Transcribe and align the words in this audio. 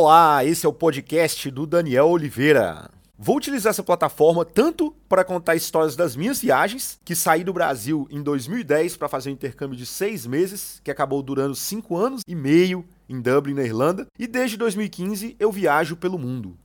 Olá, 0.00 0.44
esse 0.44 0.64
é 0.64 0.68
o 0.68 0.72
podcast 0.72 1.50
do 1.50 1.66
Daniel 1.66 2.06
Oliveira. 2.06 2.88
Vou 3.18 3.36
utilizar 3.36 3.70
essa 3.70 3.82
plataforma 3.82 4.44
tanto 4.44 4.94
para 5.08 5.24
contar 5.24 5.56
histórias 5.56 5.96
das 5.96 6.14
minhas 6.14 6.40
viagens, 6.40 7.00
que 7.04 7.16
saí 7.16 7.42
do 7.42 7.52
Brasil 7.52 8.06
em 8.08 8.22
2010 8.22 8.96
para 8.96 9.08
fazer 9.08 9.30
um 9.30 9.32
intercâmbio 9.32 9.76
de 9.76 9.84
seis 9.84 10.24
meses, 10.24 10.80
que 10.84 10.90
acabou 10.92 11.20
durando 11.20 11.56
cinco 11.56 11.96
anos 11.96 12.22
e 12.28 12.36
meio 12.36 12.84
em 13.08 13.20
Dublin, 13.20 13.54
na 13.54 13.64
Irlanda, 13.64 14.06
e 14.16 14.28
desde 14.28 14.56
2015 14.56 15.34
eu 15.36 15.50
viajo 15.50 15.96
pelo 15.96 16.16
mundo. 16.16 16.56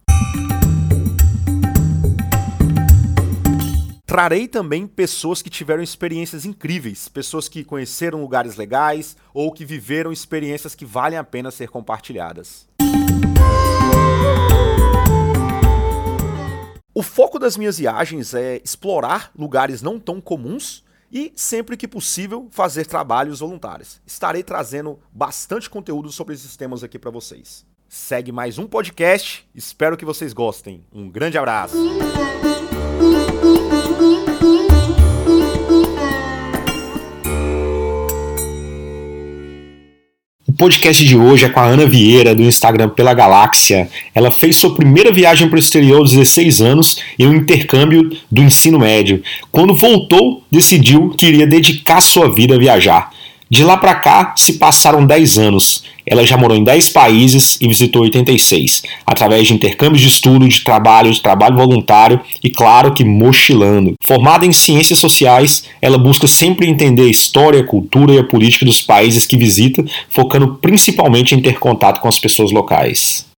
Trarei 4.06 4.48
também 4.48 4.86
pessoas 4.86 5.42
que 5.42 5.50
tiveram 5.50 5.82
experiências 5.82 6.46
incríveis, 6.46 7.08
pessoas 7.08 7.50
que 7.50 7.64
conheceram 7.64 8.22
lugares 8.22 8.58
legais 8.58 9.18
ou 9.34 9.52
que 9.52 9.66
viveram 9.66 10.12
experiências 10.12 10.76
que 10.76 10.86
valem 10.86 11.18
a 11.18 11.24
pena 11.24 11.50
ser 11.50 11.70
compartilhadas. 11.70 12.68
O 16.96 17.02
foco 17.02 17.40
das 17.40 17.58
minhas 17.58 17.78
viagens 17.80 18.34
é 18.34 18.62
explorar 18.64 19.32
lugares 19.38 19.82
não 19.82 20.00
tão 20.00 20.22
comuns 20.22 20.84
e, 21.12 21.34
sempre 21.36 21.76
que 21.76 21.88
possível, 21.88 22.48
fazer 22.52 22.86
trabalhos 22.86 23.40
voluntários. 23.40 24.02
Estarei 24.06 24.44
trazendo 24.44 25.00
bastante 25.12 25.70
conteúdo 25.70 26.12
sobre 26.12 26.34
esses 26.34 26.56
temas 26.56 26.84
aqui 26.84 27.00
para 27.00 27.12
vocês. 27.12 27.66
Segue 27.90 28.32
mais 28.32 28.58
um 28.58 28.66
podcast, 28.66 29.48
espero 29.54 29.98
que 29.98 30.06
vocês 30.06 30.34
gostem. 30.34 30.86
Um 30.92 31.10
grande 31.10 31.38
abraço! 31.38 31.78
Podcast 40.64 41.04
de 41.04 41.18
hoje 41.18 41.44
é 41.44 41.50
com 41.50 41.60
a 41.60 41.66
Ana 41.66 41.86
Vieira, 41.86 42.34
do 42.34 42.42
Instagram 42.42 42.88
Pela 42.88 43.14
Galáxia. 43.14 43.90
Ela 44.16 44.32
fez 44.32 44.56
sua 44.56 44.74
primeira 44.74 45.12
viagem 45.12 45.50
para 45.50 45.58
o 45.58 45.60
exterior 45.60 45.98
aos 45.98 46.12
16 46.12 46.62
anos 46.62 47.02
em 47.20 47.28
um 47.28 47.34
intercâmbio 47.34 48.10
do 48.32 48.42
ensino 48.42 48.80
médio. 48.80 49.22
Quando 49.52 49.76
voltou, 49.76 50.42
decidiu 50.50 51.10
que 51.18 51.26
iria 51.26 51.46
dedicar 51.46 52.00
sua 52.00 52.34
vida 52.34 52.56
a 52.56 52.58
viajar. 52.58 53.12
De 53.54 53.64
lá 53.64 53.78
para 53.78 53.94
cá 53.94 54.34
se 54.36 54.54
passaram 54.54 55.06
10 55.06 55.38
anos. 55.38 55.84
Ela 56.08 56.26
já 56.26 56.36
morou 56.36 56.58
em 56.58 56.64
10 56.64 56.90
países 56.90 57.56
e 57.62 57.68
visitou 57.68 58.02
86, 58.02 58.82
através 59.06 59.46
de 59.46 59.54
intercâmbios 59.54 60.02
de 60.02 60.08
estudo, 60.08 60.48
de 60.48 60.62
trabalho, 60.62 61.12
de 61.12 61.22
trabalho 61.22 61.56
voluntário 61.56 62.20
e, 62.44 62.50
claro, 62.50 62.96
que 62.96 63.06
mochilando. 63.06 63.94
Formada 64.04 64.44
em 64.44 64.52
ciências 64.52 64.98
sociais, 64.98 65.66
ela 65.80 66.00
busca 66.00 66.26
sempre 66.26 66.68
entender 66.68 67.04
a 67.04 67.12
história, 67.12 67.60
a 67.60 67.68
cultura 67.68 68.16
e 68.16 68.18
a 68.18 68.24
política 68.24 68.66
dos 68.66 68.82
países 68.82 69.24
que 69.24 69.38
visita, 69.38 69.86
focando 70.10 70.56
principalmente 70.56 71.36
em 71.36 71.40
ter 71.40 71.60
contato 71.60 72.02
com 72.02 72.08
as 72.08 72.18
pessoas 72.18 72.52
locais. 72.52 73.33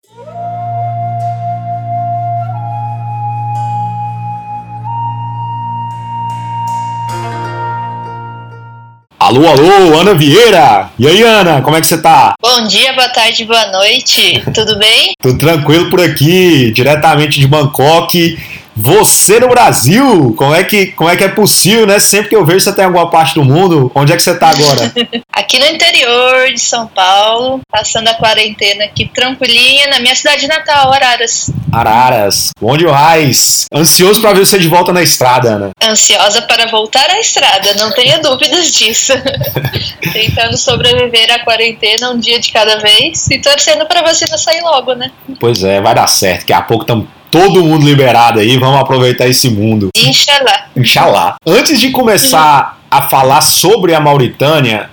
Alô, 9.25 9.47
alô, 9.47 9.99
Ana 9.99 10.13
Vieira! 10.13 10.91
E 10.99 11.07
aí, 11.07 11.23
Ana, 11.23 11.59
como 11.63 11.75
é 11.75 11.81
que 11.81 11.87
você 11.87 11.99
tá? 11.99 12.35
Bom 12.39 12.67
dia, 12.67 12.93
boa 12.93 13.09
tarde, 13.09 13.43
boa 13.43 13.71
noite. 13.71 14.39
Tudo 14.53 14.77
bem? 14.77 15.13
Tudo 15.19 15.35
tranquilo 15.39 15.89
por 15.89 15.99
aqui, 15.99 16.71
diretamente 16.71 17.39
de 17.39 17.47
Bangkok. 17.47 18.37
Você 18.77 19.39
no 19.39 19.47
Brasil, 19.47 20.33
como 20.37 20.53
é 20.53 20.61
que 20.63 20.87
como 20.87 21.09
é 21.09 21.15
que 21.15 21.23
é 21.23 21.29
possível, 21.29 21.87
né? 21.87 21.97
Sempre 21.97 22.29
que 22.29 22.35
eu 22.35 22.45
vejo 22.45 22.59
você 22.59 22.73
tem 22.73 22.83
alguma 22.83 23.09
parte 23.09 23.33
do 23.35 23.43
mundo, 23.43 23.89
onde 23.95 24.11
é 24.11 24.17
que 24.17 24.21
você 24.21 24.37
tá 24.37 24.49
agora? 24.49 24.93
aqui 25.31 25.57
no 25.59 25.65
interior 25.65 26.51
de 26.51 26.59
São 26.59 26.85
Paulo, 26.87 27.61
passando 27.71 28.09
a 28.09 28.13
quarentena 28.15 28.83
aqui 28.83 29.05
tranquilinha 29.07 29.87
na 29.87 29.99
minha 29.99 30.13
cidade 30.13 30.45
natal, 30.47 30.91
Araras. 30.91 31.49
Araras, 31.71 32.49
bom 32.59 32.75
demais. 32.75 33.65
Ansioso 33.73 34.19
para 34.19 34.33
ver 34.33 34.45
você 34.45 34.59
de 34.59 34.67
volta 34.67 34.91
na 34.91 35.01
estrada, 35.01 35.49
Ana. 35.49 35.69
Ansiosa 35.81 36.41
para 36.41 36.67
voltar 36.67 37.09
à 37.09 37.19
estrada, 37.21 37.75
não 37.75 37.93
tenha 37.93 38.19
dúvidas 38.19 38.71
disso. 38.71 39.13
Tentando 40.11 40.57
sobreviver 40.57 41.33
à 41.33 41.39
quarentena 41.39 42.11
um 42.11 42.19
dia 42.19 42.41
de 42.41 42.51
cada 42.51 42.77
vez 42.79 43.29
e 43.29 43.39
torcendo 43.39 43.85
para 43.85 44.01
a 44.01 44.03
vacina 44.03 44.37
sair 44.37 44.61
logo, 44.61 44.93
né? 44.95 45.11
Pois 45.39 45.63
é, 45.63 45.79
vai 45.79 45.95
dar 45.95 46.07
certo. 46.07 46.41
Daqui 46.41 46.53
a 46.53 46.61
pouco 46.61 46.83
estamos 46.83 47.07
todo 47.35 47.65
mundo 47.65 47.85
liberado 47.85 48.39
aí, 48.39 48.55
vamos 48.57 48.79
aproveitar 48.79 49.27
esse 49.27 49.49
mundo. 49.49 49.89
Inshallah. 49.93 50.69
Inshallah. 50.73 51.35
Antes 51.45 51.81
de 51.81 51.89
começar 51.89 52.81
a 52.89 53.09
falar 53.09 53.41
sobre 53.41 53.93
a 53.93 53.99
Mauritânia, 53.99 54.89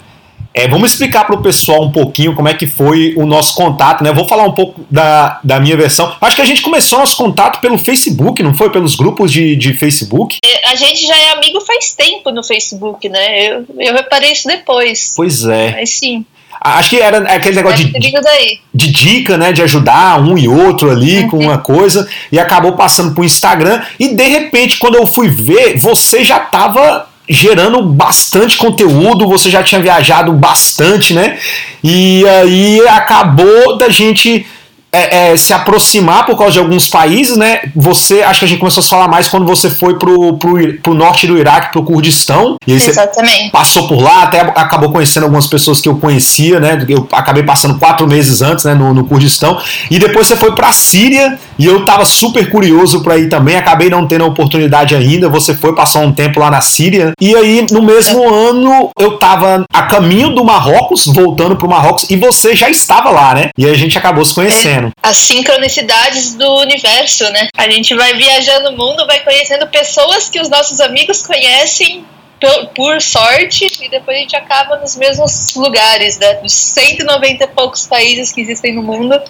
é, 0.53 0.67
vamos 0.67 0.91
explicar 0.91 1.25
para 1.25 1.37
o 1.37 1.43
pessoal 1.43 1.85
um 1.85 1.93
pouquinho 1.93 2.35
como 2.35 2.49
é 2.49 2.55
que 2.55 2.67
foi 2.67 3.15
o 3.17 3.25
nosso 3.25 3.55
contato, 3.55 4.03
né? 4.03 4.13
Vou 4.13 4.27
falar 4.27 4.43
um 4.43 4.53
pouco 4.53 4.85
da, 4.91 5.39
da 5.45 5.61
minha 5.61 5.77
versão. 5.77 6.15
Acho 6.21 6.35
que 6.35 6.43
a 6.43 6.45
gente 6.45 6.63
começou 6.63 6.99
nosso 6.99 7.17
contato 7.17 7.61
pelo 7.61 7.79
Facebook, 7.79 8.43
não 8.43 8.53
foi? 8.53 8.71
Pelos 8.71 8.97
grupos 8.97 9.33
de, 9.33 9.55
de 9.55 9.73
Facebook. 9.75 10.39
É, 10.45 10.71
a 10.71 10.75
gente 10.75 11.07
já 11.07 11.17
é 11.17 11.31
amigo 11.31 11.61
faz 11.61 11.95
tempo 11.95 12.33
no 12.33 12.43
Facebook, 12.43 13.09
né? 13.09 13.53
Eu, 13.53 13.67
eu 13.79 13.95
reparei 13.95 14.33
isso 14.33 14.49
depois. 14.49 15.15
Pois 15.17 15.45
é. 15.45 15.77
Mas 15.77 15.91
sim. 15.91 16.27
Acho 16.61 16.91
que 16.91 17.01
era 17.01 17.19
aquele 17.19 17.57
negócio 17.57 17.85
de, 17.85 18.61
de 18.73 18.91
dica, 18.91 19.37
né? 19.37 19.53
De 19.53 19.63
ajudar 19.63 20.21
um 20.21 20.39
e 20.39 20.47
outro 20.47 20.91
ali 20.91 21.21
uhum. 21.21 21.29
com 21.29 21.39
uma 21.39 21.59
coisa. 21.59 22.09
E 22.31 22.39
acabou 22.39 22.73
passando 22.73 23.15
pro 23.15 23.25
Instagram. 23.25 23.83
E 23.99 24.15
de 24.15 24.25
repente, 24.25 24.79
quando 24.79 24.97
eu 24.97 25.07
fui 25.07 25.29
ver, 25.29 25.79
você 25.79 26.23
já 26.23 26.39
tava 26.39 27.07
gerando 27.29 27.83
bastante 27.83 28.57
conteúdo, 28.57 29.29
você 29.29 29.49
já 29.49 29.63
tinha 29.63 29.81
viajado 29.81 30.33
bastante, 30.33 31.15
né? 31.15 31.39
E 31.83 32.25
aí 32.29 32.81
acabou 32.89 33.77
da 33.77 33.89
gente 33.89 34.47
é, 34.95 35.33
é, 35.33 35.37
se 35.37 35.55
aproximar 35.55 36.27
por 36.27 36.37
causa 36.37 36.53
de 36.53 36.59
alguns 36.59 36.87
países, 36.87 37.37
né? 37.37 37.61
Você, 37.75 38.23
acho 38.23 38.41
que 38.41 38.45
a 38.45 38.49
gente 38.49 38.59
começou 38.59 38.83
a 38.83 38.87
falar 38.87 39.09
mais 39.09 39.27
quando 39.27 39.47
você 39.47 39.71
foi 39.71 39.99
pro, 39.99 40.37
pro, 40.37 40.75
pro 40.83 40.95
norte 40.95 41.27
do 41.27 41.39
Iraque, 41.39 41.73
pro 41.73 41.83
Kurdistão. 41.83 42.57
E 42.67 42.73
aí 42.73 42.79
Exatamente. 42.79 43.45
você 43.45 43.51
passou 43.51 43.89
por 43.89 44.03
lá, 44.03 44.25
até 44.25 44.41
acabou 44.41 44.93
conhecendo 44.93 45.25
algumas 45.25 45.47
pessoas 45.47 45.81
que 45.81 45.89
eu 45.89 45.97
conhecia, 45.97 46.61
né? 46.61 46.85
Eu 46.87 47.09
acabei 47.11 47.43
passando 47.43 47.79
quatro 47.79 48.07
meses 48.07 48.43
antes, 48.43 48.67
né? 48.67 48.75
No, 48.75 48.93
no 48.93 49.05
Kurdistão. 49.05 49.59
E 49.91 49.99
depois 49.99 50.27
você 50.27 50.37
foi 50.37 50.55
pra 50.55 50.71
Síria 50.73 51.39
e 51.59 51.65
eu 51.65 51.85
tava 51.87 52.05
super 52.05 52.51
curioso 52.51 53.03
para 53.03 53.17
ir 53.17 53.31
também. 53.31 53.57
Acabei 53.57 53.89
não 53.89 54.07
tendo 54.07 54.25
a 54.25 54.27
oportunidade 54.27 54.95
ainda. 54.95 55.29
Você 55.31 55.55
foi 55.55 55.75
passar 55.75 56.01
um 56.01 56.13
tempo 56.13 56.39
lá 56.39 56.51
na 56.51 56.61
Síria. 56.61 57.13
E 57.19 57.35
aí, 57.35 57.67
no 57.71 57.81
mesmo 57.81 58.23
é. 58.23 58.49
ano, 58.51 58.91
eu 58.99 59.17
tava 59.17 59.65
a 59.73 59.83
caminho 59.83 60.35
do 60.35 60.45
Marrocos, 60.45 61.07
voltando 61.07 61.57
pro 61.57 61.69
Marrocos, 61.69 62.11
e 62.11 62.17
você 62.17 62.55
já 62.55 62.69
estava 62.69 63.11
lá, 63.11 63.35
né? 63.35 63.51
E 63.57 63.67
a 63.67 63.75
gente 63.75 63.97
acabou 63.97 64.25
se 64.25 64.35
conhecendo. 64.35 64.82
É 64.89 64.93
as 65.03 65.17
sincronicidades 65.17 66.35
do 66.35 66.61
universo, 66.61 67.25
né? 67.31 67.49
A 67.57 67.69
gente 67.69 67.95
vai 67.95 68.15
viajando 68.15 68.71
o 68.71 68.77
mundo, 68.77 69.07
vai 69.07 69.21
conhecendo 69.21 69.67
pessoas 69.67 70.29
que 70.29 70.41
os 70.41 70.49
nossos 70.49 70.81
amigos 70.81 71.23
conhecem 71.23 72.05
por 72.75 73.01
sorte 73.01 73.71
e 73.81 73.89
depois 73.89 74.17
a 74.17 74.21
gente 74.21 74.35
acaba 74.37 74.77
nos 74.77 74.97
mesmos 74.97 75.55
lugares, 75.55 76.19
né? 76.19 76.35
Dos 76.35 76.53
190 76.53 77.45
e 77.45 77.47
poucos 77.49 77.87
países 77.87 78.33
que 78.33 78.41
existem 78.41 78.75
no 78.75 78.83
mundo, 78.83 79.21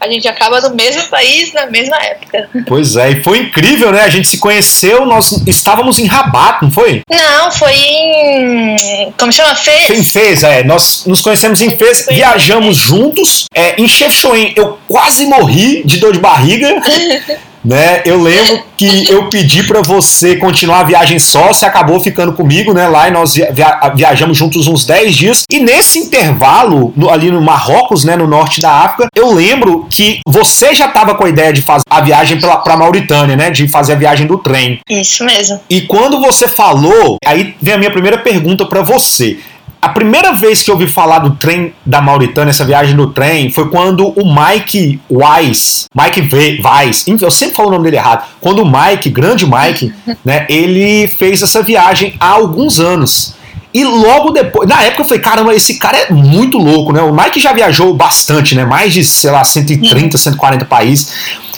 a 0.00 0.10
gente 0.10 0.26
acaba 0.26 0.60
no 0.60 0.74
mesmo 0.74 1.02
país 1.08 1.52
na 1.52 1.66
mesma 1.66 1.96
época. 1.98 2.48
Pois 2.66 2.96
é, 2.96 3.10
e 3.10 3.22
foi 3.22 3.38
incrível, 3.38 3.92
né? 3.92 4.02
A 4.02 4.08
gente 4.08 4.28
se 4.28 4.38
conheceu, 4.38 5.04
nós 5.04 5.42
estávamos 5.46 5.98
em 5.98 6.06
Rabat, 6.06 6.62
não 6.62 6.70
foi? 6.70 7.02
Não, 7.10 7.50
foi 7.52 7.72
em. 7.72 9.12
Como 9.18 9.32
chama? 9.32 9.54
Fez? 9.54 9.86
Foi 9.86 9.96
em 9.96 10.04
Fez, 10.04 10.42
é. 10.42 10.64
Nós 10.64 11.04
nos 11.06 11.20
conhecemos 11.20 11.60
em 11.60 11.76
Fez, 11.76 12.06
viajamos 12.08 12.76
juntos. 12.76 13.44
É, 13.54 13.80
em 13.80 13.86
Chefchaouen, 13.86 14.54
eu 14.56 14.78
quase 14.88 15.26
morri 15.26 15.82
de 15.84 15.98
dor 15.98 16.12
de 16.12 16.18
barriga. 16.18 16.80
né? 17.64 18.02
Eu 18.04 18.20
lembro 18.20 18.62
que 18.76 19.10
eu 19.10 19.28
pedi 19.28 19.62
para 19.64 19.82
você 19.82 20.36
continuar 20.36 20.80
a 20.80 20.84
viagem 20.84 21.18
só, 21.18 21.48
você 21.48 21.66
acabou 21.66 22.00
ficando 22.00 22.32
comigo, 22.32 22.72
né? 22.72 22.88
Lá 22.88 23.08
e 23.08 23.10
nós 23.10 23.34
via 23.34 23.92
viajamos 23.94 24.36
juntos 24.36 24.66
uns 24.66 24.84
10 24.84 25.14
dias. 25.14 25.44
E 25.50 25.60
nesse 25.60 25.98
intervalo, 25.98 26.92
no, 26.96 27.10
ali 27.10 27.30
no 27.30 27.40
Marrocos, 27.40 28.04
né, 28.04 28.16
no 28.16 28.26
norte 28.26 28.60
da 28.60 28.70
África, 28.70 29.08
eu 29.14 29.32
lembro 29.32 29.86
que 29.90 30.20
você 30.26 30.74
já 30.74 30.86
estava 30.86 31.14
com 31.14 31.24
a 31.24 31.28
ideia 31.28 31.52
de 31.52 31.62
fazer 31.62 31.84
a 31.90 32.00
viagem 32.00 32.38
para 32.40 32.76
Mauritânia, 32.76 33.36
né? 33.36 33.50
De 33.50 33.68
fazer 33.68 33.92
a 33.92 33.96
viagem 33.96 34.26
do 34.26 34.38
trem. 34.38 34.80
Isso 34.88 35.24
mesmo. 35.24 35.60
E 35.68 35.82
quando 35.82 36.20
você 36.20 36.48
falou, 36.48 37.16
aí 37.24 37.54
vem 37.60 37.74
a 37.74 37.78
minha 37.78 37.90
primeira 37.90 38.18
pergunta 38.18 38.64
para 38.64 38.82
você. 38.82 39.38
A 39.82 39.88
primeira 39.88 40.32
vez 40.34 40.62
que 40.62 40.70
eu 40.70 40.74
ouvi 40.74 40.86
falar 40.86 41.20
do 41.20 41.30
trem 41.36 41.72
da 41.86 42.02
Mauritânia, 42.02 42.50
essa 42.50 42.66
viagem 42.66 42.94
do 42.94 43.06
trem, 43.12 43.50
foi 43.50 43.70
quando 43.70 44.08
o 44.08 44.34
Mike 44.34 45.00
Weiss, 45.10 45.86
Mike 45.94 46.28
Weiss, 46.62 47.06
eu 47.06 47.30
sempre 47.30 47.54
falo 47.54 47.68
o 47.68 47.72
nome 47.72 47.84
dele 47.84 47.96
errado, 47.96 48.26
quando 48.40 48.62
o 48.62 48.70
Mike, 48.70 49.08
grande 49.08 49.46
Mike, 49.46 49.92
né, 50.22 50.44
ele 50.50 51.08
fez 51.08 51.42
essa 51.42 51.62
viagem 51.62 52.14
há 52.20 52.28
alguns 52.28 52.78
anos. 52.78 53.34
E 53.72 53.84
logo 53.84 54.30
depois, 54.30 54.68
na 54.68 54.82
época 54.82 55.02
eu 55.02 55.06
falei, 55.06 55.22
caramba, 55.22 55.54
esse 55.54 55.78
cara 55.78 55.96
é 55.96 56.12
muito 56.12 56.58
louco, 56.58 56.92
né? 56.92 57.00
O 57.02 57.14
Mike 57.14 57.38
já 57.38 57.52
viajou 57.52 57.94
bastante, 57.94 58.54
né? 58.56 58.64
Mais 58.64 58.92
de, 58.92 59.04
sei 59.04 59.30
lá, 59.30 59.44
130, 59.44 60.18
140 60.18 60.64
países. 60.64 61.14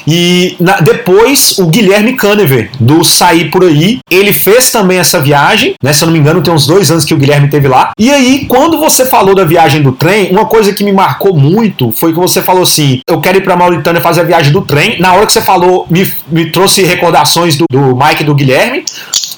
E 0.07 0.57
na, 0.59 0.81
depois 0.81 1.59
o 1.59 1.67
Guilherme 1.67 2.15
Canever, 2.15 2.71
do 2.79 3.05
Sair 3.05 3.51
Por 3.51 3.65
Aí, 3.65 3.99
ele 4.11 4.33
fez 4.33 4.71
também 4.71 4.99
essa 4.99 5.21
viagem, 5.21 5.75
né? 5.83 5.93
Se 5.93 6.03
eu 6.03 6.07
não 6.07 6.13
me 6.13 6.19
engano, 6.19 6.43
tem 6.43 6.53
uns 6.53 6.67
dois 6.67 6.91
anos 6.91 7.05
que 7.05 7.15
o 7.15 7.17
Guilherme 7.17 7.49
teve 7.49 7.69
lá. 7.69 7.93
E 7.99 8.11
aí, 8.11 8.47
quando 8.47 8.79
você 8.79 9.05
falou 9.05 9.35
da 9.35 9.45
viagem 9.45 9.83
do 9.83 9.93
trem, 9.93 10.31
uma 10.31 10.47
coisa 10.47 10.73
que 10.73 10.85
me 10.85 10.93
marcou 10.93 11.37
muito 11.37 11.91
foi 11.93 12.13
que 12.13 12.19
você 12.19 12.43
falou 12.43 12.63
assim: 12.63 13.01
eu 13.09 13.21
quero 13.21 13.39
ir 13.39 13.43
pra 13.43 13.57
Mauritânia 13.57 14.01
fazer 14.01 14.23
a 14.23 14.25
viagem 14.25 14.53
do 14.53 14.63
trem. 14.63 14.99
Na 15.01 15.13
hora 15.15 15.27
que 15.27 15.33
você 15.33 15.43
falou, 15.43 15.87
me, 15.91 16.11
me 16.29 16.51
trouxe 16.51 16.83
recordações 16.83 17.57
do, 17.57 17.65
do 17.71 17.97
Mike 17.97 18.23
e 18.23 18.27
do 18.27 18.35
Guilherme. 18.35 18.85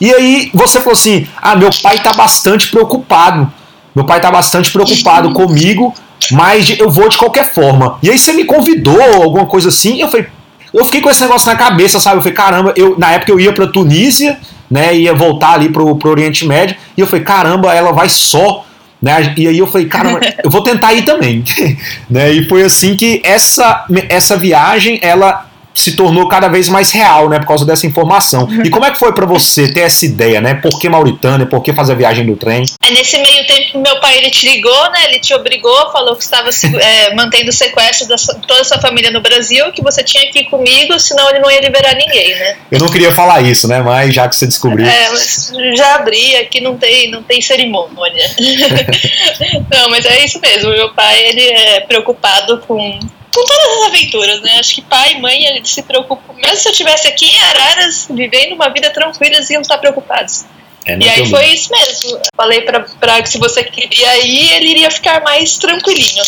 E 0.00 0.12
aí 0.12 0.50
você 0.54 0.78
falou 0.78 0.94
assim: 0.94 1.26
ah, 1.40 1.54
meu 1.54 1.70
pai 1.82 1.98
tá 2.02 2.12
bastante 2.12 2.68
preocupado. 2.68 3.50
Meu 3.94 4.04
pai 4.04 4.20
tá 4.20 4.30
bastante 4.30 4.72
preocupado 4.72 5.32
comigo, 5.34 5.94
mas 6.32 6.76
eu 6.78 6.90
vou 6.90 7.08
de 7.08 7.16
qualquer 7.16 7.52
forma. 7.52 7.98
E 8.02 8.10
aí 8.10 8.18
você 8.18 8.32
me 8.32 8.44
convidou, 8.44 9.00
alguma 9.00 9.46
coisa 9.46 9.68
assim, 9.68 9.96
e 9.96 10.00
eu 10.00 10.08
falei, 10.08 10.26
eu 10.74 10.84
fiquei 10.84 11.00
com 11.00 11.08
esse 11.08 11.22
negócio 11.22 11.48
na 11.48 11.56
cabeça, 11.56 12.00
sabe? 12.00 12.16
Eu 12.16 12.22
falei, 12.22 12.34
caramba, 12.34 12.74
eu, 12.76 12.98
na 12.98 13.12
época 13.12 13.30
eu 13.30 13.38
ia 13.38 13.52
pra 13.52 13.68
Tunísia, 13.68 14.38
né? 14.70 14.94
Ia 14.94 15.14
voltar 15.14 15.52
ali 15.52 15.68
pro, 15.68 15.96
pro 15.96 16.10
Oriente 16.10 16.46
Médio, 16.46 16.76
e 16.96 17.00
eu 17.00 17.06
falei, 17.06 17.24
caramba, 17.24 17.72
ela 17.72 17.92
vai 17.92 18.08
só. 18.08 18.64
Né? 19.00 19.34
E 19.36 19.46
aí 19.46 19.58
eu 19.58 19.66
falei, 19.66 19.86
caramba, 19.86 20.20
eu 20.42 20.50
vou 20.50 20.62
tentar 20.62 20.92
ir 20.92 21.02
também. 21.02 21.44
né? 22.10 22.32
E 22.32 22.48
foi 22.48 22.62
assim 22.62 22.96
que 22.96 23.22
essa, 23.24 23.86
essa 24.08 24.36
viagem, 24.36 24.98
ela 25.00 25.46
se 25.74 25.96
tornou 25.96 26.28
cada 26.28 26.48
vez 26.48 26.68
mais 26.68 26.92
real, 26.92 27.28
né, 27.28 27.38
por 27.38 27.48
causa 27.48 27.66
dessa 27.66 27.86
informação. 27.86 28.48
E 28.64 28.70
como 28.70 28.84
é 28.84 28.90
que 28.90 28.98
foi 28.98 29.12
para 29.12 29.26
você 29.26 29.72
ter 29.72 29.80
essa 29.80 30.04
ideia, 30.04 30.40
né? 30.40 30.54
Por 30.54 30.78
que 30.78 30.88
Mauritânia? 30.88 31.46
Por 31.46 31.62
que 31.62 31.72
fazer 31.72 31.92
a 31.92 31.96
viagem 31.96 32.24
do 32.24 32.36
trem? 32.36 32.64
É 32.82 32.90
nesse 32.90 33.18
meio 33.18 33.44
tempo 33.46 33.78
meu 33.80 33.98
pai 34.00 34.18
ele 34.18 34.30
te 34.30 34.48
ligou, 34.48 34.90
né? 34.92 35.04
Ele 35.08 35.18
te 35.18 35.34
obrigou, 35.34 35.90
falou 35.90 36.14
que 36.14 36.22
estava 36.22 36.48
é, 36.80 37.14
mantendo 37.14 37.50
o 37.50 37.52
sequestro 37.52 38.06
de 38.06 38.46
toda 38.46 38.60
a 38.60 38.64
sua 38.64 38.80
família 38.80 39.10
no 39.10 39.20
Brasil, 39.20 39.72
que 39.72 39.82
você 39.82 40.02
tinha 40.04 40.30
que 40.30 40.40
ir 40.40 40.44
comigo, 40.44 40.98
senão 40.98 41.28
ele 41.30 41.40
não 41.40 41.50
ia 41.50 41.60
liberar 41.60 41.94
ninguém, 41.94 42.34
né? 42.34 42.56
Eu 42.70 42.78
não 42.78 42.88
queria 42.88 43.12
falar 43.12 43.42
isso, 43.42 43.66
né? 43.66 43.80
Mas 43.80 44.14
já 44.14 44.28
que 44.28 44.36
você 44.36 44.46
descobriu. 44.46 44.86
É, 44.86 45.74
já 45.76 45.96
abri, 45.96 46.36
aqui 46.36 46.60
não 46.60 46.76
tem, 46.76 47.10
não 47.10 47.22
tem 47.22 47.40
cerimônia. 47.40 48.30
não, 49.70 49.88
mas 49.90 50.06
é 50.06 50.24
isso 50.24 50.40
mesmo. 50.40 50.70
Meu 50.70 50.92
pai 50.94 51.20
ele 51.26 51.42
é 51.42 51.80
preocupado 51.80 52.58
com 52.66 53.00
com 53.34 53.44
todas 53.44 53.78
as 53.78 53.86
aventuras, 53.86 54.40
né? 54.42 54.58
Acho 54.58 54.76
que 54.76 54.82
pai 54.82 55.14
e 55.14 55.20
mãe 55.20 55.44
eles 55.46 55.68
se 55.68 55.82
preocupam. 55.82 56.34
Mesmo 56.34 56.56
se 56.56 56.68
eu 56.68 56.72
estivesse 56.72 57.08
aqui 57.08 57.26
em 57.26 57.40
Araras, 57.40 58.06
vivendo 58.08 58.52
uma 58.52 58.68
vida 58.70 58.90
tranquila, 58.90 59.34
eles 59.34 59.50
iam 59.50 59.60
estar 59.60 59.78
preocupados. 59.78 60.44
É, 60.86 60.96
e 60.96 61.08
aí 61.08 61.28
foi 61.28 61.46
isso 61.46 61.70
mesmo. 61.70 62.20
Falei 62.36 62.60
pra, 62.60 62.80
pra 62.80 63.22
que 63.22 63.28
se 63.28 63.38
você 63.38 63.64
queria 63.64 64.18
ir, 64.24 64.52
ele 64.52 64.68
iria 64.68 64.90
ficar 64.90 65.22
mais 65.22 65.58
tranquilinho. 65.58 66.22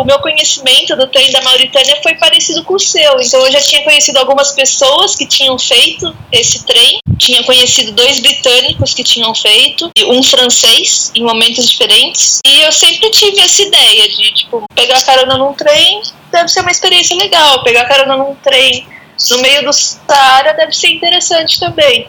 o 0.00 0.04
meu 0.04 0.20
conhecimento 0.20 0.94
do 0.94 1.08
trem 1.08 1.30
da 1.32 1.42
Mauritânia 1.42 2.00
foi 2.02 2.14
parecido 2.14 2.62
com 2.64 2.74
o 2.74 2.78
seu. 2.78 3.20
Então 3.20 3.44
eu 3.44 3.52
já 3.52 3.60
tinha 3.60 3.82
conhecido 3.82 4.18
algumas 4.18 4.52
pessoas 4.52 5.16
que 5.16 5.26
tinham 5.26 5.58
feito 5.58 6.14
esse 6.30 6.64
trem, 6.64 7.00
tinha 7.18 7.42
conhecido 7.42 7.92
dois 7.92 8.20
britânicos 8.20 8.94
que 8.94 9.02
tinham 9.02 9.34
feito, 9.34 9.90
e 9.96 10.04
um 10.04 10.22
francês 10.22 11.10
em 11.14 11.22
momentos 11.22 11.68
diferentes. 11.68 12.40
E 12.46 12.60
eu 12.62 12.72
sempre 12.72 13.10
tive 13.10 13.40
essa 13.40 13.62
ideia 13.62 14.08
de, 14.08 14.32
tipo, 14.32 14.64
pegar 14.74 15.02
carona 15.02 15.36
num 15.36 15.52
trem 15.52 16.00
deve 16.30 16.48
ser 16.48 16.60
uma 16.60 16.70
experiência 16.70 17.16
legal, 17.16 17.62
pegar 17.62 17.86
carona 17.86 18.16
num 18.16 18.34
trem 18.36 18.86
no 19.30 19.38
meio 19.38 19.64
do 19.64 19.72
Saara 19.72 20.52
deve 20.54 20.72
ser 20.72 20.88
interessante 20.88 21.58
também. 21.58 22.06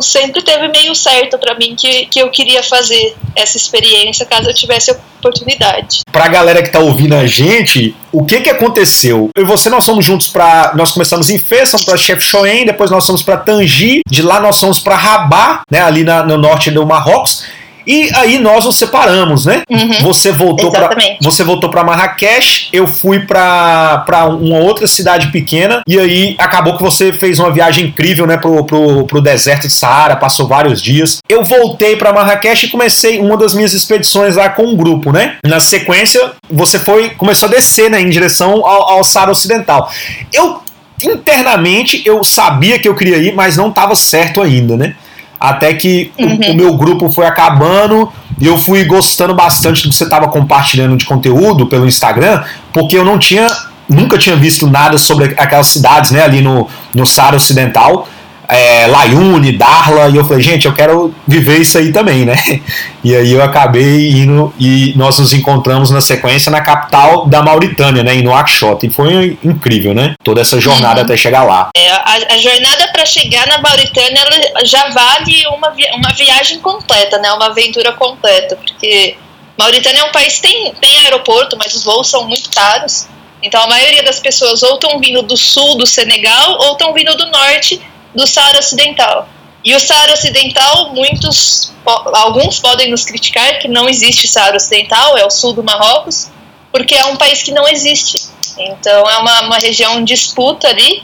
Sempre 0.00 0.42
teve 0.42 0.68
meio 0.68 0.94
certo 0.94 1.38
para 1.38 1.54
mim 1.54 1.74
que, 1.76 2.06
que 2.06 2.20
eu 2.20 2.30
queria 2.30 2.62
fazer 2.62 3.16
essa 3.36 3.56
experiência 3.56 4.24
caso 4.26 4.48
eu 4.48 4.54
tivesse 4.54 4.90
oportunidade. 4.90 6.00
Pra 6.10 6.28
galera 6.28 6.62
que 6.62 6.70
tá 6.70 6.78
ouvindo 6.78 7.14
a 7.14 7.26
gente, 7.26 7.94
o 8.10 8.24
que 8.24 8.40
que 8.40 8.50
aconteceu? 8.50 9.28
Eu 9.36 9.42
e 9.42 9.46
você 9.46 9.68
nós 9.68 9.84
fomos 9.84 10.04
juntos 10.04 10.28
para 10.28 10.72
nós 10.74 10.92
começamos 10.92 11.30
em 11.30 11.38
Fez, 11.38 11.70
fomos 11.70 11.84
para 11.84 11.96
Chef 11.96 12.22
Choen, 12.22 12.64
depois 12.64 12.90
nós 12.90 13.06
fomos 13.06 13.22
para 13.22 13.36
Tangi, 13.36 14.00
de 14.08 14.22
lá 14.22 14.40
nós 14.40 14.58
fomos 14.58 14.78
para 14.78 14.96
Rabat, 14.96 15.60
né, 15.70 15.80
ali 15.80 16.02
na, 16.02 16.22
no 16.22 16.38
norte 16.38 16.70
do 16.70 16.86
Marrocos. 16.86 17.44
E 17.86 18.10
aí 18.14 18.38
nós 18.38 18.64
nos 18.64 18.76
separamos, 18.76 19.46
né? 19.46 19.62
Uhum, 19.68 20.00
você 20.02 20.32
voltou 20.32 20.70
para 20.70 20.90
você 21.20 21.42
voltou 21.44 21.70
para 21.70 21.84
Marrakech, 21.84 22.68
eu 22.72 22.86
fui 22.86 23.20
para 23.20 24.04
uma 24.40 24.58
outra 24.58 24.86
cidade 24.86 25.28
pequena 25.28 25.82
e 25.86 25.98
aí 25.98 26.36
acabou 26.38 26.76
que 26.76 26.82
você 26.82 27.12
fez 27.12 27.38
uma 27.38 27.50
viagem 27.50 27.86
incrível, 27.86 28.26
né, 28.26 28.36
pro, 28.36 28.64
pro, 28.64 29.06
pro 29.06 29.20
deserto 29.20 29.66
de 29.66 29.72
Saara, 29.72 30.16
passou 30.16 30.46
vários 30.46 30.80
dias. 30.82 31.18
Eu 31.28 31.44
voltei 31.44 31.96
para 31.96 32.12
Marrakech 32.12 32.66
e 32.66 32.68
comecei 32.68 33.18
uma 33.18 33.36
das 33.36 33.54
minhas 33.54 33.72
expedições 33.72 34.36
lá 34.36 34.48
com 34.48 34.64
um 34.64 34.76
grupo, 34.76 35.12
né? 35.12 35.36
Na 35.44 35.60
sequência, 35.60 36.32
você 36.50 36.78
foi 36.78 37.10
começou 37.10 37.48
a 37.48 37.52
descer, 37.52 37.90
né, 37.90 38.00
em 38.00 38.10
direção 38.10 38.66
ao, 38.66 38.90
ao 38.90 39.04
Saara 39.04 39.30
Ocidental. 39.30 39.90
Eu 40.32 40.60
internamente 41.02 42.02
eu 42.04 42.22
sabia 42.22 42.78
que 42.78 42.88
eu 42.88 42.94
queria 42.94 43.16
ir, 43.16 43.34
mas 43.34 43.56
não 43.56 43.68
estava 43.68 43.94
certo 43.94 44.42
ainda, 44.42 44.76
né? 44.76 44.94
Até 45.40 45.72
que 45.72 46.12
uhum. 46.18 46.38
o, 46.48 46.52
o, 46.52 46.54
meu 46.54 46.76
grupo 46.76 47.10
foi 47.10 47.26
acabando 47.26 48.12
e 48.38 48.46
eu 48.46 48.58
fui 48.58 48.84
gostando 48.84 49.34
bastante 49.34 49.82
do 49.82 49.88
que 49.88 49.96
você 49.96 50.04
estava 50.04 50.28
compartilhando 50.28 50.96
de 50.96 51.06
conteúdo 51.06 51.66
pelo 51.66 51.86
Instagram, 51.86 52.42
porque 52.72 52.96
eu 52.96 53.04
não 53.04 53.18
tinha, 53.18 53.46
nunca 53.88 54.18
tinha 54.18 54.36
visto 54.36 54.66
nada 54.66 54.98
sobre 54.98 55.34
aquelas 55.38 55.68
cidades, 55.68 56.10
né, 56.10 56.22
ali 56.22 56.42
no, 56.42 56.68
no 56.94 57.06
Saara 57.06 57.36
Ocidental 57.36 58.06
é, 58.50 58.86
Layune, 58.86 59.52
Darla, 59.52 60.08
e 60.08 60.16
eu 60.16 60.24
falei, 60.24 60.42
gente, 60.42 60.66
eu 60.66 60.74
quero 60.74 61.14
viver 61.26 61.58
isso 61.58 61.78
aí 61.78 61.92
também, 61.92 62.24
né? 62.24 62.36
E 63.02 63.16
aí 63.16 63.32
eu 63.32 63.42
acabei 63.42 64.10
indo 64.10 64.52
e 64.60 64.92
nós 64.94 65.18
nos 65.18 65.32
encontramos 65.32 65.90
na 65.90 66.02
sequência 66.02 66.52
na 66.52 66.60
capital 66.60 67.26
da 67.26 67.40
Mauritânia, 67.40 68.02
né? 68.02 68.14
Em 68.14 68.22
Nouakchott. 68.22 68.86
E 68.86 68.90
foi 68.90 69.38
incrível, 69.42 69.94
né? 69.94 70.14
Toda 70.22 70.42
essa 70.42 70.60
jornada 70.60 71.00
uhum. 71.00 71.06
até 71.06 71.16
chegar 71.16 71.44
lá. 71.44 71.70
É, 71.74 71.90
a, 71.90 72.34
a, 72.34 72.36
jornada 72.36 72.88
para 72.92 73.06
chegar 73.06 73.46
na 73.46 73.58
Mauritânia 73.62 74.22
já 74.64 74.90
vale 74.90 75.46
uma, 75.46 75.72
uma 75.94 76.12
viagem 76.14 76.60
completa, 76.60 77.16
né? 77.16 77.32
Uma 77.32 77.46
aventura 77.46 77.92
completa, 77.92 78.54
porque 78.56 79.16
Mauritânia 79.58 80.00
é 80.00 80.04
um 80.04 80.12
país 80.12 80.34
que 80.34 80.42
tem, 80.42 80.74
tem 80.78 80.98
aeroporto, 80.98 81.56
mas 81.56 81.74
os 81.74 81.82
voos 81.82 82.06
são 82.06 82.28
muito 82.28 82.50
caros. 82.50 83.08
Então 83.42 83.62
a 83.62 83.66
maioria 83.66 84.02
das 84.02 84.20
pessoas 84.20 84.62
ou 84.62 84.74
estão 84.74 84.98
vindo 85.00 85.22
do 85.22 85.36
sul 85.36 85.78
do 85.78 85.86
Senegal 85.86 86.58
ou 86.58 86.72
estão 86.72 86.92
vindo 86.92 87.16
do 87.16 87.30
norte 87.30 87.80
do 88.14 88.26
Saara 88.26 88.58
Ocidental. 88.58 89.28
E 89.64 89.74
o 89.74 89.80
Saara 89.80 90.12
Ocidental, 90.12 90.94
muitos, 90.94 91.72
alguns 92.14 92.58
podem 92.58 92.90
nos 92.90 93.04
criticar 93.04 93.58
que 93.58 93.68
não 93.68 93.88
existe 93.88 94.26
Saara 94.26 94.56
Ocidental, 94.56 95.18
é 95.18 95.24
o 95.24 95.30
sul 95.30 95.52
do 95.52 95.62
Marrocos, 95.62 96.30
porque 96.72 96.94
é 96.94 97.04
um 97.06 97.16
país 97.16 97.42
que 97.42 97.52
não 97.52 97.68
existe. 97.68 98.22
Então 98.58 99.08
é 99.08 99.18
uma, 99.18 99.42
uma 99.42 99.58
região 99.58 100.02
disputa 100.02 100.68
ali, 100.68 101.02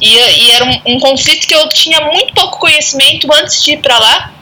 e, 0.00 0.16
e 0.16 0.50
era 0.50 0.64
um, 0.64 0.94
um, 0.94 0.98
conflito 0.98 1.46
que 1.46 1.54
eu 1.54 1.68
tinha 1.68 2.00
muito 2.00 2.34
pouco 2.34 2.58
conhecimento 2.58 3.32
antes 3.32 3.62
de 3.62 3.72
ir 3.72 3.78
para 3.78 3.98
lá. 3.98 4.32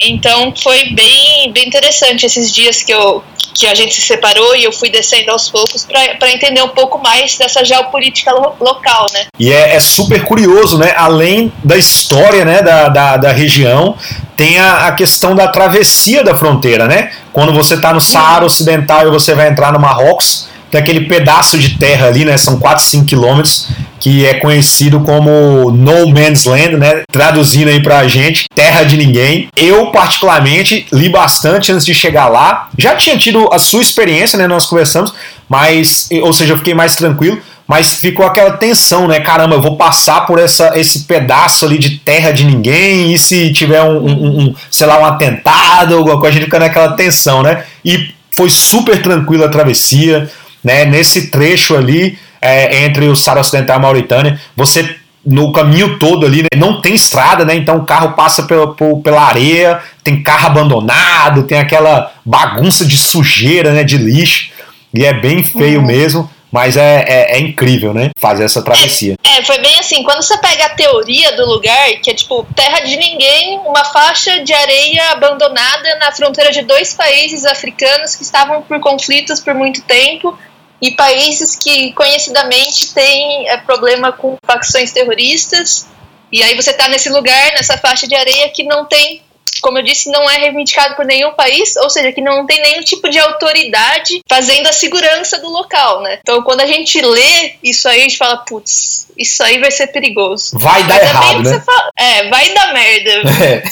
Então 0.00 0.52
foi 0.56 0.90
bem, 0.90 1.52
bem 1.52 1.66
interessante 1.66 2.26
esses 2.26 2.52
dias 2.52 2.82
que 2.82 2.92
eu, 2.92 3.24
que 3.56 3.66
a 3.66 3.74
gente 3.74 3.94
se 3.94 4.02
separou 4.02 4.54
e 4.54 4.64
eu 4.64 4.72
fui 4.72 4.90
descendo 4.90 5.30
aos 5.30 5.48
poucos 5.48 5.84
para 5.84 6.30
entender 6.30 6.62
um 6.62 6.68
pouco 6.68 6.98
mais 6.98 7.36
dessa 7.36 7.64
geopolítica 7.64 8.32
lo 8.32 8.54
local, 8.60 9.06
né? 9.12 9.26
E 9.38 9.50
é, 9.50 9.74
é, 9.74 9.80
super 9.80 10.22
curioso, 10.24 10.78
né? 10.78 10.92
Além 10.96 11.52
da 11.64 11.76
história 11.76 12.44
né, 12.44 12.60
da, 12.62 12.88
da, 12.88 13.16
da 13.16 13.32
região, 13.32 13.96
tem 14.36 14.58
a, 14.58 14.86
a, 14.86 14.92
questão 14.92 15.34
da 15.34 15.48
travessia 15.48 16.22
da 16.22 16.34
fronteira, 16.34 16.86
né? 16.86 17.12
Quando 17.32 17.52
você 17.52 17.74
está 17.74 17.92
no 17.92 18.00
Saara 18.00 18.44
Ocidental 18.44 19.06
e 19.06 19.10
você 19.10 19.34
vai 19.34 19.48
entrar 19.48 19.72
no 19.72 19.80
Marrocos, 19.80 20.48
tem 20.70 20.80
aquele 20.80 21.06
pedaço 21.06 21.58
de 21.58 21.78
terra 21.78 22.08
ali, 22.08 22.24
né? 22.24 22.36
São 22.36 22.58
4, 22.58 22.84
5 22.84 23.06
quilômetros, 23.06 23.68
que 23.98 24.26
é 24.26 24.34
conhecido 24.34 25.00
como 25.00 25.70
No 25.70 26.08
Man's 26.08 26.44
Land, 26.44 26.76
né? 26.76 27.02
Traduzindo 27.10 27.68
aí 27.68 27.82
pra 27.82 28.06
gente, 28.06 28.46
terra 28.54 28.82
de 28.84 28.96
ninguém. 28.96 29.48
Eu, 29.56 29.90
particularmente, 29.90 30.86
li 30.92 31.08
bastante 31.08 31.72
antes 31.72 31.86
de 31.86 31.94
chegar 31.94 32.28
lá. 32.28 32.68
Já 32.78 32.94
tinha 32.94 33.16
tido 33.16 33.48
a 33.52 33.58
sua 33.58 33.82
experiência, 33.82 34.38
né? 34.38 34.46
Nós 34.46 34.66
conversamos, 34.66 35.14
mas, 35.48 36.08
ou 36.22 36.32
seja, 36.32 36.52
eu 36.52 36.58
fiquei 36.58 36.74
mais 36.74 36.96
tranquilo. 36.96 37.40
Mas 37.68 37.94
ficou 37.94 38.24
aquela 38.24 38.52
tensão, 38.52 39.08
né? 39.08 39.18
Caramba, 39.18 39.56
eu 39.56 39.60
vou 39.60 39.76
passar 39.76 40.24
por 40.24 40.38
essa, 40.38 40.78
esse 40.78 41.00
pedaço 41.00 41.66
ali 41.66 41.78
de 41.78 41.98
terra 41.98 42.30
de 42.30 42.44
ninguém, 42.44 43.12
e 43.12 43.18
se 43.18 43.52
tiver 43.52 43.82
um, 43.82 44.06
um, 44.06 44.40
um 44.40 44.54
sei 44.70 44.86
lá, 44.86 45.00
um 45.00 45.04
atentado, 45.04 45.96
alguma 45.96 46.20
coisa, 46.20 46.28
a 46.28 46.32
gente 46.34 46.44
fica 46.44 46.60
naquela 46.60 46.92
tensão, 46.92 47.42
né? 47.42 47.64
E 47.84 48.14
foi 48.30 48.50
super 48.50 49.02
tranquila 49.02 49.46
a 49.46 49.48
travessia 49.48 50.30
né, 50.62 50.84
nesse 50.84 51.28
trecho 51.28 51.76
ali 51.76 52.18
é, 52.46 52.84
entre 52.84 53.08
o 53.08 53.16
Saara 53.16 53.40
Ocidental 53.40 53.76
e 53.76 53.78
a 53.78 53.82
Mauritânia, 53.82 54.40
você 54.54 54.96
no 55.26 55.52
caminho 55.52 55.98
todo 55.98 56.24
ali, 56.24 56.42
né, 56.42 56.48
não 56.56 56.80
tem 56.80 56.94
estrada, 56.94 57.44
né? 57.44 57.56
Então 57.56 57.78
o 57.78 57.84
carro 57.84 58.12
passa 58.12 58.44
pela, 58.44 58.74
pela 59.02 59.22
areia, 59.22 59.82
tem 60.04 60.22
carro 60.22 60.46
abandonado, 60.46 61.42
tem 61.42 61.58
aquela 61.58 62.12
bagunça 62.24 62.86
de 62.86 62.96
sujeira, 62.96 63.72
né? 63.72 63.82
De 63.82 63.98
lixo. 63.98 64.52
E 64.94 65.04
é 65.04 65.12
bem 65.12 65.42
feio 65.42 65.80
uhum. 65.80 65.86
mesmo. 65.86 66.30
Mas 66.50 66.76
é, 66.76 67.04
é, 67.06 67.36
é, 67.36 67.40
incrível, 67.40 67.92
né? 67.92 68.10
Fazer 68.18 68.44
essa 68.44 68.62
travessia. 68.62 69.16
É, 69.22 69.38
é, 69.38 69.42
foi 69.42 69.58
bem 69.58 69.78
assim. 69.80 70.04
Quando 70.04 70.22
você 70.22 70.38
pega 70.38 70.66
a 70.66 70.68
teoria 70.70 71.36
do 71.36 71.44
lugar, 71.44 71.90
que 72.00 72.08
é 72.08 72.14
tipo 72.14 72.46
terra 72.54 72.80
de 72.80 72.96
ninguém, 72.96 73.58
uma 73.66 73.84
faixa 73.84 74.42
de 74.42 74.54
areia 74.54 75.10
abandonada 75.10 75.96
na 75.98 76.12
fronteira 76.12 76.52
de 76.52 76.62
dois 76.62 76.94
países 76.94 77.44
africanos 77.44 78.14
que 78.14 78.22
estavam 78.22 78.62
por 78.62 78.78
conflitos 78.78 79.40
por 79.40 79.54
muito 79.54 79.82
tempo 79.82 80.38
e 80.80 80.92
países 80.92 81.56
que 81.56 81.92
conhecidamente 81.92 82.92
têm 82.92 83.48
é, 83.48 83.56
problema 83.58 84.12
com 84.12 84.36
facções 84.44 84.92
terroristas. 84.92 85.86
E 86.30 86.42
aí 86.42 86.54
você 86.54 86.70
está 86.70 86.88
nesse 86.88 87.08
lugar, 87.08 87.52
nessa 87.52 87.78
faixa 87.78 88.06
de 88.06 88.14
areia 88.14 88.48
que 88.50 88.62
não 88.64 88.84
tem 88.84 89.22
como 89.60 89.78
eu 89.78 89.82
disse, 89.82 90.10
não 90.10 90.28
é 90.30 90.38
reivindicado 90.38 90.94
por 90.94 91.04
nenhum 91.04 91.32
país, 91.32 91.76
ou 91.76 91.90
seja, 91.90 92.12
que 92.12 92.20
não 92.20 92.46
tem 92.46 92.60
nenhum 92.60 92.82
tipo 92.82 93.08
de 93.08 93.18
autoridade 93.18 94.20
fazendo 94.28 94.66
a 94.66 94.72
segurança 94.72 95.38
do 95.38 95.48
local, 95.48 96.02
né? 96.02 96.18
Então, 96.20 96.42
quando 96.42 96.60
a 96.60 96.66
gente 96.66 97.00
lê 97.00 97.54
isso 97.62 97.88
aí, 97.88 98.00
a 98.00 98.02
gente 98.02 98.18
fala, 98.18 98.38
putz, 98.38 99.06
isso 99.16 99.42
aí 99.42 99.58
vai 99.58 99.70
ser 99.70 99.88
perigoso. 99.88 100.58
Vai 100.58 100.82
dar 100.84 100.94
mas 100.94 101.02
errado, 101.02 101.42
né? 101.42 101.62
Fala, 101.64 101.90
é, 101.96 102.28
vai 102.28 102.54
dar 102.54 102.72
merda. 102.72 103.06
É, 103.46 103.62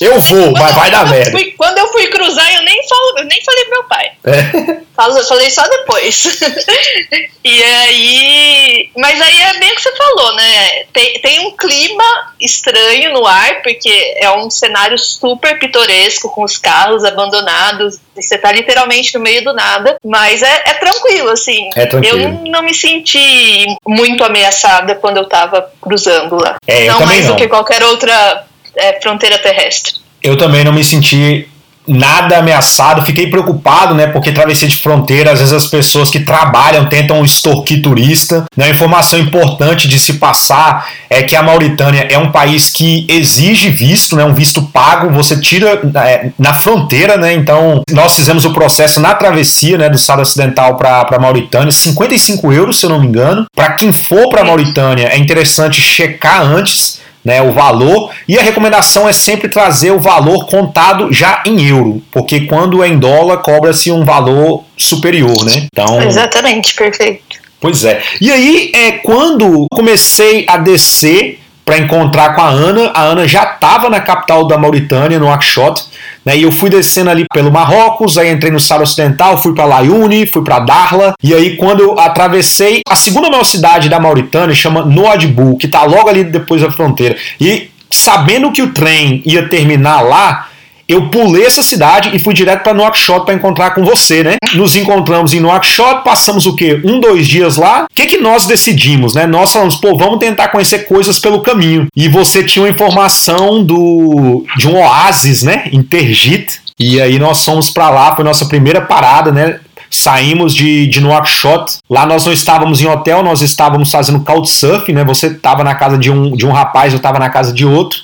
eu 0.00 0.20
vou, 0.20 0.52
quando 0.52 0.58
mas 0.58 0.74
vai 0.74 0.90
dar 0.90 1.08
merda. 1.08 1.30
Fui, 1.30 1.52
quando 1.56 1.78
eu 1.78 1.90
fui 1.90 2.06
cruzar, 2.08 2.52
eu 2.54 2.62
nem, 2.62 2.86
falo, 2.86 3.18
eu 3.18 3.24
nem 3.24 3.42
falei 3.42 3.64
pro 3.64 3.70
meu 3.70 3.84
pai. 3.84 4.12
É. 4.24 4.84
Falo, 4.94 5.24
falei 5.24 5.50
só 5.50 5.66
depois. 5.66 6.22
e 7.42 7.62
aí. 7.64 8.90
Mas 8.96 9.20
aí 9.20 9.40
é 9.42 9.58
bem 9.58 9.72
o 9.72 9.74
que 9.74 9.82
você 9.82 9.96
falou, 9.96 10.36
né? 10.36 10.84
Tem, 10.92 11.20
tem 11.20 11.40
um 11.40 11.56
clima 11.56 12.32
estranho 12.40 13.12
no 13.12 13.26
ar, 13.26 13.60
porque 13.62 14.14
é 14.18 14.30
um 14.30 14.48
cenário 14.48 14.96
super 14.96 15.33
pitoresco, 15.36 16.30
com 16.30 16.42
os 16.42 16.56
carros 16.56 17.04
abandonados. 17.04 17.98
Você 18.14 18.38
tá 18.38 18.52
literalmente 18.52 19.14
no 19.14 19.20
meio 19.20 19.44
do 19.44 19.52
nada. 19.52 19.96
Mas 20.04 20.42
é, 20.42 20.62
é 20.66 20.74
tranquilo, 20.74 21.30
assim. 21.30 21.70
É 21.74 21.86
tranquilo. 21.86 22.20
Eu 22.20 22.28
não 22.50 22.62
me 22.62 22.74
senti 22.74 23.66
muito 23.86 24.24
ameaçada 24.24 24.94
quando 24.94 25.18
eu 25.18 25.28
tava 25.28 25.70
cruzando 25.80 26.36
lá. 26.36 26.56
É, 26.66 26.86
não 26.86 27.04
mais 27.04 27.26
não. 27.26 27.34
do 27.34 27.38
que 27.38 27.48
qualquer 27.48 27.82
outra 27.82 28.44
é, 28.76 29.00
fronteira 29.00 29.38
terrestre. 29.38 29.94
Eu 30.22 30.36
também 30.38 30.64
não 30.64 30.72
me 30.72 30.82
senti 30.82 31.48
nada 31.86 32.38
ameaçado, 32.38 33.04
fiquei 33.04 33.28
preocupado, 33.28 33.94
né, 33.94 34.06
porque 34.06 34.32
travessia 34.32 34.68
de 34.68 34.76
fronteira, 34.76 35.32
às 35.32 35.38
vezes 35.38 35.52
as 35.52 35.66
pessoas 35.66 36.10
que 36.10 36.20
trabalham 36.20 36.86
tentam 36.86 37.24
extorquir 37.24 37.82
turista, 37.82 38.44
né, 38.56 38.70
informação 38.70 39.18
importante 39.18 39.86
de 39.86 39.98
se 39.98 40.14
passar 40.14 40.88
é 41.10 41.22
que 41.22 41.36
a 41.36 41.42
Mauritânia 41.42 42.06
é 42.10 42.18
um 42.18 42.32
país 42.32 42.70
que 42.70 43.06
exige 43.08 43.68
visto, 43.68 44.16
né, 44.16 44.24
um 44.24 44.34
visto 44.34 44.62
pago, 44.62 45.10
você 45.10 45.38
tira 45.40 45.80
é, 45.96 46.30
na 46.38 46.54
fronteira, 46.54 47.16
né, 47.16 47.34
então 47.34 47.82
nós 47.90 48.16
fizemos 48.16 48.44
o 48.44 48.52
processo 48.52 49.00
na 49.00 49.14
travessia, 49.14 49.76
né, 49.76 49.88
do 49.88 49.96
estado 49.96 50.22
ocidental 50.22 50.76
para 50.76 51.06
a 51.10 51.18
Mauritânia, 51.18 51.72
55 51.72 52.52
euros, 52.52 52.80
se 52.80 52.86
eu 52.86 52.90
não 52.90 53.00
me 53.00 53.06
engano, 53.06 53.44
para 53.54 53.72
quem 53.72 53.92
for 53.92 54.28
para 54.28 54.40
a 54.40 54.44
Mauritânia 54.44 55.08
é 55.08 55.18
interessante 55.18 55.80
checar 55.80 56.42
antes, 56.42 57.03
né, 57.24 57.40
o 57.40 57.52
valor, 57.52 58.10
e 58.28 58.38
a 58.38 58.42
recomendação 58.42 59.08
é 59.08 59.12
sempre 59.12 59.48
trazer 59.48 59.90
o 59.90 60.00
valor 60.00 60.46
contado 60.46 61.12
já 61.12 61.42
em 61.46 61.66
euro, 61.66 62.02
porque 62.10 62.42
quando 62.42 62.82
é 62.82 62.88
em 62.88 62.98
dólar 62.98 63.38
cobra-se 63.38 63.90
um 63.90 64.04
valor 64.04 64.64
superior, 64.76 65.44
né? 65.44 65.66
Então, 65.72 66.02
Exatamente, 66.02 66.74
perfeito. 66.74 67.42
Pois 67.60 67.84
é. 67.84 68.02
E 68.20 68.30
aí, 68.30 68.70
é 68.74 68.92
quando 68.92 69.66
comecei 69.72 70.44
a 70.46 70.58
descer 70.58 71.40
para 71.64 71.78
encontrar 71.78 72.34
com 72.34 72.42
a 72.42 72.48
Ana. 72.48 72.90
A 72.94 73.02
Ana 73.02 73.26
já 73.26 73.44
estava 73.44 73.88
na 73.88 74.00
capital 74.00 74.46
da 74.46 74.58
Mauritânia, 74.58 75.18
no 75.18 75.32
Akshot, 75.32 75.82
né? 76.24 76.36
E 76.36 76.42
eu 76.42 76.52
fui 76.52 76.70
descendo 76.70 77.10
ali 77.10 77.24
pelo 77.32 77.52
Marrocos, 77.52 78.16
aí 78.16 78.30
entrei 78.30 78.50
no 78.50 78.60
Sara 78.60 78.82
Ocidental, 78.82 79.36
fui 79.36 79.54
para 79.54 79.64
Layuni, 79.64 80.26
fui 80.26 80.42
para 80.42 80.60
Darla. 80.60 81.14
E 81.22 81.34
aí 81.34 81.56
quando 81.56 81.80
eu 81.80 81.98
atravessei 81.98 82.80
a 82.88 82.96
segunda 82.96 83.30
maior 83.30 83.44
cidade 83.44 83.88
da 83.88 84.00
Mauritânia, 84.00 84.54
chama 84.54 84.84
Nouadhibou, 84.84 85.56
que 85.56 85.66
está 85.66 85.84
logo 85.84 86.08
ali 86.08 86.24
depois 86.24 86.62
da 86.62 86.70
fronteira. 86.70 87.16
E 87.40 87.68
sabendo 87.90 88.50
que 88.50 88.62
o 88.62 88.72
trem 88.72 89.22
ia 89.24 89.48
terminar 89.48 90.00
lá, 90.00 90.48
eu 90.88 91.08
pulei 91.08 91.46
essa 91.46 91.62
cidade 91.62 92.10
e 92.14 92.18
fui 92.18 92.34
direto 92.34 92.62
para 92.62 92.74
Nouakchott 92.74 93.24
para 93.24 93.34
encontrar 93.34 93.70
com 93.74 93.84
você, 93.84 94.22
né? 94.22 94.36
Nos 94.54 94.76
encontramos 94.76 95.32
em 95.32 95.40
Nouakchott, 95.40 96.04
passamos 96.04 96.44
o 96.46 96.54
quê? 96.54 96.80
Um, 96.84 97.00
dois 97.00 97.26
dias 97.26 97.56
lá. 97.56 97.84
O 97.84 97.94
que, 97.94 98.06
que 98.06 98.18
nós 98.18 98.46
decidimos, 98.46 99.14
né? 99.14 99.26
Nós 99.26 99.52
falamos, 99.52 99.76
pô, 99.76 99.96
vamos 99.96 100.18
tentar 100.18 100.48
conhecer 100.48 100.80
coisas 100.80 101.18
pelo 101.18 101.40
caminho. 101.40 101.86
E 101.96 102.08
você 102.08 102.42
tinha 102.42 102.62
uma 102.62 102.70
informação 102.70 103.64
do 103.64 104.44
de 104.56 104.68
um 104.68 104.76
oásis, 104.76 105.42
né? 105.42 105.68
Intergit. 105.72 106.60
E 106.78 107.00
aí 107.00 107.18
nós 107.18 107.44
fomos 107.44 107.70
para 107.70 107.88
lá, 107.88 108.14
foi 108.14 108.24
nossa 108.24 108.46
primeira 108.46 108.80
parada, 108.80 109.32
né? 109.32 109.60
Saímos 109.88 110.54
de, 110.54 110.86
de 110.86 111.00
Nouakchott. 111.00 111.78
Lá 111.88 112.04
nós 112.04 112.26
não 112.26 112.32
estávamos 112.32 112.82
em 112.82 112.86
hotel, 112.86 113.22
nós 113.22 113.40
estávamos 113.40 113.90
fazendo 113.90 114.20
couchsurfing, 114.20 114.92
né? 114.92 115.04
Você 115.04 115.28
estava 115.28 115.64
na 115.64 115.74
casa 115.74 115.96
de 115.96 116.10
um, 116.10 116.36
de 116.36 116.46
um 116.46 116.52
rapaz, 116.52 116.92
eu 116.92 116.98
estava 116.98 117.18
na 117.18 117.30
casa 117.30 117.52
de 117.52 117.64
outro. 117.64 118.00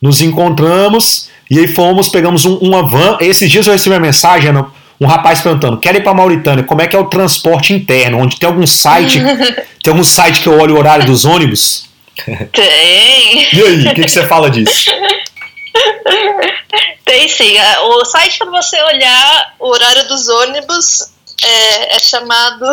Nos 0.00 0.22
encontramos 0.22 1.28
e 1.50 1.58
aí 1.58 1.68
fomos, 1.68 2.08
pegamos 2.08 2.44
um, 2.44 2.56
uma 2.56 2.82
van. 2.82 3.18
Esses 3.20 3.50
dias 3.50 3.66
eu 3.66 3.72
recebi 3.72 3.94
uma 3.94 4.00
mensagem, 4.00 4.50
um 5.00 5.06
rapaz 5.06 5.40
perguntando: 5.40 5.78
quer 5.78 5.94
ir 5.94 6.02
para 6.02 6.14
Mauritânia? 6.14 6.64
Como 6.64 6.80
é 6.80 6.86
que 6.86 6.96
é 6.96 6.98
o 6.98 7.06
transporte 7.06 7.72
interno? 7.72 8.18
Onde 8.18 8.38
tem 8.38 8.48
algum 8.48 8.66
site? 8.66 9.20
tem 9.82 9.90
algum 9.90 10.04
site 10.04 10.40
que 10.40 10.46
eu 10.46 10.58
olho 10.58 10.74
o 10.74 10.78
horário 10.78 11.06
dos 11.06 11.24
ônibus? 11.24 11.88
Tem. 12.52 13.48
E 13.52 13.62
aí, 13.62 13.86
o 13.88 13.94
que, 13.94 14.04
que 14.04 14.10
você 14.10 14.26
fala 14.26 14.50
disso? 14.50 14.90
Tem 17.04 17.28
sim. 17.28 17.56
O 17.82 18.04
site 18.04 18.38
para 18.38 18.50
você 18.50 18.80
olhar 18.82 19.54
o 19.58 19.68
horário 19.68 20.08
dos 20.08 20.28
ônibus 20.28 21.10
é, 21.42 21.96
é, 21.96 21.98
chamado 21.98 22.64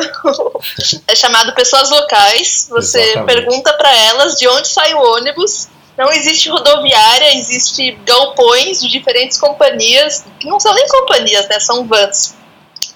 é 1.07 1.15
chamado 1.15 1.53
pessoas 1.53 1.89
locais. 1.89 2.67
Você 2.69 2.99
Exatamente. 2.99 3.35
pergunta 3.35 3.73
para 3.73 3.93
elas 3.93 4.37
de 4.37 4.47
onde 4.47 4.67
sai 4.67 4.93
o 4.93 4.99
ônibus 5.15 5.67
não 5.97 6.11
existe 6.11 6.49
rodoviária, 6.49 7.35
existe 7.35 7.91
galpões 8.05 8.81
de 8.81 8.89
diferentes 8.89 9.39
companhias, 9.39 10.25
que 10.39 10.47
não 10.47 10.59
são 10.59 10.73
nem 10.73 10.87
companhias, 10.87 11.47
né? 11.47 11.59
São 11.59 11.85
vans. 11.85 12.35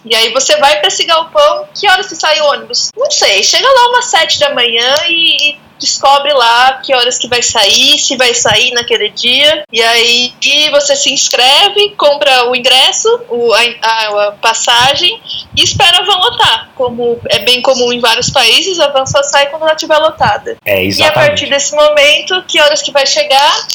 E 0.03 0.15
aí 0.15 0.31
você 0.31 0.55
vai 0.57 0.79
para 0.79 0.87
esse 0.87 1.03
galpão, 1.03 1.67
que 1.73 1.89
horas 1.89 2.07
que 2.07 2.15
sai 2.15 2.39
o 2.39 2.45
ônibus? 2.45 2.91
Não 2.95 3.09
sei, 3.09 3.43
chega 3.43 3.67
lá 3.67 3.89
umas 3.89 4.05
sete 4.05 4.39
da 4.39 4.53
manhã 4.53 4.95
e, 5.07 5.51
e 5.51 5.57
descobre 5.79 6.33
lá 6.33 6.81
que 6.83 6.93
horas 6.93 7.17
que 7.17 7.27
vai 7.27 7.41
sair, 7.41 7.97
se 7.99 8.15
vai 8.15 8.33
sair 8.33 8.71
naquele 8.71 9.09
dia. 9.09 9.63
E 9.71 9.81
aí 9.81 10.33
você 10.71 10.95
se 10.95 11.11
inscreve, 11.11 11.91
compra 11.97 12.49
o 12.49 12.55
ingresso, 12.55 13.07
o, 13.29 13.53
a, 13.53 13.61
a, 13.61 14.31
passagem 14.33 15.21
e 15.55 15.63
espera 15.63 15.99
a 15.99 16.05
van 16.05 16.17
lotar. 16.17 16.69
Como 16.75 17.19
é 17.29 17.39
bem 17.39 17.61
comum 17.61 17.91
em 17.91 17.99
vários 17.99 18.29
países, 18.29 18.79
a 18.79 18.87
van 18.89 19.05
só 19.05 19.21
sai 19.23 19.47
quando 19.47 19.63
ela 19.63 19.73
estiver 19.73 19.97
lotada. 19.97 20.57
É, 20.65 20.83
exatamente. 20.83 20.99
E 20.99 21.03
a 21.03 21.11
partir 21.11 21.49
desse 21.49 21.75
momento, 21.75 22.43
que 22.47 22.59
horas 22.61 22.81
que 22.81 22.91
vai 22.91 23.05
chegar? 23.05 23.67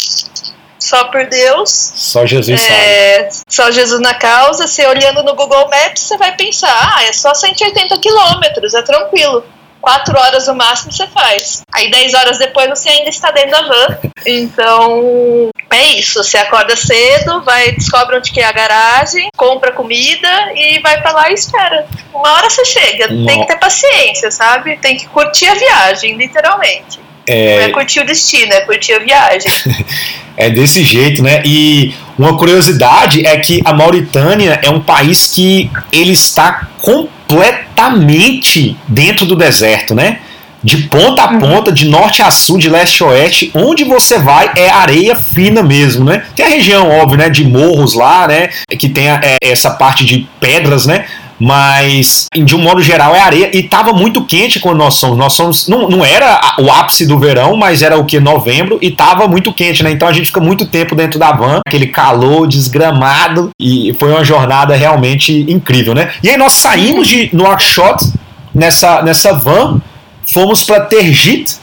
Só 0.78 1.04
por 1.04 1.26
Deus. 1.26 1.70
Só 1.70 2.24
Jesus 2.24 2.58
é, 2.58 3.28
sabe. 3.30 3.44
Só 3.46 3.70
Jesus 3.70 4.00
na 4.00 4.14
causa. 4.14 4.66
Você 4.66 4.86
olhando 4.86 5.22
no 5.22 5.34
Google 5.34 5.68
Maps, 5.68 6.00
você 6.00 6.16
vai 6.16 6.34
pensar: 6.34 6.94
ah, 6.96 7.04
é 7.04 7.12
só 7.12 7.34
180 7.34 7.98
quilômetros, 7.98 8.72
é 8.72 8.80
tranquilo 8.80 9.44
quatro 9.80 10.18
horas 10.18 10.46
no 10.46 10.54
máximo 10.54 10.92
você 10.92 11.06
faz. 11.06 11.62
Aí 11.72 11.90
dez 11.90 12.14
horas 12.14 12.38
depois 12.38 12.68
você 12.68 12.88
ainda 12.88 13.10
está 13.10 13.30
dentro 13.30 13.50
da 13.50 13.62
van. 13.62 13.98
Então 14.26 15.50
é 15.70 15.84
isso. 15.98 16.22
Você 16.22 16.36
acorda 16.36 16.76
cedo, 16.76 17.42
vai, 17.42 17.72
descobre 17.72 18.16
onde 18.16 18.30
que 18.30 18.40
é 18.40 18.44
a 18.44 18.52
garagem, 18.52 19.28
compra 19.36 19.72
comida 19.72 20.28
e 20.54 20.80
vai 20.80 21.00
para 21.00 21.12
lá 21.12 21.30
e 21.30 21.34
espera. 21.34 21.86
Uma 22.12 22.32
hora 22.32 22.50
você 22.50 22.64
chega. 22.64 23.08
Tem 23.08 23.40
que 23.40 23.46
ter 23.46 23.56
paciência, 23.56 24.30
sabe? 24.30 24.76
Tem 24.76 24.96
que 24.96 25.06
curtir 25.06 25.46
a 25.46 25.54
viagem, 25.54 26.16
literalmente. 26.16 27.00
É... 27.26 27.56
Não 27.56 27.62
é 27.66 27.68
curtir 27.70 28.00
o 28.00 28.06
destino, 28.06 28.52
é 28.52 28.60
curtir 28.62 28.94
a 28.94 28.98
viagem. 28.98 29.52
é 30.36 30.50
desse 30.50 30.82
jeito, 30.82 31.22
né? 31.22 31.42
E 31.44 31.94
uma 32.18 32.36
curiosidade 32.36 33.24
é 33.24 33.36
que 33.38 33.60
a 33.64 33.72
Mauritânia 33.72 34.58
é 34.62 34.68
um 34.68 34.80
país 34.80 35.26
que 35.26 35.70
ele 35.92 36.12
está 36.12 36.69
completamente 36.80 38.76
dentro 38.86 39.26
do 39.26 39.36
deserto, 39.36 39.94
né? 39.94 40.18
De 40.62 40.76
ponta 40.88 41.22
a 41.22 41.32
uhum. 41.32 41.38
ponta, 41.38 41.72
de 41.72 41.88
norte 41.88 42.20
a 42.20 42.30
sul, 42.30 42.58
de 42.58 42.68
leste 42.68 43.02
a 43.02 43.06
oeste, 43.06 43.50
onde 43.54 43.82
você 43.82 44.18
vai 44.18 44.50
é 44.56 44.68
areia 44.68 45.16
fina 45.16 45.62
mesmo, 45.62 46.04
né? 46.04 46.22
Tem 46.36 46.44
a 46.44 46.50
região, 46.50 46.90
óbvio, 46.90 47.16
né, 47.16 47.30
de 47.30 47.44
morros 47.44 47.94
lá, 47.94 48.28
né, 48.28 48.50
que 48.78 48.88
tem 48.88 49.08
a, 49.08 49.20
é, 49.22 49.38
essa 49.40 49.70
parte 49.70 50.04
de 50.04 50.28
pedras, 50.38 50.84
né? 50.84 51.06
Mas 51.40 52.26
de 52.44 52.54
um 52.54 52.58
modo 52.58 52.82
geral 52.82 53.16
é 53.16 53.20
areia 53.20 53.50
e 53.54 53.60
estava 53.60 53.94
muito 53.94 54.22
quente 54.24 54.60
quando 54.60 54.76
nós 54.76 54.94
somos. 54.94 55.16
Nós 55.16 55.32
somos 55.32 55.66
não, 55.66 55.88
não 55.88 56.04
era 56.04 56.38
o 56.58 56.70
ápice 56.70 57.06
do 57.06 57.18
verão, 57.18 57.56
mas 57.56 57.82
era 57.82 57.98
o 57.98 58.04
que 58.04 58.20
novembro 58.20 58.78
e 58.82 58.88
estava 58.88 59.26
muito 59.26 59.52
quente, 59.52 59.82
né? 59.82 59.90
Então 59.90 60.06
a 60.06 60.12
gente 60.12 60.26
fica 60.26 60.40
muito 60.40 60.66
tempo 60.66 60.94
dentro 60.94 61.18
da 61.18 61.32
van, 61.32 61.60
aquele 61.66 61.86
calor 61.86 62.46
desgramado 62.46 63.50
e 63.58 63.96
foi 63.98 64.10
uma 64.10 64.22
jornada 64.22 64.76
realmente 64.76 65.46
incrível, 65.48 65.94
né? 65.94 66.10
E 66.22 66.28
aí 66.28 66.36
nós 66.36 66.52
saímos 66.52 67.08
de 67.08 67.30
Nouakchott 67.32 68.12
nessa 68.54 69.02
nessa 69.02 69.32
van, 69.32 69.80
fomos 70.22 70.62
para 70.62 70.80
Tergit, 70.80 71.56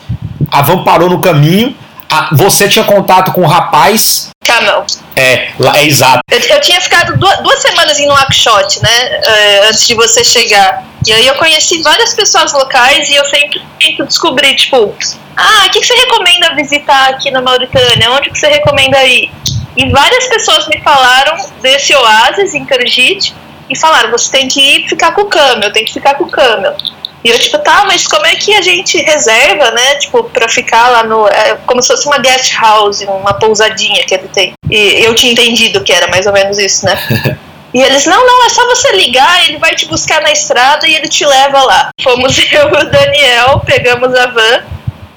a 0.51 0.63
van 0.63 0.83
parou 0.83 1.09
no 1.09 1.19
caminho. 1.19 1.75
A, 2.09 2.29
você 2.35 2.67
tinha 2.67 2.85
contato 2.85 3.31
com 3.31 3.41
o 3.41 3.47
rapaz 3.47 4.29
Camel. 4.47 4.85
É, 5.15 5.49
é 5.75 5.85
exato. 5.85 6.21
Eu, 6.31 6.39
eu 6.39 6.61
tinha 6.61 6.79
ficado 6.79 7.17
duas, 7.17 7.37
duas, 7.43 7.61
semanas 7.61 7.99
em 7.99 8.07
Nouakchott, 8.07 8.81
né? 8.81 9.19
Uh, 9.19 9.69
antes 9.69 9.85
de 9.85 9.93
você 9.93 10.23
chegar. 10.23 10.85
E 11.05 11.11
aí 11.11 11.27
eu 11.27 11.35
conheci 11.35 11.81
várias 11.81 12.13
pessoas 12.13 12.53
locais 12.53 13.09
e 13.09 13.15
eu 13.15 13.25
sempre 13.25 13.61
tento 13.79 14.05
descobrir, 14.05 14.55
tipo, 14.55 14.95
ah, 15.35 15.65
o 15.65 15.69
que, 15.69 15.79
que 15.79 15.85
você 15.85 15.93
recomenda 15.95 16.55
visitar 16.55 17.09
aqui 17.09 17.29
na 17.29 17.41
Mauritânia? 17.41 18.11
Onde 18.11 18.29
que 18.29 18.39
você 18.39 18.47
recomenda 18.47 19.03
ir? 19.03 19.31
E 19.75 19.89
várias 19.89 20.27
pessoas 20.27 20.67
me 20.67 20.81
falaram 20.81 21.37
desse 21.61 21.93
oásis 21.93 22.55
em 22.55 22.65
Carjit 22.65 23.35
e 23.69 23.77
falaram, 23.77 24.09
você 24.11 24.31
tem 24.31 24.47
que 24.47 24.59
ir 24.59 24.87
ficar 24.87 25.11
com 25.11 25.21
o 25.21 25.29
camel, 25.29 25.71
tem 25.71 25.85
que 25.85 25.93
ficar 25.93 26.15
com 26.15 26.23
o 26.23 26.29
camel. 26.29 26.75
E 27.23 27.29
eu, 27.29 27.39
tipo, 27.39 27.57
tá, 27.59 27.83
mas 27.85 28.07
como 28.07 28.25
é 28.25 28.35
que 28.35 28.53
a 28.53 28.61
gente 28.61 28.97
reserva, 29.01 29.71
né? 29.71 29.95
Tipo, 29.95 30.23
pra 30.25 30.47
ficar 30.47 30.89
lá 30.89 31.03
no. 31.03 31.27
É 31.27 31.57
como 31.65 31.81
se 31.81 31.87
fosse 31.87 32.05
uma 32.07 32.19
guest 32.19 32.53
house, 32.53 33.01
uma 33.01 33.33
pousadinha 33.33 34.05
que 34.05 34.13
ele 34.13 34.27
tem. 34.27 34.53
E 34.69 35.03
eu 35.03 35.15
tinha 35.15 35.31
entendido 35.31 35.83
que 35.83 35.91
era 35.91 36.07
mais 36.07 36.25
ou 36.27 36.33
menos 36.33 36.57
isso, 36.57 36.85
né? 36.85 36.97
E 37.73 37.81
eles, 37.81 38.05
não, 38.05 38.25
não, 38.25 38.45
é 38.45 38.49
só 38.49 38.65
você 38.65 38.93
ligar, 38.93 39.45
ele 39.45 39.57
vai 39.57 39.75
te 39.75 39.85
buscar 39.87 40.21
na 40.21 40.31
estrada 40.31 40.87
e 40.87 40.95
ele 40.95 41.07
te 41.07 41.25
leva 41.25 41.61
lá. 41.63 41.89
Fomos 42.01 42.35
eu 42.51 42.69
e 42.69 42.81
o 42.81 42.89
Daniel, 42.89 43.61
pegamos 43.65 44.15
a 44.15 44.27
van, 44.27 44.63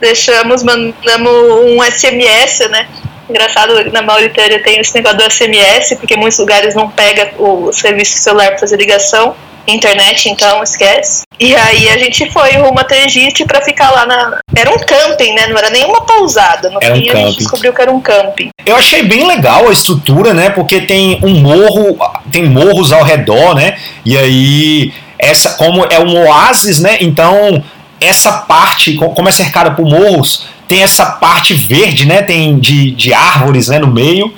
deixamos, 0.00 0.62
mandamos 0.62 1.32
um 1.32 1.82
SMS, 1.82 2.68
né? 2.68 2.88
Engraçado, 3.30 3.90
na 3.92 4.02
Mauritânia 4.02 4.60
tem 4.62 4.80
esse 4.80 4.92
negócio 4.94 5.18
do 5.18 5.32
SMS, 5.32 5.94
porque 5.96 6.16
muitos 6.16 6.38
lugares 6.40 6.74
não 6.74 6.90
pega 6.90 7.32
o 7.38 7.72
serviço 7.72 8.18
celular 8.18 8.48
para 8.48 8.58
fazer 8.58 8.76
ligação 8.76 9.36
internet, 9.70 10.28
então 10.28 10.62
esquece. 10.62 11.22
E 11.38 11.54
aí 11.54 11.88
a 11.88 11.98
gente 11.98 12.30
foi 12.30 12.52
rumo 12.52 12.78
a 12.78 12.84
Tegite 12.84 13.44
pra 13.44 13.60
ficar 13.62 13.90
lá 13.90 14.06
na. 14.06 14.38
Era 14.54 14.70
um 14.70 14.78
camping, 14.78 15.34
né? 15.34 15.46
Não 15.48 15.56
era 15.56 15.70
nenhuma 15.70 16.02
pousada. 16.02 16.70
No 16.70 16.78
era 16.82 16.94
fim 16.94 17.08
um 17.08 17.12
a 17.12 17.16
gente 17.16 17.38
descobriu 17.38 17.72
que 17.72 17.80
era 17.80 17.90
um 17.90 18.00
camping. 18.00 18.50
Eu 18.64 18.76
achei 18.76 19.02
bem 19.02 19.26
legal 19.26 19.68
a 19.68 19.72
estrutura, 19.72 20.34
né? 20.34 20.50
Porque 20.50 20.82
tem 20.82 21.18
um 21.22 21.40
morro, 21.40 21.98
tem 22.30 22.44
morros 22.44 22.92
ao 22.92 23.02
redor, 23.02 23.54
né? 23.54 23.78
E 24.04 24.16
aí, 24.16 24.92
essa, 25.18 25.54
como 25.54 25.84
é 25.84 25.98
um 25.98 26.26
oásis, 26.26 26.80
né? 26.80 26.98
Então, 27.00 27.62
essa 28.00 28.32
parte, 28.32 28.94
como 28.94 29.28
é 29.28 29.32
cercada 29.32 29.72
por 29.72 29.84
morros, 29.84 30.46
tem 30.66 30.82
essa 30.82 31.04
parte 31.04 31.52
verde, 31.52 32.06
né? 32.06 32.22
Tem 32.22 32.58
de, 32.58 32.92
de 32.92 33.12
árvores 33.12 33.68
né, 33.68 33.78
no 33.78 33.88
meio. 33.88 34.32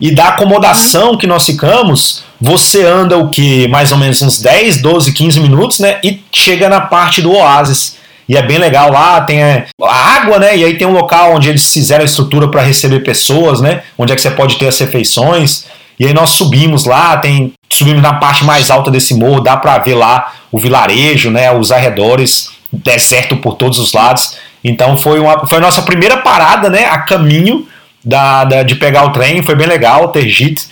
E 0.00 0.14
da 0.14 0.28
acomodação 0.28 1.16
que 1.16 1.26
nós 1.26 1.46
ficamos, 1.46 2.25
você 2.40 2.84
anda 2.84 3.16
o 3.16 3.28
que? 3.28 3.66
Mais 3.68 3.92
ou 3.92 3.98
menos 3.98 4.20
uns 4.22 4.40
10, 4.40 4.82
12, 4.82 5.12
15 5.12 5.40
minutos, 5.40 5.78
né? 5.80 5.98
E 6.02 6.22
chega 6.32 6.68
na 6.68 6.80
parte 6.80 7.22
do 7.22 7.32
oásis. 7.32 7.96
E 8.28 8.36
é 8.36 8.42
bem 8.42 8.58
legal 8.58 8.90
lá, 8.90 9.20
tem 9.20 9.40
é, 9.40 9.66
a 9.80 10.16
água, 10.16 10.38
né? 10.38 10.56
E 10.56 10.64
aí 10.64 10.76
tem 10.76 10.86
um 10.86 10.92
local 10.92 11.34
onde 11.34 11.48
eles 11.48 11.72
fizeram 11.72 12.02
a 12.02 12.04
estrutura 12.04 12.48
para 12.48 12.62
receber 12.62 13.00
pessoas, 13.00 13.60
né? 13.60 13.82
Onde 13.96 14.12
é 14.12 14.16
que 14.16 14.22
você 14.22 14.30
pode 14.30 14.56
ter 14.56 14.66
as 14.66 14.78
refeições. 14.78 15.66
E 15.98 16.06
aí 16.06 16.12
nós 16.12 16.30
subimos 16.30 16.84
lá, 16.84 17.16
tem 17.16 17.52
subimos 17.70 18.02
na 18.02 18.14
parte 18.14 18.44
mais 18.44 18.70
alta 18.70 18.90
desse 18.90 19.14
morro, 19.14 19.40
dá 19.40 19.56
para 19.56 19.78
ver 19.78 19.94
lá 19.94 20.32
o 20.50 20.58
vilarejo, 20.58 21.30
né? 21.30 21.52
Os 21.52 21.70
arredores, 21.70 22.50
deserto 22.72 23.36
por 23.36 23.54
todos 23.54 23.78
os 23.78 23.92
lados. 23.92 24.36
Então 24.62 24.96
foi 24.98 25.20
uma 25.20 25.46
foi 25.46 25.58
a 25.58 25.60
nossa 25.60 25.82
primeira 25.82 26.18
parada, 26.18 26.68
né? 26.68 26.86
A 26.86 26.98
caminho 26.98 27.66
da, 28.06 28.44
da, 28.44 28.62
de 28.62 28.76
pegar 28.76 29.04
o 29.04 29.12
trem, 29.12 29.42
foi 29.42 29.56
bem 29.56 29.66
legal, 29.66 30.12
Tergit. 30.12 30.68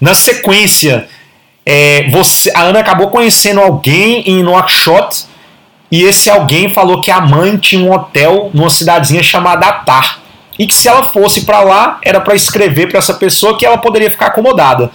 Na 0.00 0.16
sequência, 0.16 1.06
é, 1.64 2.08
você, 2.10 2.50
a 2.56 2.62
Ana 2.62 2.80
acabou 2.80 3.08
conhecendo 3.08 3.60
alguém 3.60 4.28
em 4.28 4.42
Nouakchott 4.42 5.26
e 5.92 6.02
esse 6.02 6.28
alguém 6.28 6.74
falou 6.74 7.00
que 7.00 7.12
a 7.12 7.20
mãe 7.20 7.56
tinha 7.56 7.80
um 7.80 7.92
hotel 7.92 8.50
numa 8.52 8.68
cidadezinha 8.68 9.22
chamada 9.22 9.66
Atar 9.66 10.18
e 10.58 10.66
que 10.66 10.74
se 10.74 10.88
ela 10.88 11.04
fosse 11.04 11.42
para 11.42 11.60
lá 11.60 12.00
era 12.02 12.20
para 12.20 12.34
escrever 12.34 12.88
para 12.88 12.98
essa 12.98 13.14
pessoa 13.14 13.56
que 13.56 13.64
ela 13.64 13.78
poderia 13.78 14.10
ficar 14.10 14.26
acomodada. 14.26 14.90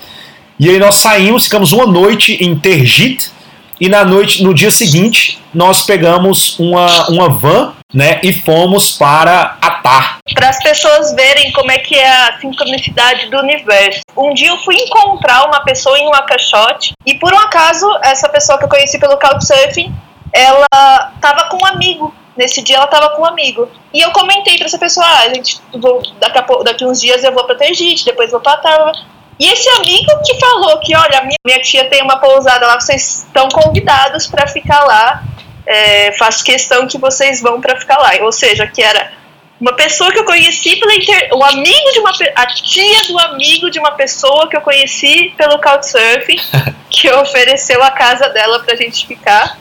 E 0.59 0.69
aí 0.69 0.77
nós 0.79 0.95
saímos, 0.95 1.45
ficamos 1.45 1.71
uma 1.71 1.85
noite 1.85 2.37
em 2.43 2.57
Tergit 2.59 3.31
e 3.79 3.87
na 3.87 4.03
noite, 4.03 4.43
no 4.43 4.53
dia 4.53 4.71
seguinte, 4.71 5.39
nós 5.53 5.83
pegamos 5.83 6.59
uma, 6.59 7.09
uma 7.09 7.29
van 7.29 7.76
né, 7.97 8.19
e 8.21 8.31
fomos 8.31 8.91
para 8.95 9.57
Atar. 9.59 10.19
Para 10.35 10.49
as 10.49 10.61
pessoas 10.61 11.15
verem 11.15 11.51
como 11.51 11.71
é 11.71 11.79
que 11.79 11.95
é 11.95 12.07
a 12.07 12.37
sincronicidade 12.39 13.27
do 13.31 13.39
universo. 13.39 14.01
Um 14.15 14.35
dia 14.35 14.49
eu 14.49 14.57
fui 14.57 14.75
encontrar 14.75 15.47
uma 15.47 15.63
pessoa 15.63 15.97
em 15.97 16.07
um 16.07 16.11
caixote 16.11 16.93
e 17.03 17.15
por 17.15 17.33
um 17.33 17.39
acaso 17.39 17.87
essa 18.03 18.29
pessoa 18.29 18.59
que 18.59 18.65
eu 18.65 18.69
conheci 18.69 18.99
pelo 18.99 19.17
Couchsurfing, 19.17 19.91
ela 20.31 20.67
estava 21.15 21.49
com 21.49 21.57
um 21.57 21.65
amigo. 21.65 22.13
Nesse 22.37 22.61
dia 22.61 22.75
ela 22.75 22.85
estava 22.85 23.15
com 23.15 23.23
um 23.23 23.25
amigo. 23.25 23.67
E 23.91 23.99
eu 23.99 24.11
comentei 24.11 24.57
para 24.57 24.67
essa 24.67 24.77
pessoa, 24.77 25.03
ah, 25.03 25.29
gente, 25.33 25.59
vou, 25.73 26.03
daqui, 26.19 26.37
a, 26.37 26.63
daqui 26.65 26.85
uns 26.85 27.01
dias 27.01 27.23
eu 27.23 27.33
vou 27.33 27.45
para 27.45 27.55
Tergite, 27.55 28.05
depois 28.05 28.29
vou 28.29 28.39
para 28.39 28.53
Atar. 28.53 28.91
E 29.39 29.47
esse 29.47 29.67
amigo 29.69 30.11
que 30.23 30.39
falou 30.39 30.79
que, 30.81 30.95
olha, 30.95 31.27
minha 31.43 31.61
tia 31.63 31.89
tem 31.89 32.03
uma 32.03 32.17
pousada 32.17 32.67
lá, 32.67 32.79
vocês 32.79 33.25
estão 33.25 33.49
convidados 33.49 34.27
para 34.27 34.45
ficar 34.45 34.83
lá. 34.83 35.23
É, 35.67 36.13
faço 36.13 36.45
questão 36.45 36.87
que 36.87 36.97
vocês 36.97 37.41
vão 37.41 37.59
para 37.59 37.77
ficar 37.77 37.97
lá. 37.97 38.11
Ou 38.21 38.31
seja, 38.31 38.65
que 38.65 38.81
era 38.81 39.11
uma 39.59 39.73
pessoa 39.73 40.11
que 40.11 40.19
eu 40.19 40.23
conheci 40.23 40.75
pela 40.77 40.93
inter... 40.95 41.29
o 41.33 41.43
amigo 41.43 41.91
de 41.91 41.99
uma 41.99 42.11
a 42.35 42.45
tia 42.47 43.03
do 43.07 43.19
amigo 43.19 43.69
de 43.69 43.79
uma 43.79 43.91
pessoa 43.91 44.47
que 44.47 44.55
eu 44.55 44.61
conheci 44.61 45.33
pelo 45.35 45.59
Couchsurfing, 45.59 46.39
que 46.89 47.11
ofereceu 47.11 47.83
a 47.83 47.91
casa 47.91 48.29
dela 48.29 48.59
pra 48.59 48.75
gente 48.75 49.05
ficar. 49.05 49.59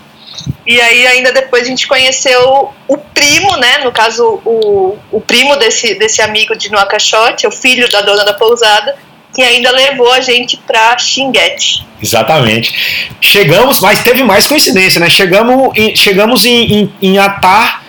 E 0.66 0.80
aí 0.80 1.06
ainda 1.06 1.32
depois 1.32 1.62
a 1.62 1.66
gente 1.66 1.86
conheceu 1.86 2.72
o 2.88 2.98
primo, 2.98 3.56
né? 3.56 3.78
No 3.78 3.92
caso, 3.92 4.40
o, 4.44 4.98
o 5.12 5.20
primo 5.20 5.56
desse, 5.56 5.94
desse 5.94 6.20
amigo 6.20 6.56
de 6.56 6.70
Nuacachote, 6.70 7.46
o 7.46 7.50
filho 7.50 7.88
da 7.90 8.02
dona 8.02 8.24
da 8.24 8.34
pousada, 8.34 8.96
que 9.36 9.42
ainda 9.42 9.70
levou 9.70 10.10
a 10.10 10.20
gente 10.20 10.56
para 10.66 10.96
Xinguete. 10.96 11.86
Exatamente. 12.02 12.74
Chegamos, 13.20 13.80
mas 13.80 14.02
teve 14.02 14.22
mais 14.24 14.46
coincidência, 14.46 14.98
né? 14.98 15.10
Chegamos 15.10 15.76
em, 15.76 15.94
chegamos 15.94 16.46
em, 16.46 16.72
em, 16.72 16.92
em 17.02 17.18
Atar 17.18 17.82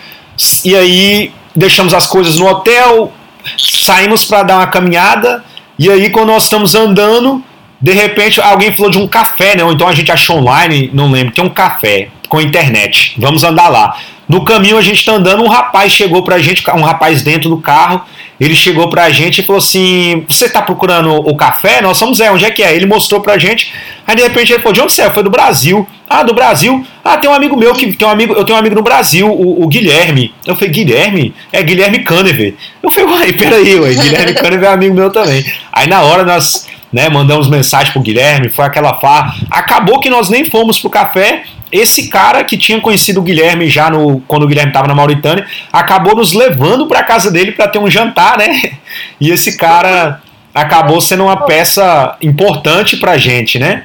e 0.62 0.76
aí 0.76 1.32
deixamos 1.56 1.94
as 1.94 2.06
coisas 2.06 2.36
no 2.36 2.46
hotel, 2.46 3.10
saímos 3.56 4.26
para 4.26 4.42
dar 4.42 4.56
uma 4.56 4.66
caminhada 4.66 5.42
e 5.78 5.90
aí 5.90 6.10
quando 6.10 6.28
nós 6.28 6.44
estamos 6.44 6.74
andando, 6.74 7.42
de 7.80 7.92
repente 7.92 8.42
alguém 8.42 8.76
falou 8.76 8.90
de 8.90 8.98
um 8.98 9.08
café, 9.08 9.56
né? 9.56 9.64
Ou 9.64 9.72
então 9.72 9.88
a 9.88 9.94
gente 9.94 10.12
achou 10.12 10.36
online, 10.36 10.90
não 10.92 11.10
lembro, 11.10 11.32
tem 11.32 11.42
um 11.42 11.48
café 11.48 12.08
com 12.28 12.42
internet. 12.42 13.14
Vamos 13.16 13.42
andar 13.42 13.68
lá. 13.68 13.96
No 14.28 14.44
caminho 14.44 14.76
a 14.76 14.82
gente 14.82 14.98
está 14.98 15.12
andando, 15.12 15.42
um 15.42 15.48
rapaz 15.48 15.92
chegou 15.92 16.22
pra 16.22 16.38
gente, 16.40 16.62
um 16.72 16.82
rapaz 16.82 17.22
dentro 17.22 17.48
do 17.48 17.56
carro, 17.56 18.02
ele 18.40 18.54
chegou 18.54 18.88
pra 18.88 19.10
gente 19.10 19.40
e 19.40 19.44
falou 19.44 19.58
assim: 19.58 20.24
Você 20.28 20.48
tá 20.48 20.62
procurando 20.62 21.12
o 21.12 21.36
café? 21.36 21.80
Nós 21.80 21.98
somos 21.98 22.20
é, 22.20 22.30
onde 22.30 22.44
é 22.44 22.50
que 22.50 22.62
é? 22.62 22.74
Ele 22.74 22.86
mostrou 22.86 23.20
pra 23.20 23.36
gente. 23.36 23.72
Aí 24.06 24.14
de 24.14 24.22
repente 24.22 24.52
ele 24.52 24.62
falou: 24.62 24.72
De 24.72 24.80
onde 24.80 24.92
você 24.92 25.02
é? 25.02 25.10
Foi 25.10 25.22
do 25.22 25.30
Brasil. 25.30 25.86
Ah, 26.08 26.22
do 26.22 26.32
Brasil? 26.32 26.86
Ah, 27.04 27.16
tem 27.16 27.28
um 27.28 27.34
amigo 27.34 27.56
meu 27.56 27.74
que 27.74 27.92
tem 27.92 28.06
um 28.06 28.10
amigo, 28.10 28.34
eu 28.34 28.44
tenho 28.44 28.56
um 28.56 28.60
amigo 28.60 28.74
no 28.74 28.82
Brasil, 28.82 29.28
o, 29.28 29.64
o 29.64 29.66
Guilherme. 29.66 30.32
Eu 30.46 30.54
falei: 30.54 30.70
Guilherme? 30.70 31.34
É 31.52 31.62
Guilherme 31.62 32.04
Canever. 32.04 32.54
Eu 32.82 32.90
falei: 32.90 33.08
Uai, 33.08 33.32
peraí, 33.32 33.80
ué, 33.80 33.94
Guilherme 33.94 34.34
Canever 34.40 34.68
é 34.68 34.72
amigo 34.72 34.94
meu 34.94 35.10
também. 35.10 35.44
Aí 35.72 35.88
na 35.88 36.02
hora 36.02 36.22
nós 36.22 36.66
né, 36.92 37.08
mandamos 37.08 37.48
mensagem 37.48 37.92
pro 37.92 38.00
Guilherme, 38.00 38.48
foi 38.48 38.64
aquela 38.64 38.94
farra. 38.94 39.34
Acabou 39.50 39.98
que 40.00 40.08
nós 40.08 40.30
nem 40.30 40.44
fomos 40.44 40.78
pro 40.78 40.88
café 40.88 41.42
esse 41.70 42.08
cara 42.08 42.44
que 42.44 42.56
tinha 42.56 42.80
conhecido 42.80 43.20
o 43.20 43.22
Guilherme 43.22 43.68
já 43.68 43.90
no, 43.90 44.20
quando 44.26 44.44
o 44.44 44.46
Guilherme 44.46 44.70
estava 44.70 44.88
na 44.88 44.94
Mauritânia, 44.94 45.46
acabou 45.72 46.16
nos 46.16 46.32
levando 46.32 46.86
para 46.86 47.02
casa 47.02 47.30
dele 47.30 47.52
para 47.52 47.68
ter 47.68 47.78
um 47.78 47.90
jantar, 47.90 48.38
né? 48.38 48.72
E 49.20 49.30
esse 49.30 49.56
cara 49.56 50.20
acabou 50.54 51.00
sendo 51.00 51.24
uma 51.24 51.36
peça 51.36 52.16
importante 52.22 52.96
para 52.96 53.12
a 53.12 53.18
gente, 53.18 53.58
né? 53.58 53.84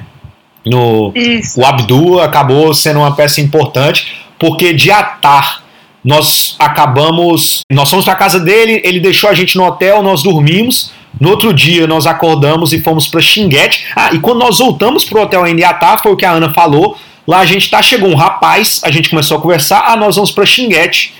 No, 0.64 1.12
o 1.56 1.64
Abdu 1.64 2.20
acabou 2.20 2.72
sendo 2.72 3.00
uma 3.00 3.14
peça 3.14 3.40
importante 3.40 4.24
porque 4.38 4.72
de 4.72 4.90
atar 4.90 5.62
nós 6.04 6.54
acabamos, 6.58 7.62
nós 7.72 7.88
fomos 7.88 8.04
para 8.04 8.14
casa 8.14 8.38
dele, 8.38 8.82
ele 8.84 9.00
deixou 9.00 9.30
a 9.30 9.34
gente 9.34 9.56
no 9.56 9.64
hotel, 9.64 10.02
nós 10.02 10.22
dormimos. 10.22 10.92
No 11.18 11.30
outro 11.30 11.54
dia 11.54 11.86
nós 11.86 12.06
acordamos 12.06 12.72
e 12.72 12.82
fomos 12.82 13.08
para 13.08 13.20
Xinguete. 13.22 13.86
Ah, 13.96 14.10
e 14.12 14.18
quando 14.18 14.40
nós 14.40 14.58
voltamos 14.58 15.04
pro 15.04 15.22
hotel 15.22 15.46
em 15.46 15.58
Iatá, 15.58 15.96
foi 15.96 16.12
o 16.12 16.16
que 16.16 16.26
a 16.26 16.32
Ana 16.32 16.52
falou, 16.52 16.98
Lá 17.26 17.40
a 17.40 17.44
gente 17.44 17.70
tá, 17.70 17.80
chegou 17.82 18.08
um 18.08 18.14
rapaz, 18.14 18.80
a 18.84 18.90
gente 18.90 19.08
começou 19.08 19.38
a 19.38 19.40
conversar, 19.40 19.84
ah, 19.86 19.96
nós 19.96 20.16
vamos 20.16 20.30
para 20.30 20.44
Xinguete. 20.44 21.14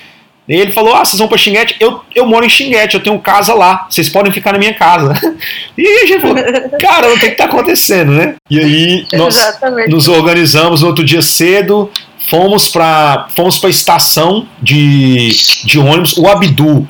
E 0.46 0.54
ele 0.54 0.72
falou: 0.72 0.94
Ah, 0.94 1.04
vocês 1.04 1.18
vão 1.18 1.28
para 1.28 1.38
Xinguete? 1.38 1.76
Eu, 1.80 2.00
eu 2.14 2.26
moro 2.26 2.44
em 2.44 2.50
Xinguete, 2.50 2.94
eu 2.94 3.02
tenho 3.02 3.18
casa 3.18 3.54
lá, 3.54 3.86
vocês 3.88 4.08
podem 4.10 4.32
ficar 4.32 4.52
na 4.52 4.58
minha 4.58 4.74
casa. 4.74 5.14
E 5.76 5.86
a 5.86 6.06
gente 6.06 6.20
falou: 6.20 6.36
Cara, 6.78 7.12
o 7.12 7.18
que 7.18 7.26
está 7.26 7.46
acontecendo, 7.46 8.12
né? 8.12 8.34
E 8.48 8.60
aí 8.60 9.06
nós 9.14 9.36
Exatamente. 9.36 9.90
nos 9.90 10.06
organizamos 10.06 10.82
no 10.82 10.88
outro 10.88 11.04
dia 11.04 11.22
cedo, 11.22 11.90
fomos 12.28 12.68
para 12.68 13.26
fomos 13.34 13.62
a 13.64 13.68
estação 13.68 14.46
de, 14.62 15.30
de 15.64 15.78
ônibus. 15.78 16.16
O 16.16 16.28
Abdu 16.28 16.86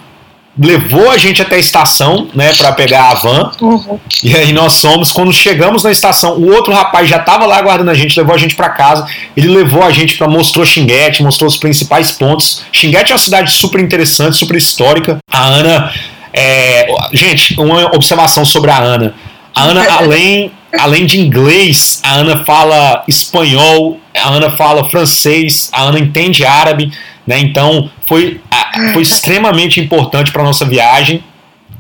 levou 0.59 1.11
a 1.11 1.17
gente 1.17 1.43
até 1.43 1.57
a 1.57 1.59
estação, 1.59 2.29
né, 2.35 2.53
para 2.55 2.73
pegar 2.73 3.11
a 3.11 3.15
van. 3.15 3.51
Uhum. 3.61 3.99
E 4.23 4.35
aí 4.37 4.53
nós 4.53 4.75
somos, 4.75 5.11
quando 5.11 5.33
chegamos 5.33 5.83
na 5.83 5.91
estação, 5.91 6.37
o 6.37 6.53
outro 6.53 6.73
rapaz 6.73 7.09
já 7.09 7.17
estava 7.17 7.45
lá 7.45 7.59
aguardando 7.59 7.91
a 7.91 7.95
gente, 7.95 8.19
levou 8.19 8.35
a 8.35 8.39
gente 8.39 8.55
para 8.55 8.69
casa. 8.69 9.07
Ele 9.37 9.49
levou 9.49 9.83
a 9.83 9.91
gente 9.91 10.17
para 10.17 10.29
mostrou 10.29 10.65
Xinguete, 10.65 11.23
mostrou 11.23 11.49
os 11.49 11.57
principais 11.57 12.13
pontos. 12.13 12.63
Xinguete 12.73 13.13
é 13.13 13.15
uma 13.15 13.21
cidade 13.21 13.51
super 13.51 13.81
interessante, 13.81 14.37
super 14.37 14.57
histórica. 14.57 15.19
A 15.31 15.45
Ana, 15.45 15.93
é... 16.33 16.87
gente, 17.13 17.61
uma 17.61 17.95
observação 17.95 18.45
sobre 18.45 18.71
a 18.71 18.79
Ana. 18.79 19.15
A 19.55 19.65
Ana, 19.65 19.85
além 19.99 20.53
além 20.79 21.07
de 21.07 21.21
inglês, 21.21 22.01
a 22.03 22.15
Ana 22.15 22.45
fala 22.45 23.05
espanhol, 23.07 24.01
a 24.15 24.29
Ana 24.29 24.51
fala 24.51 24.89
francês, 24.91 25.71
a 25.73 25.83
Ana 25.83 26.01
entende 26.01 26.45
árabe, 26.45 26.93
né? 27.27 27.39
Então 27.39 27.91
foi, 28.07 28.41
foi 28.93 29.03
extremamente 29.03 29.81
importante 29.81 30.33
para 30.33 30.43
nossa 30.43 30.65
viagem 30.65 31.23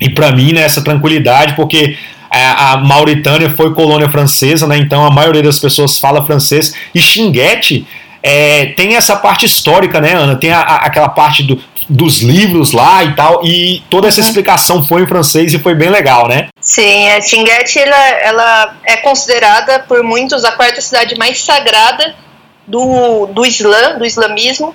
e 0.00 0.10
para 0.10 0.32
mim 0.32 0.52
né, 0.52 0.66
tranquilidade, 0.68 1.54
porque 1.54 1.96
a, 2.30 2.72
a, 2.72 2.76
Mauritânia 2.78 3.50
foi 3.56 3.72
colônia 3.74 4.10
francesa, 4.10 4.66
né? 4.66 4.76
Então 4.76 5.04
a 5.04 5.10
maioria 5.10 5.42
das 5.42 5.58
pessoas 5.58 5.98
fala 5.98 6.26
francês 6.26 6.74
e 6.94 7.00
Xinguete 7.00 7.86
é, 8.22 8.66
tem 8.76 8.96
essa 8.96 9.16
parte 9.16 9.46
histórica, 9.46 10.00
né, 10.00 10.14
Ana? 10.14 10.36
Tem 10.36 10.50
a, 10.50 10.60
a, 10.60 10.76
aquela 10.86 11.08
parte 11.08 11.42
do, 11.42 11.62
dos 11.88 12.22
livros 12.22 12.72
lá 12.72 13.04
e 13.04 13.14
tal, 13.14 13.44
e 13.44 13.82
toda 13.90 14.08
essa 14.08 14.20
uhum. 14.20 14.26
explicação 14.26 14.82
foi 14.82 15.02
em 15.02 15.06
francês 15.06 15.52
e 15.52 15.58
foi 15.58 15.74
bem 15.74 15.90
legal, 15.90 16.26
né? 16.26 16.48
Sim, 16.60 17.10
a 17.10 17.20
Xinguete 17.20 17.78
ela, 17.78 18.08
ela 18.20 18.76
é 18.84 18.96
considerada 18.96 19.78
por 19.80 20.02
muitos 20.02 20.44
a 20.44 20.52
quarta 20.52 20.80
cidade 20.80 21.16
mais 21.16 21.42
sagrada 21.42 22.14
do, 22.66 23.26
do 23.26 23.44
Islã, 23.44 23.98
do 23.98 24.06
islamismo, 24.06 24.74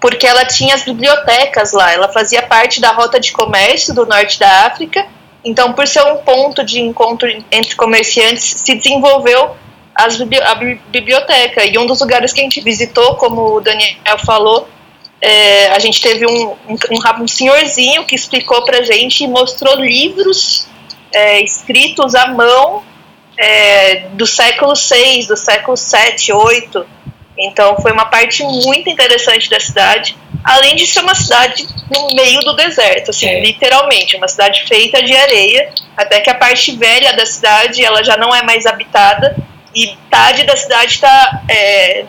porque 0.00 0.26
ela 0.26 0.44
tinha 0.44 0.74
as 0.74 0.84
bibliotecas 0.84 1.72
lá, 1.72 1.92
ela 1.92 2.08
fazia 2.08 2.42
parte 2.42 2.80
da 2.80 2.92
rota 2.92 3.18
de 3.18 3.32
comércio 3.32 3.94
do 3.94 4.06
norte 4.06 4.38
da 4.38 4.66
África, 4.66 5.06
então 5.44 5.72
por 5.72 5.86
ser 5.86 6.02
um 6.02 6.18
ponto 6.18 6.64
de 6.64 6.80
encontro 6.80 7.28
entre 7.50 7.74
comerciantes, 7.74 8.44
se 8.44 8.74
desenvolveu 8.74 9.56
as, 9.98 10.20
a 10.20 10.54
biblioteca. 10.90 11.64
E 11.64 11.76
um 11.76 11.86
dos 11.86 12.00
lugares 12.00 12.32
que 12.32 12.40
a 12.40 12.44
gente 12.44 12.60
visitou, 12.60 13.16
como 13.16 13.56
o 13.56 13.60
Daniel 13.60 14.18
falou, 14.24 14.68
é, 15.20 15.68
a 15.72 15.78
gente 15.80 16.00
teve 16.00 16.24
um, 16.26 16.50
um, 16.68 17.22
um, 17.22 17.28
senhorzinho 17.28 18.04
que 18.04 18.14
explicou 18.14 18.64
pra 18.64 18.82
gente 18.82 19.24
e 19.24 19.26
mostrou 19.26 19.74
livros 19.74 20.68
é, 21.12 21.42
escritos 21.42 22.14
à 22.14 22.28
mão 22.28 22.84
é, 23.36 24.06
do 24.12 24.26
século 24.26 24.74
VI, 24.74 25.26
do 25.26 25.36
século 25.36 25.76
VII, 25.76 26.70
VIII. 26.72 26.86
Então 27.38 27.76
foi 27.80 27.92
uma 27.92 28.06
parte 28.06 28.42
muito 28.42 28.88
interessante 28.90 29.48
da 29.48 29.60
cidade, 29.60 30.16
além 30.42 30.74
de 30.74 30.86
ser 30.86 31.00
uma 31.00 31.14
cidade 31.14 31.66
no 31.90 32.08
meio 32.14 32.40
do 32.40 32.54
deserto, 32.54 33.10
assim, 33.10 33.26
é. 33.26 33.40
literalmente, 33.40 34.16
uma 34.16 34.28
cidade 34.28 34.64
feita 34.66 35.02
de 35.02 35.16
areia, 35.16 35.70
até 35.96 36.20
que 36.20 36.30
a 36.30 36.34
parte 36.34 36.72
velha 36.72 37.14
da 37.14 37.24
cidade 37.24 37.84
ela 37.84 38.02
já 38.02 38.16
não 38.16 38.34
é 38.34 38.42
mais 38.42 38.66
habitada 38.66 39.36
e 39.74 39.86
metade 39.86 40.44
da 40.44 40.56
cidade 40.56 40.94
está 40.94 41.42
é, 41.48 42.04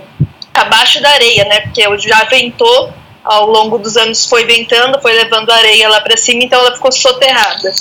abaixo 0.54 1.02
da 1.02 1.10
areia, 1.10 1.46
né? 1.46 1.62
Porque 1.62 1.84
já 2.00 2.24
ventou 2.24 2.92
ao 3.24 3.46
longo 3.46 3.78
dos 3.78 3.96
anos, 3.98 4.26
foi 4.26 4.46
ventando, 4.46 5.00
foi 5.02 5.14
levando 5.14 5.52
areia 5.52 5.90
lá 5.90 6.02
para 6.02 6.18
cima, 6.18 6.44
então 6.44 6.60
ela 6.60 6.74
ficou 6.74 6.92
soterrada. 6.92 7.72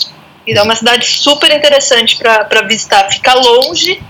Então 0.47 0.63
é 0.63 0.65
uma 0.65 0.77
cidade 0.77 1.07
super 1.07 1.51
interessante 1.51 2.17
para 2.17 2.63
visitar. 2.63 3.11
Fica 3.11 3.35
longe, 3.35 4.03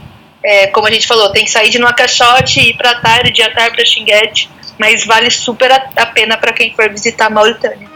é, 0.43 0.67
como 0.69 0.87
a 0.87 0.91
gente 0.91 1.07
falou, 1.07 1.31
tem 1.31 1.45
que 1.45 1.51
sair 1.51 1.71
de 1.71 1.79
Nuacachote 1.79 2.61
e 2.61 2.71
ir 2.71 2.77
para 2.77 2.93
Atar, 2.93 3.31
de 3.31 3.43
Atar 3.43 3.73
para 3.73 3.85
Xinguete, 3.85 4.49
mas 4.79 5.05
vale 5.05 5.31
super 5.31 5.71
a, 5.71 5.91
a 5.97 6.07
pena 6.07 6.37
para 6.37 6.53
quem 6.53 6.75
for 6.75 6.89
visitar 6.91 7.27
a 7.27 7.31
Mauritânia. 7.31 7.89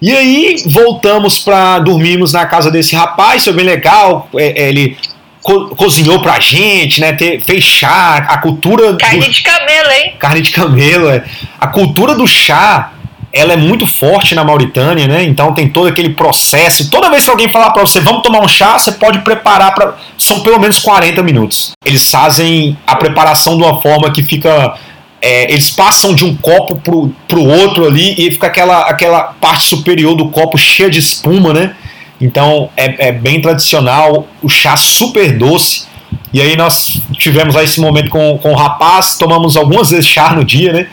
E 0.00 0.14
aí 0.14 0.56
voltamos 0.66 1.38
para 1.38 1.78
dormirmos 1.78 2.32
na 2.32 2.46
casa 2.46 2.70
desse 2.70 2.94
rapaz, 2.94 3.44
foi 3.44 3.52
bem 3.54 3.64
legal. 3.64 4.28
É, 4.36 4.62
é, 4.62 4.68
ele 4.68 4.96
co 5.42 5.74
cozinhou 5.74 6.20
pra 6.20 6.38
gente, 6.38 7.00
né? 7.00 7.12
Ter, 7.12 7.40
fez 7.40 7.64
chá, 7.64 8.16
a 8.16 8.38
cultura. 8.38 8.94
Carne 8.96 9.26
do... 9.26 9.30
de 9.30 9.42
camelo, 9.42 9.90
hein? 9.90 10.14
Carne 10.18 10.42
de 10.42 10.50
camelo, 10.50 11.08
é. 11.08 11.24
A 11.58 11.66
cultura 11.68 12.14
do 12.14 12.26
chá, 12.26 12.92
ela 13.36 13.52
é 13.52 13.56
muito 13.56 13.86
forte 13.86 14.34
na 14.34 14.42
Mauritânia, 14.42 15.06
né? 15.06 15.24
Então 15.24 15.52
tem 15.52 15.68
todo 15.68 15.88
aquele 15.88 16.10
processo. 16.10 16.90
Toda 16.90 17.10
vez 17.10 17.24
que 17.24 17.30
alguém 17.30 17.48
falar 17.48 17.70
para 17.70 17.82
você, 17.82 18.00
vamos 18.00 18.22
tomar 18.22 18.40
um 18.40 18.48
chá, 18.48 18.78
você 18.78 18.92
pode 18.92 19.18
preparar 19.20 19.74
para. 19.74 19.94
São 20.16 20.40
pelo 20.40 20.58
menos 20.58 20.78
40 20.78 21.22
minutos. 21.22 21.72
Eles 21.84 22.10
fazem 22.10 22.76
a 22.86 22.96
preparação 22.96 23.56
de 23.56 23.62
uma 23.62 23.80
forma 23.82 24.10
que 24.10 24.22
fica 24.22 24.74
é, 25.20 25.50
eles 25.52 25.70
passam 25.70 26.14
de 26.14 26.24
um 26.24 26.36
copo 26.36 26.76
pro, 26.76 27.12
pro 27.26 27.42
outro 27.42 27.86
ali 27.86 28.14
e 28.16 28.30
fica 28.30 28.46
aquela, 28.46 28.82
aquela 28.82 29.22
parte 29.40 29.64
superior 29.64 30.14
do 30.14 30.28
copo 30.28 30.56
cheia 30.56 30.88
de 30.88 30.98
espuma, 30.98 31.52
né? 31.52 31.74
Então 32.20 32.70
é, 32.76 33.08
é 33.08 33.12
bem 33.12 33.40
tradicional, 33.40 34.26
o 34.42 34.48
chá 34.48 34.76
super 34.76 35.36
doce. 35.36 35.84
E 36.32 36.40
aí 36.40 36.56
nós 36.56 37.00
tivemos 37.18 37.54
lá 37.54 37.62
esse 37.62 37.80
momento 37.80 38.08
com, 38.08 38.38
com 38.38 38.52
o 38.52 38.56
rapaz, 38.56 39.16
tomamos 39.16 39.56
algumas 39.56 39.90
vezes 39.90 40.06
chá 40.06 40.30
no 40.30 40.44
dia, 40.44 40.72
né? 40.72 40.86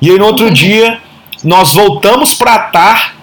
E 0.00 0.10
aí 0.10 0.18
no 0.18 0.24
outro 0.24 0.46
uhum. 0.46 0.52
dia 0.52 0.98
nós 1.42 1.72
voltamos 1.74 2.34
para 2.34 2.58
Tar, 2.58 3.14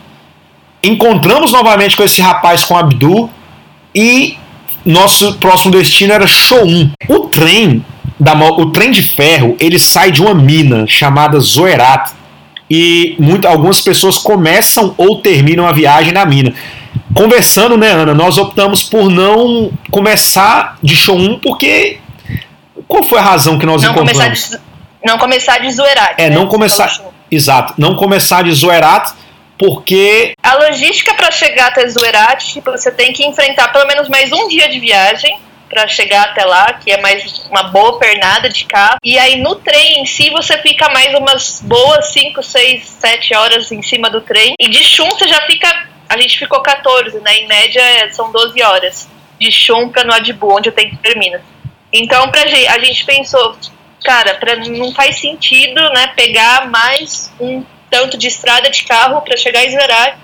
encontramos 0.83 1.51
novamente 1.51 1.95
com 1.95 2.03
esse 2.03 2.21
rapaz, 2.21 2.63
com 2.63 2.77
Abdu, 2.77 3.29
e 3.93 4.37
nosso 4.85 5.35
próximo 5.35 5.71
destino 5.71 6.13
era 6.13 6.27
Shoum. 6.27 6.91
O 7.07 7.19
trem 7.21 7.83
da, 8.19 8.33
o 8.33 8.71
trem 8.71 8.91
de 8.91 9.01
ferro 9.01 9.55
ele 9.59 9.77
sai 9.77 10.11
de 10.11 10.21
uma 10.21 10.33
mina 10.33 10.85
chamada 10.87 11.39
Zoerat 11.39 12.11
e 12.69 13.15
muito, 13.19 13.47
algumas 13.47 13.79
pessoas 13.79 14.17
começam 14.17 14.93
ou 14.97 15.21
terminam 15.21 15.65
a 15.67 15.71
viagem 15.71 16.11
na 16.11 16.25
mina. 16.25 16.53
Conversando, 17.13 17.77
né, 17.77 17.89
Ana, 17.89 18.13
nós 18.13 18.37
optamos 18.37 18.83
por 18.83 19.09
não 19.09 19.71
começar 19.89 20.77
de 20.83 20.95
show 20.95 21.17
1 21.17 21.39
porque 21.39 21.99
qual 22.87 23.03
foi 23.03 23.19
a 23.19 23.23
razão 23.23 23.57
que 23.57 23.65
nós 23.65 23.81
não 23.81 23.91
encontramos? 23.91 24.23
Começar 24.23 24.57
de, 24.57 24.63
não 25.05 25.17
começar 25.17 25.57
de 25.59 25.71
Zoerat. 25.71 26.15
É, 26.17 26.29
né? 26.29 26.35
não 26.35 26.47
começar. 26.47 26.91
Exato, 27.31 27.73
não 27.77 27.95
começar 27.95 28.43
de 28.43 28.51
Zoerat 28.51 29.13
porque 29.57 30.33
a 30.41 30.55
logística 30.55 31.13
para 31.15 31.31
chegar 31.31 31.67
até 31.67 31.87
Zoerat, 31.87 32.45
tipo, 32.45 32.71
você 32.71 32.91
tem 32.91 33.11
que 33.11 33.25
enfrentar 33.25 33.69
pelo 33.69 33.87
menos 33.87 34.07
mais 34.07 34.31
um 34.31 34.47
dia 34.47 34.69
de 34.69 34.79
viagem 34.79 35.39
para 35.67 35.87
chegar 35.87 36.25
até 36.25 36.45
lá, 36.45 36.73
que 36.73 36.91
é 36.91 37.01
mais 37.01 37.45
uma 37.49 37.63
boa 37.63 37.97
pernada 37.99 38.49
de 38.49 38.65
carro. 38.65 38.97
E 39.03 39.17
aí 39.17 39.41
no 39.41 39.55
trem 39.55 40.01
em 40.01 40.05
si 40.05 40.29
você 40.29 40.57
fica 40.59 40.89
mais 40.89 41.13
umas 41.15 41.61
boas 41.61 42.13
5, 42.13 42.41
6, 42.41 42.83
7 42.83 43.35
horas 43.35 43.71
em 43.71 43.81
cima 43.81 44.09
do 44.09 44.21
trem. 44.21 44.53
E 44.59 44.69
de 44.69 44.83
chum 44.83 45.09
você 45.09 45.27
já 45.27 45.41
fica. 45.41 45.87
A 46.07 46.17
gente 46.17 46.39
ficou 46.39 46.61
14, 46.61 47.19
né? 47.19 47.39
Em 47.39 47.47
média 47.47 47.83
são 48.13 48.31
12 48.31 48.61
horas. 48.61 49.09
De 49.39 49.51
chum 49.51 49.89
pra 49.89 50.03
Noadibu, 50.03 50.55
onde 50.55 50.69
o 50.69 50.71
tempo 50.71 50.95
termina. 50.97 51.41
Então 51.91 52.29
pra 52.29 52.47
gente, 52.47 52.67
a 52.67 52.79
gente 52.79 53.05
pensou, 53.05 53.57
cara, 54.03 54.35
pra, 54.35 54.55
não 54.55 54.93
faz 54.93 55.19
sentido, 55.19 55.81
né? 55.93 56.07
Pegar 56.15 56.69
mais 56.69 57.31
um 57.39 57.63
tanto 57.89 58.17
de 58.17 58.27
estrada 58.27 58.69
de 58.69 58.83
carro 58.83 59.21
para 59.21 59.37
chegar 59.37 59.65
em 59.65 59.69
Zerat 59.69 60.17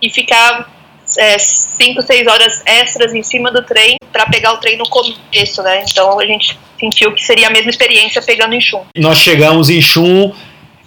e 0.00 0.10
ficar 0.10 0.70
5, 1.06 2.00
é, 2.00 2.02
6 2.02 2.26
horas 2.26 2.62
extras 2.66 3.14
em 3.14 3.22
cima 3.22 3.50
do 3.50 3.62
trem 3.62 3.96
para 4.12 4.26
pegar 4.26 4.52
o 4.52 4.58
trem 4.58 4.76
no 4.76 4.88
começo, 4.88 5.62
né? 5.62 5.84
Então 5.88 6.18
a 6.18 6.26
gente 6.26 6.58
sentiu 6.78 7.12
que 7.12 7.22
seria 7.22 7.48
a 7.48 7.50
mesma 7.50 7.70
experiência 7.70 8.20
pegando 8.22 8.54
em 8.54 8.60
Chum. 8.60 8.82
Nós 8.96 9.18
chegamos 9.18 9.70
em 9.70 9.80
Chum, 9.80 10.32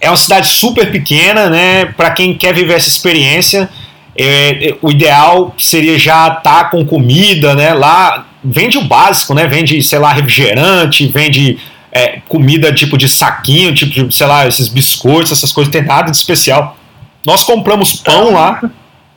é 0.00 0.08
uma 0.08 0.16
cidade 0.16 0.48
super 0.48 0.90
pequena, 0.90 1.48
né? 1.48 1.86
Para 1.96 2.10
quem 2.10 2.36
quer 2.36 2.54
viver 2.54 2.74
essa 2.74 2.88
experiência, 2.88 3.68
é, 4.16 4.68
é, 4.68 4.76
o 4.82 4.90
ideal 4.90 5.54
seria 5.58 5.98
já 5.98 6.28
estar 6.28 6.40
tá 6.42 6.64
com 6.64 6.84
comida, 6.84 7.54
né? 7.54 7.74
Lá 7.74 8.26
vende 8.42 8.78
o 8.78 8.82
básico, 8.82 9.34
né? 9.34 9.46
Vende, 9.46 9.82
sei 9.82 9.98
lá, 9.98 10.12
refrigerante, 10.12 11.06
vende 11.06 11.58
é, 11.96 12.20
comida 12.28 12.72
tipo 12.74 12.98
de 12.98 13.08
saquinho, 13.08 13.74
tipo 13.74 13.90
de, 13.90 14.14
sei 14.14 14.26
lá, 14.26 14.46
esses 14.46 14.68
biscoitos, 14.68 15.32
essas 15.32 15.50
coisas, 15.50 15.72
tem 15.72 15.82
nada 15.82 16.10
de 16.10 16.16
especial. 16.16 16.76
Nós 17.24 17.42
compramos 17.42 17.94
pão 17.94 18.34
lá. 18.34 18.60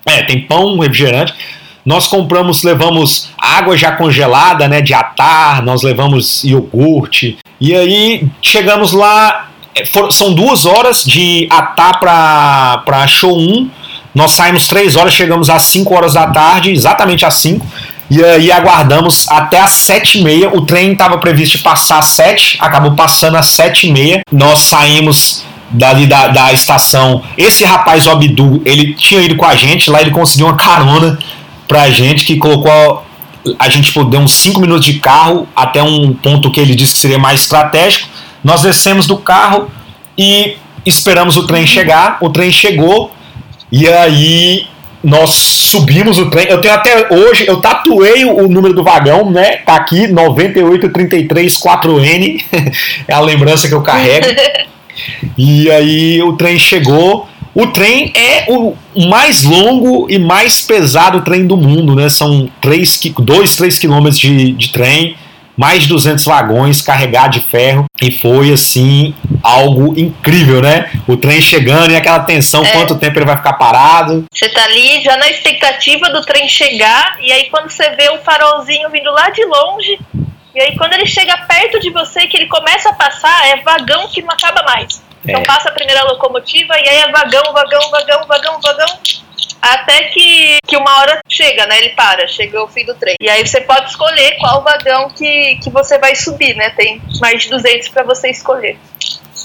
É, 0.06 0.24
tem 0.24 0.42
pão, 0.42 0.80
refrigerante. 0.80 1.34
Nós 1.86 2.08
compramos, 2.08 2.64
levamos 2.64 3.30
água 3.38 3.76
já 3.76 3.92
congelada, 3.92 4.68
né, 4.68 4.80
de 4.80 4.94
atar, 4.94 5.62
nós 5.62 5.84
levamos 5.84 6.44
iogurte. 6.44 7.38
E 7.60 7.76
aí 7.76 8.26
chegamos 8.42 8.94
lá, 8.94 9.50
é, 9.76 9.86
for, 9.86 10.12
são 10.12 10.34
duas 10.34 10.66
horas 10.66 11.04
de 11.04 11.48
atar 11.50 12.00
para 12.00 13.08
show 13.08 13.38
1. 13.38 13.70
Nós 14.16 14.32
saímos 14.32 14.68
três 14.68 14.96
horas, 14.96 15.14
chegamos 15.14 15.50
às 15.50 15.64
5 15.64 15.94
horas 15.94 16.14
da 16.14 16.28
tarde, 16.28 16.72
exatamente 16.72 17.26
às 17.26 17.36
5. 17.36 17.66
E 18.10 18.24
aí 18.24 18.52
aguardamos 18.52 19.28
até 19.30 19.60
às 19.60 19.72
sete 19.72 20.20
e 20.20 20.24
meia. 20.24 20.50
O 20.50 20.62
trem 20.62 20.94
estava 20.94 21.18
previsto 21.20 21.60
passar 21.60 22.00
às 22.00 22.08
sete, 22.08 22.58
acabou 22.60 22.94
passando 22.94 23.38
às 23.38 23.48
sete 23.48 23.88
e 23.88 23.92
meia. 23.92 24.22
Nós 24.32 24.60
saímos 24.62 25.44
dali 25.70 26.08
da, 26.08 26.28
da 26.28 26.52
estação. 26.52 27.24
Esse 27.38 27.64
rapaz, 27.64 28.08
o 28.08 28.12
Abdu, 28.12 28.62
ele 28.66 28.94
tinha 28.94 29.22
ido 29.22 29.36
com 29.36 29.46
a 29.46 29.56
gente, 29.56 29.92
lá 29.92 30.02
ele 30.02 30.12
conseguiu 30.12 30.48
uma 30.48 30.58
carona 30.58 31.20
pra 31.68 31.90
gente 31.90 32.26
que 32.26 32.38
colocou. 32.38 33.06
A 33.58 33.70
gente 33.70 33.86
tipo, 33.86 34.04
deu 34.04 34.20
uns 34.20 34.34
5 34.34 34.60
minutos 34.60 34.86
de 34.86 35.00
carro 35.00 35.48
até 35.56 35.82
um 35.82 36.14
ponto 36.14 36.52
que 36.52 36.60
ele 36.60 36.76
disse 36.76 36.94
que 36.94 37.00
seria 37.00 37.20
mais 37.20 37.42
estratégico. 37.42 38.10
Nós 38.44 38.62
descemos 38.62 39.08
do 39.08 39.18
carro 39.18 39.70
e 40.18 40.58
esperamos 40.86 41.38
o 41.38 41.46
trem 41.46 41.66
chegar. 41.66 42.18
O 42.22 42.30
trem 42.30 42.52
chegou 42.52 43.12
e 43.72 43.88
aí 43.88 44.68
nós 45.04 45.32
subimos 45.32 46.18
o 46.18 46.30
trem. 46.30 46.48
Eu 46.48 46.62
tenho 46.62 46.74
até 46.74 47.14
hoje, 47.14 47.46
eu 47.48 47.60
tatuei 47.62 48.24
o 48.26 48.48
número 48.48 48.74
do 48.74 48.84
vagão, 48.84 49.30
né? 49.32 49.58
Tá 49.58 49.76
aqui, 49.76 50.08
98334N. 50.08 52.44
é 53.08 53.14
a 53.14 53.20
lembrança 53.20 53.68
que 53.68 53.74
eu 53.74 53.82
carrego. 53.82 54.28
E 55.38 55.72
aí 55.72 56.22
o 56.22 56.34
trem 56.34 56.60
chegou, 56.60 57.26
o 57.56 57.68
trem 57.68 58.12
é 58.14 58.48
o 58.50 58.76
mais 59.08 59.44
longo 59.44 60.08
e 60.10 60.20
mais 60.20 60.60
pesado 60.60 61.22
trem 61.22 61.48
do 61.48 61.56
mundo, 61.56 61.96
né? 61.96 62.10
São 62.10 62.50
2, 62.62 63.00
3 63.56 63.80
quilômetros 63.80 64.20
de, 64.20 64.52
de 64.52 64.70
trem, 64.70 65.16
mais 65.60 65.84
de 65.84 65.90
200 65.90 66.24
vagões 66.24 66.82
carregados 66.82 67.42
de 67.42 67.46
ferro 67.46 67.86
e 68.02 68.10
foi 68.18 68.54
assim 68.54 69.14
algo 69.44 69.94
incrível, 70.00 70.62
né? 70.62 70.90
O 71.06 71.18
trem 71.18 71.42
chegando 71.42 71.92
e 71.92 71.98
aquela 71.98 72.22
tensão, 72.22 72.64
é. 72.64 72.72
quanto 72.72 72.98
tempo 72.98 73.20
ele 73.20 73.26
vai 73.26 73.36
ficar 73.36 73.52
parado. 73.54 74.24
Você 74.32 74.48
tá 74.48 74.64
ali 74.64 75.04
já 75.04 75.18
na 75.18 75.30
expectativa 75.30 76.10
do 76.12 76.22
trem 76.22 76.48
chegar 76.48 77.18
e 77.20 77.30
aí 77.30 77.50
quando 77.50 77.70
você 77.70 77.90
vê 77.90 78.10
o 78.10 78.20
farolzinho 78.20 78.90
vindo 78.90 79.12
lá 79.12 79.30
de 79.32 79.44
longe 79.44 80.00
e 80.56 80.62
aí 80.62 80.78
quando 80.78 80.94
ele 80.94 81.06
chega 81.06 81.36
perto 81.46 81.78
de 81.82 81.90
você 81.90 82.26
que 82.28 82.38
ele 82.38 82.48
começa 82.48 82.92
a 82.92 82.94
passar, 82.94 83.48
é 83.50 83.58
vagão 83.58 84.08
que 84.08 84.22
não 84.22 84.30
acaba 84.30 84.64
mais. 84.64 85.04
Então 85.26 85.42
é. 85.42 85.44
passa 85.44 85.68
a 85.68 85.74
primeira 85.74 86.06
locomotiva 86.06 86.74
e 86.80 86.88
aí 86.88 86.98
é 87.00 87.12
vagão, 87.12 87.52
vagão, 87.52 87.92
vagão, 87.92 88.26
vagão, 88.26 88.62
vagão 88.62 89.00
até 89.62 90.04
que, 90.04 90.58
que 90.66 90.78
uma 90.78 91.00
hora 91.00 91.20
chega, 91.28 91.66
né? 91.68 91.78
Ele 91.80 91.90
para, 91.90 92.28
chega 92.28 92.64
o 92.64 92.68
fim 92.68 92.86
do 92.86 92.94
trem. 92.96 93.16
E 93.22 93.30
aí 93.30 93.46
você 93.46 93.62
pode 93.62 93.90
escolher 93.90 94.38
qual 94.40 94.64
vagão 94.64 95.10
que, 95.10 95.56
que 95.62 95.70
você 95.70 95.98
vai 95.98 96.16
subir, 96.16 96.56
né? 96.56 96.70
Tem 96.72 97.02
mais 97.20 97.44
de 97.44 97.50
200 97.50 97.90
para 97.90 98.04
você 98.04 98.30
escolher. 98.30 98.78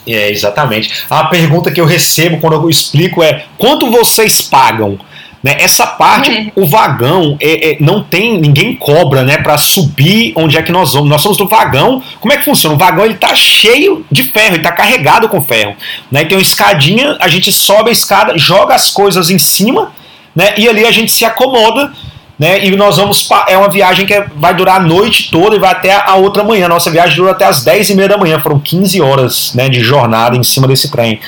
É, 0.07 0.31
exatamente. 0.31 1.05
A 1.09 1.24
pergunta 1.24 1.70
que 1.70 1.81
eu 1.81 1.87
recebo 1.87 2.38
quando 2.38 2.55
eu 2.55 2.70
explico 2.70 3.22
é: 3.22 3.44
quanto 3.59 3.90
vocês 3.90 4.42
pagam? 4.42 4.98
Né, 5.42 5.57
essa 5.59 5.87
parte, 5.87 6.31
uhum. 6.31 6.64
o 6.64 6.66
vagão 6.66 7.37
é, 7.38 7.72
é, 7.72 7.77
não 7.79 8.03
tem, 8.03 8.40
ninguém 8.40 8.74
cobra, 8.74 9.22
né, 9.22 9.37
para 9.37 9.59
subir 9.59 10.33
onde 10.37 10.57
é 10.57 10.62
que 10.62 10.72
nós 10.72 10.94
vamos. 10.94 11.11
Nós 11.11 11.20
somos 11.20 11.37
do 11.37 11.46
vagão. 11.46 12.03
Como 12.18 12.33
é 12.33 12.38
que 12.38 12.46
funciona? 12.46 12.74
O 12.74 12.79
vagão 12.79 13.05
ele 13.05 13.16
tá 13.16 13.35
cheio 13.35 14.07
de 14.11 14.24
ferro, 14.24 14.55
ele 14.55 14.62
tá 14.62 14.72
carregado 14.72 15.29
com 15.29 15.42
ferro, 15.42 15.77
né? 16.11 16.24
Tem 16.24 16.38
uma 16.38 16.42
escadinha, 16.42 17.18
a 17.20 17.29
gente 17.29 17.53
sobe 17.53 17.90
a 17.90 17.92
escada, 17.92 18.38
joga 18.38 18.74
as 18.74 18.90
coisas 18.90 19.29
em 19.29 19.38
cima 19.38 19.92
né? 20.34 20.54
E 20.56 20.68
ali 20.68 20.84
a 20.84 20.90
gente 20.90 21.12
se 21.12 21.24
acomoda, 21.24 21.92
né? 22.38 22.64
E 22.64 22.70
nós 22.76 22.96
vamos 22.96 23.28
é 23.48 23.56
uma 23.56 23.68
viagem 23.68 24.06
que 24.06 24.24
vai 24.36 24.54
durar 24.54 24.80
a 24.80 24.84
noite 24.84 25.30
toda 25.30 25.54
e 25.54 25.58
vai 25.58 25.70
até 25.70 25.92
a 25.94 26.14
outra 26.16 26.42
manhã. 26.42 26.68
Nossa 26.68 26.90
viagem 26.90 27.16
dura 27.16 27.32
até 27.32 27.44
as 27.44 27.62
10 27.62 27.90
e 27.90 27.94
meia 27.94 28.08
da 28.08 28.16
manhã, 28.16 28.40
foram 28.40 28.58
15 28.58 29.00
horas, 29.00 29.54
né, 29.54 29.68
de 29.68 29.80
jornada 29.80 30.36
em 30.36 30.42
cima 30.42 30.66
desse 30.66 30.90
trem. 30.90 31.20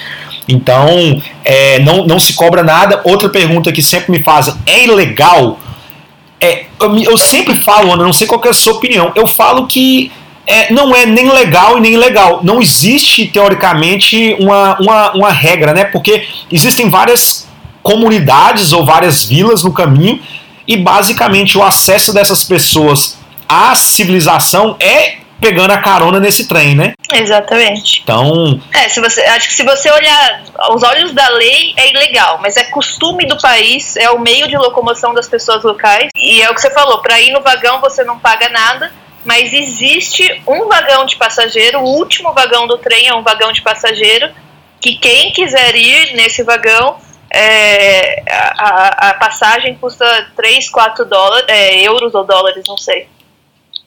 Então, 0.49 1.21
é, 1.45 1.81
não, 1.81 2.07
não 2.07 2.19
se 2.19 2.35
cobra 2.35 2.63
nada. 2.63 3.01
Outra 3.05 3.29
pergunta 3.29 3.73
que 3.73 3.83
sempre 3.83 4.13
me 4.13 4.23
fazem: 4.23 4.55
é 4.65 4.85
ilegal? 4.85 5.59
É, 6.41 6.67
eu, 6.81 6.99
eu 6.99 7.19
sempre 7.19 7.63
falo, 7.63 7.93
Ana, 7.93 8.05
não 8.05 8.13
sei 8.13 8.27
qual 8.27 8.41
é 8.45 8.49
a 8.49 8.55
sua 8.55 8.75
opinião. 8.75 9.13
Eu 9.15 9.27
falo 9.27 9.67
que 9.67 10.13
é, 10.47 10.73
não 10.73 10.95
é 10.95 11.05
nem 11.05 11.29
legal 11.29 11.79
e 11.79 11.81
nem 11.81 11.95
ilegal. 11.95 12.41
Não 12.43 12.61
existe, 12.61 13.27
teoricamente, 13.27 14.37
uma, 14.39 14.79
uma, 14.79 15.13
uma 15.13 15.33
regra, 15.33 15.73
né? 15.73 15.85
Porque 15.85 16.27
existem 16.53 16.89
várias 16.89 17.46
comunidades 17.87 18.73
ou 18.73 18.85
várias 18.85 19.25
vilas 19.25 19.63
no 19.63 19.73
caminho 19.73 20.21
e 20.67 20.77
basicamente 20.77 21.57
o 21.57 21.63
acesso 21.63 22.13
dessas 22.13 22.43
pessoas 22.43 23.17
à 23.49 23.77
civilização 23.77 24.77
é 24.81 25.19
pegando 25.41 25.71
a 25.71 25.79
carona 25.79 26.19
nesse 26.19 26.49
trem, 26.49 26.75
né? 26.75 26.95
Exatamente. 27.13 28.01
Então. 28.03 28.61
É, 28.73 28.89
se 28.89 29.01
você, 29.01 29.21
acho 29.21 29.49
que 29.49 29.55
se 29.55 29.63
você 29.63 29.89
olhar 29.89 30.43
aos 30.59 30.83
olhos 30.83 31.13
da 31.13 31.29
lei, 31.29 31.75
é 31.77 31.91
ilegal, 31.91 32.41
mas 32.43 32.57
é 32.57 32.65
costume 32.65 33.25
do 33.25 33.39
país, 33.41 33.97
é 33.97 34.11
o 34.11 34.19
meio 34.19 34.49
de 34.49 34.57
locomoção 34.57 35.15
das 35.15 35.29
pessoas 35.29 35.63
locais. 35.63 36.09
E 36.17 36.43
é 36.43 36.51
o 36.51 36.55
que 36.55 36.61
você 36.61 36.71
falou: 36.71 36.99
para 36.99 37.21
ir 37.21 37.31
no 37.31 37.41
vagão 37.41 37.81
você 37.81 38.03
não 38.03 38.19
paga 38.19 38.49
nada, 38.49 38.91
mas 39.25 39.53
existe 39.53 40.43
um 40.45 40.67
vagão 40.67 41.07
de 41.07 41.15
passageiro, 41.15 41.79
o 41.79 41.85
último 41.85 42.33
vagão 42.33 42.67
do 42.67 42.79
trem 42.79 43.07
é 43.07 43.15
um 43.15 43.23
vagão 43.23 43.53
de 43.53 43.63
passageiro, 43.63 44.31
que 44.81 44.97
quem 44.97 45.31
quiser 45.33 45.77
ir 45.77 46.17
nesse 46.17 46.43
vagão 46.43 46.97
é, 47.31 48.23
a, 48.29 49.11
a, 49.11 49.15
passagem 49.15 49.75
custa 49.77 50.29
3, 50.37 50.69
4 50.71 51.05
dólares, 51.05 51.47
é, 51.49 51.83
euros 51.83 52.15
ou 52.15 52.25
dólares, 52.25 52.65
não 52.67 52.77
sei. 52.77 53.09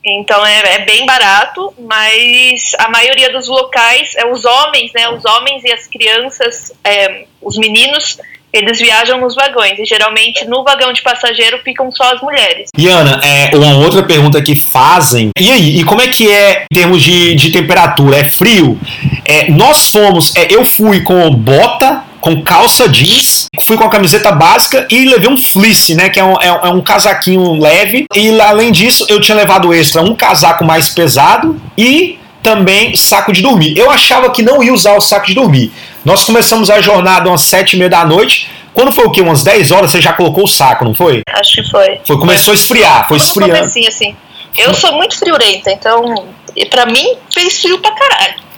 Então 0.03 0.45
é, 0.45 0.75
é, 0.75 0.85
bem 0.85 1.05
barato, 1.05 1.73
mas 1.77 2.73
a 2.77 2.89
maioria 2.89 3.31
dos 3.31 3.47
locais, 3.47 4.15
é 4.15 4.25
os 4.25 4.45
homens, 4.45 4.91
né, 4.93 5.09
os 5.09 5.25
homens 5.25 5.63
e 5.63 5.71
as 5.71 5.87
crianças, 5.87 6.71
é, 6.83 7.25
os 7.41 7.57
meninos, 7.57 8.17
eles 8.51 8.79
viajam 8.79 9.19
nos 9.19 9.35
vagões 9.35 9.77
e 9.77 9.85
geralmente 9.85 10.45
no 10.45 10.63
vagão 10.63 10.91
de 10.91 11.01
passageiro 11.01 11.59
ficam 11.63 11.91
só 11.91 12.15
as 12.15 12.21
mulheres. 12.21 12.69
E 12.77 12.87
Ana, 12.87 13.21
é, 13.23 13.55
uma 13.55 13.77
outra 13.77 14.01
pergunta 14.03 14.41
que 14.41 14.55
fazem. 14.55 15.29
E 15.37 15.51
aí, 15.51 15.79
e 15.79 15.83
como 15.83 16.01
é 16.01 16.07
que 16.07 16.31
é 16.31 16.63
em 16.71 16.75
termos 16.75 17.01
de, 17.03 17.35
de 17.35 17.51
temperatura? 17.51 18.17
É 18.17 18.23
frio? 18.23 18.79
É, 19.25 19.51
nós 19.51 19.89
fomos, 19.89 20.35
é, 20.35 20.47
eu 20.49 20.65
fui 20.65 21.01
com 21.01 21.29
bota 21.29 22.08
com 22.21 22.41
calça 22.41 22.87
jeans, 22.87 23.47
fui 23.61 23.77
com 23.77 23.83
a 23.83 23.89
camiseta 23.89 24.31
básica 24.31 24.87
e 24.89 25.05
levei 25.05 25.29
um 25.29 25.37
fleece, 25.37 25.95
né? 25.95 26.09
Que 26.09 26.19
é 26.19 26.23
um, 26.23 26.39
é, 26.39 26.47
é 26.47 26.69
um 26.69 26.81
casaquinho 26.81 27.59
leve. 27.59 28.05
E 28.15 28.39
além 28.41 28.71
disso, 28.71 29.05
eu 29.09 29.19
tinha 29.19 29.35
levado 29.35 29.73
extra 29.73 30.01
um 30.01 30.15
casaco 30.15 30.63
mais 30.65 30.89
pesado 30.89 31.59
e 31.77 32.19
também 32.41 32.95
saco 32.95 33.31
de 33.31 33.41
dormir. 33.41 33.77
Eu 33.77 33.89
achava 33.89 34.29
que 34.31 34.41
não 34.41 34.63
ia 34.63 34.73
usar 34.73 34.95
o 34.95 35.01
saco 35.01 35.27
de 35.27 35.33
dormir. 35.33 35.71
Nós 36.03 36.23
começamos 36.23 36.69
a 36.69 36.81
jornada 36.81 37.29
umas 37.29 37.41
sete 37.41 37.73
e 37.73 37.79
meia 37.79 37.89
da 37.89 38.05
noite. 38.05 38.49
Quando 38.73 38.91
foi 38.91 39.05
o 39.05 39.11
quê? 39.11 39.21
Umas 39.21 39.43
10 39.43 39.71
horas 39.71 39.91
você 39.91 39.99
já 39.99 40.13
colocou 40.13 40.45
o 40.45 40.47
saco, 40.47 40.85
não 40.85 40.93
foi? 40.93 41.21
Acho 41.33 41.55
que 41.55 41.69
foi. 41.69 41.99
Foi, 42.05 42.17
começou 42.17 42.51
a 42.51 42.55
esfriar, 42.55 43.07
foi 43.07 43.17
esfriando. 43.17 43.55
Assim, 43.55 43.85
assim. 43.87 44.15
Eu 44.57 44.73
sou 44.73 44.93
muito 44.93 45.17
friorenta, 45.17 45.71
então 45.71 46.27
para 46.69 46.85
mim 46.85 47.15
fez 47.33 47.61
frio 47.61 47.79
pra 47.79 47.91
caralho. 47.91 48.48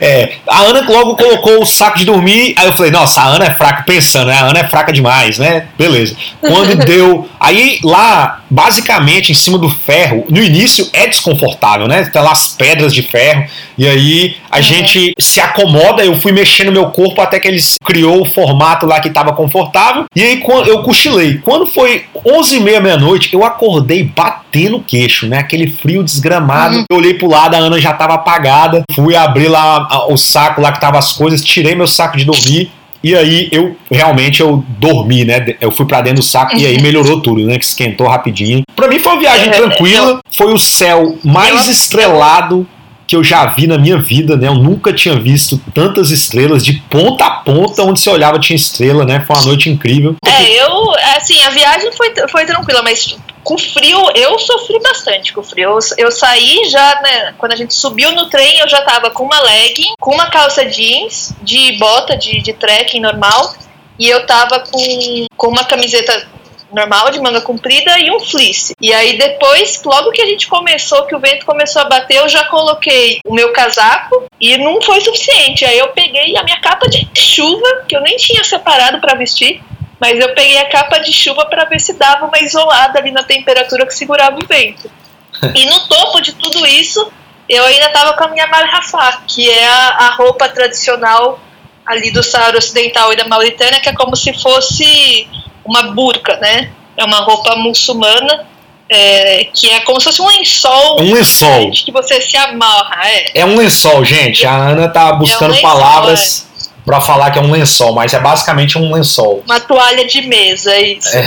É, 0.00 0.34
a 0.46 0.62
Ana 0.62 0.84
logo 0.88 1.16
colocou 1.16 1.62
o 1.62 1.66
saco 1.66 1.98
de 1.98 2.04
dormir, 2.04 2.54
aí 2.58 2.66
eu 2.66 2.72
falei, 2.72 2.92
nossa, 2.92 3.22
a 3.22 3.26
Ana 3.26 3.46
é 3.46 3.54
fraca, 3.54 3.82
pensando, 3.84 4.26
né? 4.26 4.34
A 4.34 4.44
Ana 4.44 4.60
é 4.60 4.64
fraca 4.64 4.92
demais, 4.92 5.38
né? 5.38 5.66
Beleza. 5.78 6.14
Quando 6.40 6.76
deu. 6.84 7.28
Aí 7.40 7.78
lá, 7.82 8.42
basicamente, 8.50 9.32
em 9.32 9.34
cima 9.34 9.58
do 9.58 9.70
ferro, 9.70 10.24
no 10.28 10.42
início 10.42 10.88
é 10.92 11.06
desconfortável, 11.06 11.88
né? 11.88 12.04
Tem 12.04 12.22
lá 12.22 12.32
as 12.32 12.48
pedras 12.48 12.94
de 12.94 13.02
ferro, 13.02 13.46
e 13.78 13.86
aí 13.86 14.36
a 14.50 14.56
uhum. 14.56 14.62
gente 14.62 15.12
se 15.18 15.40
acomoda, 15.40 16.04
eu 16.04 16.16
fui 16.20 16.32
mexendo 16.32 16.70
meu 16.70 16.86
corpo 16.86 17.20
até 17.20 17.40
que 17.40 17.48
eles 17.48 17.76
criou 17.84 18.22
o 18.22 18.30
formato 18.30 18.86
lá 18.86 19.00
que 19.00 19.08
estava 19.08 19.32
confortável, 19.32 20.04
e 20.14 20.22
aí 20.22 20.42
eu 20.66 20.82
cochilei. 20.82 21.38
Quando 21.38 21.66
foi 21.66 22.04
11 22.24 22.56
e 22.56 22.60
meia, 22.60 22.80
meia-noite, 22.80 23.32
eu 23.32 23.44
acordei 23.44 24.04
batendo 24.04 24.76
o 24.76 24.82
queixo, 24.82 25.26
né? 25.26 25.38
Aquele 25.38 25.72
frio 25.72 26.02
desgramado. 26.02 26.76
Uhum. 26.76 26.84
Eu 26.90 26.96
olhei 26.98 27.14
pro 27.14 27.28
lado, 27.28 27.54
a 27.54 27.58
Ana 27.58 27.80
já 27.80 27.90
estava 27.90 28.14
apagada, 28.14 28.82
fui 28.94 29.13
fui 29.14 29.16
abrir 29.16 29.48
lá 29.48 30.06
o 30.08 30.16
saco 30.16 30.60
lá 30.60 30.72
que 30.72 30.80
tava 30.80 30.98
as 30.98 31.12
coisas, 31.12 31.42
tirei 31.42 31.74
meu 31.74 31.86
saco 31.86 32.16
de 32.16 32.24
dormir. 32.24 32.70
E 33.02 33.14
aí 33.14 33.48
eu 33.52 33.76
realmente 33.90 34.40
eu 34.40 34.64
dormi, 34.78 35.24
né? 35.24 35.54
Eu 35.60 35.70
fui 35.70 35.84
para 35.86 36.00
dentro 36.00 36.20
do 36.20 36.24
saco 36.24 36.56
e 36.56 36.66
aí 36.66 36.80
melhorou 36.82 37.20
tudo, 37.20 37.44
né? 37.44 37.58
Que 37.58 37.64
esquentou 37.64 38.08
rapidinho. 38.08 38.62
Para 38.74 38.88
mim 38.88 38.98
foi 38.98 39.12
uma 39.12 39.20
viagem 39.20 39.50
tranquila, 39.50 40.20
foi 40.34 40.52
o 40.52 40.58
céu 40.58 41.18
mais 41.22 41.68
estrelado 41.68 42.66
que 43.06 43.14
eu 43.14 43.22
já 43.22 43.44
vi 43.44 43.66
na 43.66 43.76
minha 43.76 43.98
vida, 43.98 44.34
né? 44.34 44.48
Eu 44.48 44.54
nunca 44.54 44.90
tinha 44.90 45.20
visto 45.20 45.60
tantas 45.74 46.10
estrelas 46.10 46.64
de 46.64 46.72
ponta 46.88 47.26
a 47.26 47.30
ponta, 47.30 47.82
onde 47.82 48.00
você 48.00 48.08
olhava 48.08 48.38
tinha 48.38 48.56
estrela, 48.56 49.04
né? 49.04 49.20
Foi 49.20 49.36
uma 49.36 49.44
noite 49.44 49.68
incrível. 49.68 50.16
É, 50.24 50.62
eu, 50.62 50.90
assim, 51.14 51.42
a 51.42 51.50
viagem 51.50 51.92
foi, 51.92 52.10
foi 52.30 52.46
tranquila, 52.46 52.82
mas 52.82 53.18
com 53.44 53.58
frio, 53.58 54.10
eu 54.14 54.38
sofri 54.38 54.80
bastante 54.80 55.32
com 55.32 55.42
frio. 55.42 55.70
Eu, 55.70 55.78
eu 55.98 56.10
saí 56.10 56.68
já, 56.68 57.00
né, 57.02 57.34
quando 57.38 57.52
a 57.52 57.56
gente 57.56 57.74
subiu 57.74 58.10
no 58.12 58.28
trem, 58.30 58.58
eu 58.58 58.68
já 58.68 58.82
tava 58.82 59.10
com 59.10 59.24
uma 59.24 59.38
legging, 59.40 59.94
com 60.00 60.12
uma 60.12 60.30
calça 60.30 60.64
jeans, 60.64 61.34
de 61.42 61.72
bota, 61.72 62.16
de, 62.16 62.40
de 62.40 62.54
trekking 62.54 63.00
normal, 63.00 63.54
e 63.98 64.08
eu 64.08 64.26
tava 64.26 64.60
com, 64.60 65.26
com 65.36 65.48
uma 65.48 65.64
camiseta 65.64 66.26
normal, 66.72 67.10
de 67.10 67.20
manga 67.20 67.40
comprida 67.40 67.98
e 67.98 68.10
um 68.10 68.18
fleece. 68.18 68.74
E 68.80 68.92
aí 68.92 69.16
depois, 69.16 69.80
logo 69.84 70.10
que 70.10 70.20
a 70.20 70.26
gente 70.26 70.48
começou, 70.48 71.06
que 71.06 71.14
o 71.14 71.20
vento 71.20 71.46
começou 71.46 71.82
a 71.82 71.84
bater, 71.84 72.16
eu 72.16 72.28
já 72.28 72.44
coloquei 72.46 73.20
o 73.24 73.32
meu 73.32 73.52
casaco 73.52 74.24
e 74.40 74.56
não 74.58 74.82
foi 74.82 75.00
suficiente. 75.00 75.64
Aí 75.64 75.78
eu 75.78 75.88
peguei 75.88 76.36
a 76.36 76.42
minha 76.42 76.60
capa 76.60 76.88
de 76.88 77.08
chuva, 77.14 77.84
que 77.88 77.96
eu 77.96 78.00
nem 78.00 78.16
tinha 78.16 78.42
separado 78.42 79.00
para 79.00 79.14
vestir, 79.14 79.62
mas 80.00 80.18
eu 80.18 80.34
peguei 80.34 80.58
a 80.58 80.68
capa 80.68 80.98
de 80.98 81.12
chuva 81.12 81.46
para 81.46 81.64
ver 81.64 81.80
se 81.80 81.94
dava 81.94 82.26
uma 82.26 82.38
isolada 82.40 82.98
ali 82.98 83.10
na 83.10 83.22
temperatura 83.22 83.86
que 83.86 83.94
segurava 83.94 84.36
o 84.36 84.46
vento. 84.46 84.90
e 85.54 85.66
no 85.66 85.80
topo 85.88 86.20
de 86.20 86.32
tudo 86.32 86.66
isso, 86.66 87.10
eu 87.48 87.64
ainda 87.64 87.86
estava 87.86 88.14
com 88.14 88.24
a 88.24 88.28
minha 88.28 88.46
malhafá, 88.46 89.22
que 89.26 89.50
é 89.50 89.66
a, 89.66 89.88
a 89.88 90.14
roupa 90.14 90.48
tradicional 90.48 91.40
ali 91.86 92.10
do 92.10 92.22
Saara 92.22 92.56
Ocidental 92.56 93.12
e 93.12 93.16
da 93.16 93.26
Mauritânia, 93.26 93.80
que 93.80 93.88
é 93.88 93.94
como 93.94 94.16
se 94.16 94.32
fosse 94.32 95.28
uma 95.64 95.92
burca, 95.92 96.36
né? 96.36 96.70
É 96.96 97.04
uma 97.04 97.20
roupa 97.20 97.56
muçulmana 97.56 98.46
é, 98.88 99.46
que 99.52 99.70
é 99.70 99.80
como 99.80 100.00
se 100.00 100.06
fosse 100.06 100.22
um 100.22 100.26
lençol. 100.26 101.00
Um 101.00 101.14
lençol. 101.14 101.70
Que 101.70 101.90
você 101.90 102.20
se 102.20 102.36
amarra. 102.36 103.08
É, 103.08 103.40
é 103.40 103.44
um 103.44 103.56
lençol, 103.56 104.04
gente. 104.04 104.46
A 104.46 104.54
Ana 104.54 104.88
tá 104.88 105.12
buscando 105.12 105.54
é 105.54 105.58
um 105.58 105.60
lençol, 105.60 105.70
palavras 105.70 106.46
é. 106.50 106.53
Para 106.84 107.00
falar 107.00 107.30
que 107.30 107.38
é 107.38 107.42
um 107.42 107.50
lençol, 107.50 107.94
mas 107.94 108.12
é 108.12 108.20
basicamente 108.20 108.76
um 108.76 108.92
lençol. 108.92 109.42
Uma 109.46 109.60
toalha 109.60 110.06
de 110.06 110.22
mesa, 110.22 110.76
isso. 110.78 111.16
É. 111.16 111.24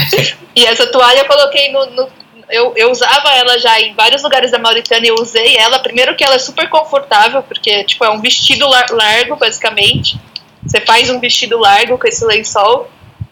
E 0.56 0.66
essa 0.66 0.88
toalha 0.88 1.20
eu 1.20 1.26
coloquei 1.26 1.72
no, 1.72 1.86
no 1.88 2.10
eu, 2.50 2.74
eu, 2.78 2.92
usava 2.92 3.30
ela 3.32 3.58
já 3.60 3.80
em 3.82 3.94
vários 3.94 4.24
lugares 4.24 4.52
da 4.52 4.60
Mauritânia, 4.60 5.10
eu 5.10 5.16
usei 5.16 5.58
ela. 5.58 5.80
Primeiro 5.80 6.16
que 6.16 6.24
ela 6.24 6.36
é 6.36 6.40
super 6.40 6.70
confortável, 6.70 7.44
porque 7.44 7.84
tipo, 7.84 8.06
é 8.06 8.10
um 8.10 8.22
vestido 8.22 8.68
largo, 8.68 9.36
basicamente. 9.36 10.18
Você 10.66 10.80
faz 10.82 11.10
um 11.10 11.20
vestido 11.20 11.58
largo 11.58 11.98
com 11.98 12.08
esse 12.08 12.24
lençol 12.26 12.90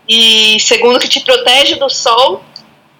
e 0.07 0.59
segundo 0.59 0.99
que 0.99 1.07
te 1.07 1.21
protege 1.21 1.75
do 1.75 1.89
sol 1.89 2.43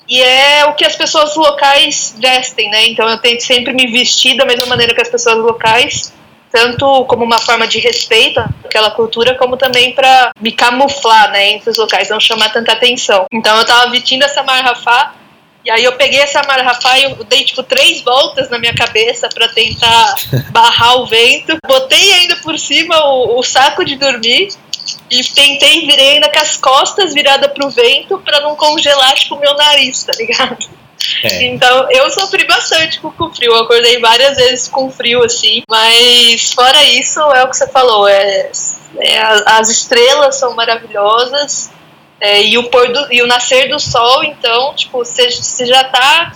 e 0.08 0.22
é 0.22 0.66
o 0.66 0.74
que 0.74 0.86
as 0.86 0.96
pessoas 0.96 1.36
locais 1.36 2.16
vestem, 2.20 2.70
né? 2.70 2.88
Então 2.88 3.10
eu 3.10 3.18
tento 3.18 3.42
sempre 3.42 3.74
me 3.74 3.88
vestir 3.88 4.38
da 4.38 4.46
mesma 4.46 4.66
maneira 4.66 4.94
que 4.94 5.02
as 5.02 5.10
pessoas 5.10 5.38
locais, 5.38 6.14
tanto 6.56 7.04
como 7.04 7.26
uma 7.26 7.38
forma 7.38 7.68
de 7.68 7.80
respeito 7.80 8.40
àquela 8.40 8.90
cultura, 8.90 9.36
como 9.36 9.58
também 9.58 9.94
para 9.94 10.32
me 10.40 10.54
camuflar, 10.54 11.30
né, 11.30 11.52
entre 11.52 11.70
os 11.70 11.78
locais, 11.78 12.08
não 12.08 12.18
chamar 12.18 12.48
tanta 12.54 12.72
atenção. 12.72 13.26
Então 13.30 13.58
eu 13.58 13.66
tava 13.66 13.92
vestindo 13.92 14.24
essa 14.24 14.42
marrafá 14.42 15.16
e 15.66 15.70
aí 15.70 15.84
eu 15.84 15.92
peguei 15.98 16.22
essa 16.22 16.42
marrafá 16.48 16.98
e 16.98 17.04
eu 17.04 17.24
dei 17.26 17.44
tipo 17.44 17.62
três 17.62 18.02
voltas 18.02 18.50
na 18.50 18.58
minha 18.58 18.74
cabeça 18.74 19.28
para 19.28 19.50
tentar 19.50 20.16
barrar 20.52 21.02
o 21.02 21.06
vento. 21.06 21.58
Botei 21.68 22.14
ainda 22.14 22.38
por 22.38 22.58
cima 22.58 23.06
o, 23.06 23.38
o 23.38 23.44
saco 23.44 23.84
de 23.84 23.98
dormir 23.98 24.48
e 25.12 25.24
tentei 25.26 25.86
virei 25.86 26.14
ainda 26.14 26.30
com 26.30 26.40
as 26.40 26.56
costas 26.56 27.14
viradas 27.14 27.52
pro 27.52 27.70
vento 27.70 28.18
para 28.20 28.40
não 28.40 28.56
congelar, 28.56 29.14
tipo, 29.16 29.36
o 29.36 29.40
meu 29.40 29.54
nariz, 29.56 30.06
tá 30.06 30.14
ligado? 30.18 30.70
É. 31.24 31.44
Então, 31.46 31.88
eu 31.92 32.10
sofri 32.10 32.46
bastante 32.46 33.00
com 33.00 33.12
frio. 33.34 33.54
Eu 33.54 33.60
acordei 33.60 34.00
várias 34.00 34.38
vezes 34.38 34.68
com 34.68 34.90
frio, 34.92 35.24
assim. 35.24 35.62
Mas, 35.70 36.54
fora 36.54 36.84
isso, 36.84 37.20
é 37.20 37.44
o 37.44 37.50
que 37.50 37.58
você 37.58 37.68
falou. 37.68 38.08
É, 38.08 38.52
é 39.00 39.22
as 39.46 39.70
estrelas 39.70 40.36
são 40.36 40.54
maravilhosas. 40.54 41.72
É, 42.20 42.42
e, 42.42 42.58
o 42.58 42.70
pôr 42.70 42.92
do, 42.92 43.14
e 43.14 43.22
o 43.22 43.28
nascer 43.28 43.68
do 43.70 43.80
sol, 43.80 44.24
então, 44.24 44.74
tipo, 44.74 45.00
você 45.00 45.30
já 45.66 45.84
tá 45.84 46.32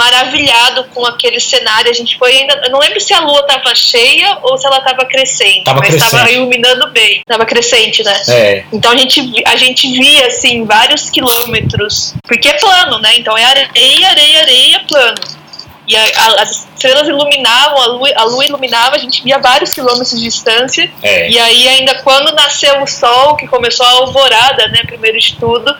maravilhado 0.00 0.84
com 0.94 1.04
aquele 1.04 1.38
cenário. 1.38 1.90
A 1.90 1.94
gente 1.94 2.16
foi 2.16 2.32
ainda. 2.32 2.54
Eu 2.64 2.70
não 2.70 2.78
lembro 2.78 2.98
se 2.98 3.12
a 3.12 3.20
lua 3.20 3.40
estava 3.40 3.74
cheia 3.74 4.38
ou 4.42 4.56
se 4.56 4.66
ela 4.66 4.78
estava 4.78 5.04
crescente, 5.04 5.64
tava 5.64 5.80
mas 5.80 5.94
estava 5.94 6.30
iluminando 6.30 6.90
bem. 6.90 7.18
Estava 7.20 7.44
crescente, 7.44 8.02
né? 8.02 8.22
É. 8.28 8.64
Então 8.72 8.92
a 8.92 8.96
gente, 8.96 9.20
a 9.46 9.56
gente 9.56 9.92
via, 9.92 10.26
assim, 10.26 10.64
vários 10.64 11.10
quilômetros. 11.10 12.14
Porque 12.26 12.48
é 12.48 12.54
plano, 12.54 12.98
né? 12.98 13.18
Então 13.18 13.36
é 13.36 13.44
areia, 13.44 14.08
areia, 14.08 14.40
areia, 14.40 14.84
plano. 14.88 15.40
E 15.86 15.96
a, 15.96 16.02
a, 16.02 16.42
as 16.42 16.50
estrelas 16.50 17.08
iluminavam, 17.08 17.82
a 17.82 17.86
lua, 17.86 18.08
a 18.14 18.24
lua 18.24 18.44
iluminava, 18.44 18.96
a 18.96 18.98
gente 18.98 19.22
via 19.22 19.38
vários 19.38 19.74
quilômetros 19.74 20.18
de 20.18 20.24
distância. 20.24 20.90
É. 21.02 21.28
E 21.28 21.38
aí, 21.38 21.68
ainda 21.68 21.96
quando 22.02 22.34
nasceu 22.34 22.80
o 22.82 22.86
sol, 22.86 23.36
que 23.36 23.46
começou 23.46 23.84
a 23.84 23.90
alvorada, 23.90 24.68
né? 24.68 24.80
Primeiro 24.86 25.18
de 25.18 25.36
tudo, 25.36 25.76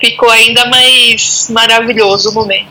ficou 0.00 0.30
ainda 0.30 0.64
mais 0.66 1.48
maravilhoso 1.50 2.30
o 2.30 2.34
momento. 2.34 2.70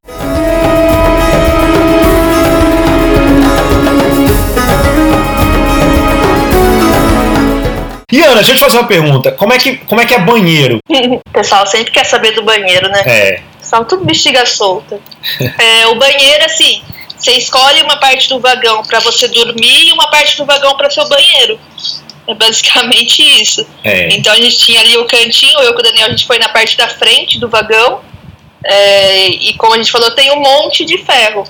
E 8.12 8.22
Ana, 8.24 8.36
deixa 8.36 8.52
eu 8.52 8.56
te 8.56 8.60
fazer 8.60 8.78
uma 8.80 8.88
pergunta. 8.88 9.32
Como 9.34 9.54
é 9.54 9.60
que, 9.60 9.78
como 9.78 10.02
é, 10.02 10.06
que 10.06 10.16
é 10.16 10.20
banheiro? 10.20 10.80
o 10.90 11.32
pessoal 11.32 11.66
sempre 11.68 11.92
quer 11.92 12.06
saber 12.06 12.32
do 12.32 12.42
banheiro, 12.42 12.90
né? 12.90 13.04
É. 13.06 13.42
São 13.62 13.86
tudo 13.86 14.04
bexiga 14.04 14.46
solta. 14.48 15.00
é, 15.60 15.86
o 15.88 15.96
banheiro, 15.96 16.44
assim, 16.46 16.82
você 17.16 17.34
escolhe 17.34 17.84
uma 17.84 17.98
parte 17.98 18.28
do 18.28 18.40
vagão 18.40 18.82
para 18.82 19.00
você 19.00 19.28
dormir 19.28 19.90
e 19.90 19.94
uma 19.94 20.10
parte 20.10 20.38
do 20.38 20.46
vagão 20.46 20.76
para 20.76 20.90
seu 20.90 21.08
banheiro. 21.08 21.60
É 22.28 22.34
basicamente 22.34 23.22
isso. 23.42 23.66
É. 23.84 24.10
Então 24.16 24.32
a 24.34 24.36
gente 24.36 24.58
tinha 24.58 24.80
ali 24.80 24.98
o 24.98 25.06
cantinho, 25.06 25.60
eu 25.60 25.74
com 25.74 25.80
o 25.80 25.84
Daniel, 25.84 26.08
a 26.08 26.10
gente 26.12 26.26
foi 26.26 26.38
na 26.38 26.50
parte 26.50 26.78
da 26.78 26.88
frente 26.88 27.40
do 27.40 27.50
vagão. 27.50 28.02
É, 28.64 29.28
e 29.28 29.54
como 29.54 29.74
a 29.74 29.78
gente 29.78 29.92
falou, 29.92 30.12
tem 30.12 30.32
um 30.32 30.40
monte 30.40 30.86
de 30.86 30.98
ferro. 30.98 31.44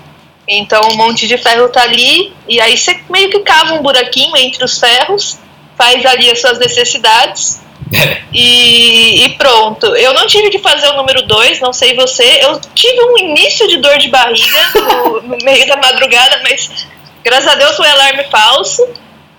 Então 0.47 0.88
um 0.89 0.95
monte 0.95 1.27
de 1.27 1.38
ferro 1.38 1.69
tá 1.69 1.84
ali, 1.84 2.34
e 2.47 2.60
aí 2.60 2.77
você 2.77 2.99
meio 3.10 3.29
que 3.29 3.39
cava 3.39 3.73
um 3.73 3.84
buraquinho 3.84 4.36
entre 4.38 4.63
os 4.63 4.79
ferros 4.79 5.38
faz 5.77 6.05
ali 6.05 6.29
as 6.29 6.41
suas 6.41 6.60
necessidades 6.60 7.62
e, 8.34 9.25
e, 9.25 9.29
pronto. 9.29 9.88
Eu 9.95 10.13
não 10.13 10.27
tive 10.27 10.49
que 10.49 10.60
fazer 10.60 10.88
o 10.89 10.97
número 10.97 11.23
2, 11.23 11.60
não 11.60 11.73
sei 11.73 11.95
você. 11.95 12.23
Eu 12.41 12.60
tive 12.75 13.01
um 13.03 13.17
início 13.17 13.67
de 13.67 13.77
dor 13.77 13.97
de 13.97 14.10
barriga 14.10 14.71
no, 14.75 15.21
no 15.21 15.38
meio 15.43 15.67
da 15.67 15.77
madrugada, 15.77 16.39
mas 16.43 16.88
graças 17.23 17.47
a 17.47 17.55
Deus 17.55 17.75
foi 17.75 17.88
alarme 17.89 18.23
falso. 18.25 18.88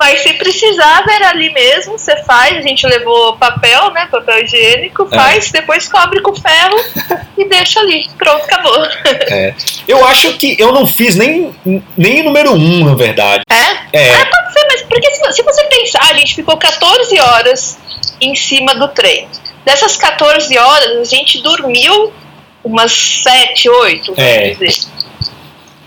Mas 0.01 0.23
se 0.23 0.33
precisava, 0.33 1.13
era 1.13 1.29
ali 1.29 1.53
mesmo, 1.53 1.99
você 1.99 2.17
faz, 2.25 2.57
a 2.57 2.63
gente 2.63 2.87
levou 2.87 3.37
papel, 3.37 3.91
né? 3.91 4.09
Papel 4.11 4.45
higiênico, 4.45 5.07
é. 5.13 5.15
faz, 5.15 5.51
é. 5.51 5.61
depois 5.61 5.87
cobre 5.89 6.23
com 6.23 6.35
ferro 6.35 6.75
e 7.37 7.45
deixa 7.47 7.81
ali. 7.81 8.09
Pronto, 8.17 8.43
acabou. 8.43 8.83
É. 9.05 9.55
Eu 9.87 10.03
acho 10.07 10.39
que 10.39 10.57
eu 10.59 10.73
não 10.73 10.87
fiz 10.87 11.17
nem, 11.17 11.55
nem 11.99 12.23
número 12.23 12.55
um, 12.55 12.87
na 12.87 12.95
verdade. 12.95 13.43
É? 13.51 13.99
É, 13.99 14.09
é 14.09 14.25
pode 14.25 14.53
ser, 14.55 14.67
mas 14.69 14.83
porque 14.83 15.11
se, 15.11 15.33
se 15.33 15.43
você 15.43 15.65
pensar, 15.65 16.11
a 16.11 16.15
gente 16.15 16.35
ficou 16.35 16.57
14 16.57 17.21
horas 17.21 17.79
em 18.23 18.35
cima 18.35 18.75
do 18.77 18.89
trem. 18.89 19.29
Dessas 19.67 19.99
14 19.99 20.57
horas, 20.57 20.97
a 20.97 21.05
gente 21.05 21.43
dormiu 21.43 22.11
umas 22.65 22.93
7, 23.23 23.69
8, 23.69 24.15
vamos 24.15 24.19
é. 24.19 24.51
dizer. 24.55 24.73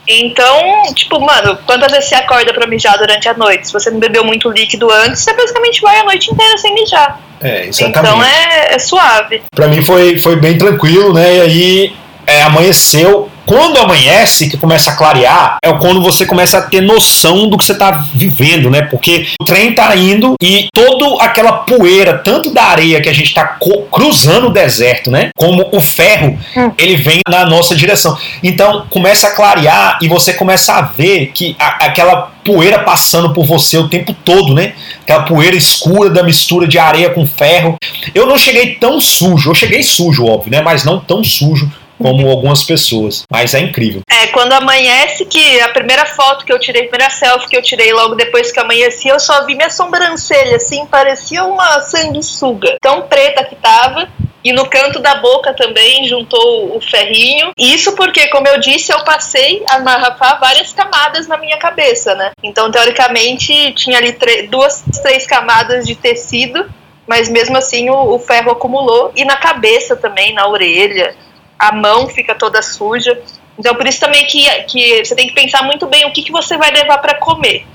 Então, 0.08 0.94
tipo, 0.94 1.20
mano, 1.20 1.58
quantas 1.66 1.92
vezes 1.92 2.10
você 2.10 2.16
acorda 2.16 2.54
pra 2.54 2.68
mijar 2.68 2.98
durante 2.98 3.28
a 3.30 3.34
noite? 3.34 3.68
Se 3.68 3.74
você 3.74 3.90
não 3.90 4.00
bebeu 4.00 4.24
muito 4.24 4.50
líquido 4.50 4.92
antes, 4.92 5.22
você 5.22 5.34
basicamente 5.34 5.82
vai 5.82 6.00
a 6.00 6.04
noite 6.04 6.32
inteira 6.32 6.58
sem 6.58 6.74
mijar. 6.74 7.20
É, 7.42 7.68
exatamente. 7.68 8.00
Então 8.00 8.24
é, 8.24 8.76
é 8.76 8.80
suave. 8.80 9.44
Pra 9.54 9.68
mim 9.68 9.82
foi, 9.82 10.18
foi 10.20 10.36
bem 10.36 10.58
tranquilo, 10.58 11.14
né? 11.14 11.38
E 11.38 11.42
aí 11.42 11.94
é, 12.26 12.44
amanheceu 12.44 13.30
quando 13.46 13.78
amanhece, 13.78 14.50
que 14.50 14.58
começa 14.58 14.92
a 14.92 14.96
clarear, 14.96 15.58
é 15.64 15.72
quando 15.74 16.02
você 16.02 16.26
começa 16.26 16.58
a 16.58 16.62
ter 16.62 16.82
noção 16.82 17.50
do 17.50 17.58
que 17.58 17.66
você 17.66 17.74
está 17.74 18.08
vivendo, 18.14 18.70
né? 18.70 18.84
Porque 18.84 19.28
o 19.42 19.46
trem 19.46 19.72
está 19.72 19.96
indo 19.96 20.36
e 20.42 20.70
toda 20.74 21.22
aquela 21.22 21.52
poeira, 21.52 22.18
tanto 22.18 22.52
da 22.52 22.64
areia 22.64 23.02
que 23.02 23.10
a 23.10 23.14
gente 23.14 23.28
está 23.28 23.58
cruzando 23.92 24.48
o 24.48 24.54
deserto, 24.54 25.12
né? 25.12 25.30
Como 25.36 25.70
o 25.74 25.82
ferro, 25.82 26.40
hum. 26.56 26.72
ele 26.78 26.96
vem 26.96 27.20
na 27.30 27.46
nossa 27.46 27.76
direção. 27.76 28.18
Então 28.42 28.86
começa 28.90 29.28
a 29.28 29.32
clarear 29.32 30.00
e 30.02 30.08
você 30.08 30.34
começa 30.34 30.74
a 30.74 30.82
ver 30.82 31.32
que 31.34 31.56
a, 31.60 31.86
aquela 31.86 32.32
poeira 32.46 32.80
passando 32.80 33.34
por 33.34 33.46
você 33.46 33.78
o 33.78 33.90
tempo 33.90 34.14
todo, 34.24 34.54
né? 34.54 34.74
Aquela 35.02 35.24
poeira 35.24 35.56
escura 35.56 36.10
da 36.10 36.24
mistura 36.24 36.66
de 36.66 36.80
areia 36.80 37.10
com 37.10 37.28
ferro. 37.28 37.76
Eu 38.16 38.26
não 38.26 38.38
cheguei 38.38 38.76
tão 38.76 39.02
sujo, 39.02 39.52
eu 39.52 39.56
cheguei 39.56 39.84
sujo, 39.84 40.26
óbvio, 40.26 40.52
né? 40.52 40.62
Mas 40.62 40.86
não 40.86 41.00
tão 41.00 41.24
sujo 41.24 41.70
como 42.04 42.30
algumas 42.30 42.66
pessoas. 42.66 43.24
Mas 43.32 43.54
é 43.54 43.62
incrível. 43.62 44.02
É, 44.12 44.28
quando 44.28 44.52
amanhece, 44.52 45.26
que 45.26 45.62
a 45.62 45.70
primeira 45.70 46.06
foto 46.06 46.44
que 46.44 46.52
eu 46.52 46.60
tirei, 46.60 46.82
a 46.82 46.90
primeira 46.90 47.10
selfie 47.10 47.48
que 47.48 47.56
eu 47.56 47.62
tirei 47.62 47.94
logo 47.94 48.16
depois 48.16 48.52
que 48.52 48.60
amanhecia, 48.60 49.14
eu 49.14 49.20
só 49.22 49.46
vi 49.46 49.56
minha 49.56 49.70
sobrancelha, 49.70 50.58
assim, 50.58 50.86
parecia 50.86 51.46
uma 51.46 51.80
sanguessuga. 51.80 52.76
Tão 52.82 53.04
preta 53.04 53.46
que 53.46 53.56
tava. 53.56 54.10
E 54.44 54.52
no 54.52 54.70
canto 54.70 55.00
da 55.00 55.16
boca 55.16 55.54
também 55.54 56.06
juntou 56.06 56.76
o 56.76 56.82
ferrinho. 56.82 57.54
Isso 57.58 57.96
porque, 57.96 58.28
como 58.28 58.46
eu 58.46 58.60
disse, 58.60 58.92
eu 58.92 59.02
passei 59.06 59.64
a 59.70 59.80
marrafar 59.80 60.38
várias 60.38 60.74
camadas 60.74 61.30
na 61.30 61.38
minha 61.38 61.56
cabeça, 61.58 62.14
né? 62.16 62.32
Então, 62.44 62.70
teoricamente, 62.70 63.72
tinha 63.72 63.98
ali 63.98 64.14
duas, 64.50 64.84
três 65.02 65.26
camadas 65.26 65.86
de 65.86 65.96
tecido, 65.96 66.70
mas 67.08 67.30
mesmo 67.30 67.56
assim 67.56 67.90
o, 67.90 68.16
o 68.16 68.20
ferro 68.20 68.52
acumulou. 68.52 69.14
E 69.16 69.24
na 69.24 69.38
cabeça 69.38 69.96
também, 69.96 70.34
na 70.34 70.46
orelha 70.46 71.16
a 71.64 71.72
mão 71.72 72.08
fica 72.08 72.36
toda 72.36 72.62
suja. 72.62 73.22
Então, 73.58 73.74
por 73.76 73.88
isso 73.88 74.00
também 74.00 74.26
que, 74.26 74.50
que 74.64 75.06
você 75.06 75.16
tem 75.16 75.28
que 75.28 75.34
pensar 75.34 75.64
muito 75.64 75.88
bem 75.88 76.06
o 76.06 76.12
que, 76.12 76.24
que 76.24 76.32
você 76.32 76.58
vai 76.58 76.72
levar 76.72 76.98
para 76.98 77.18
comer. 77.20 77.66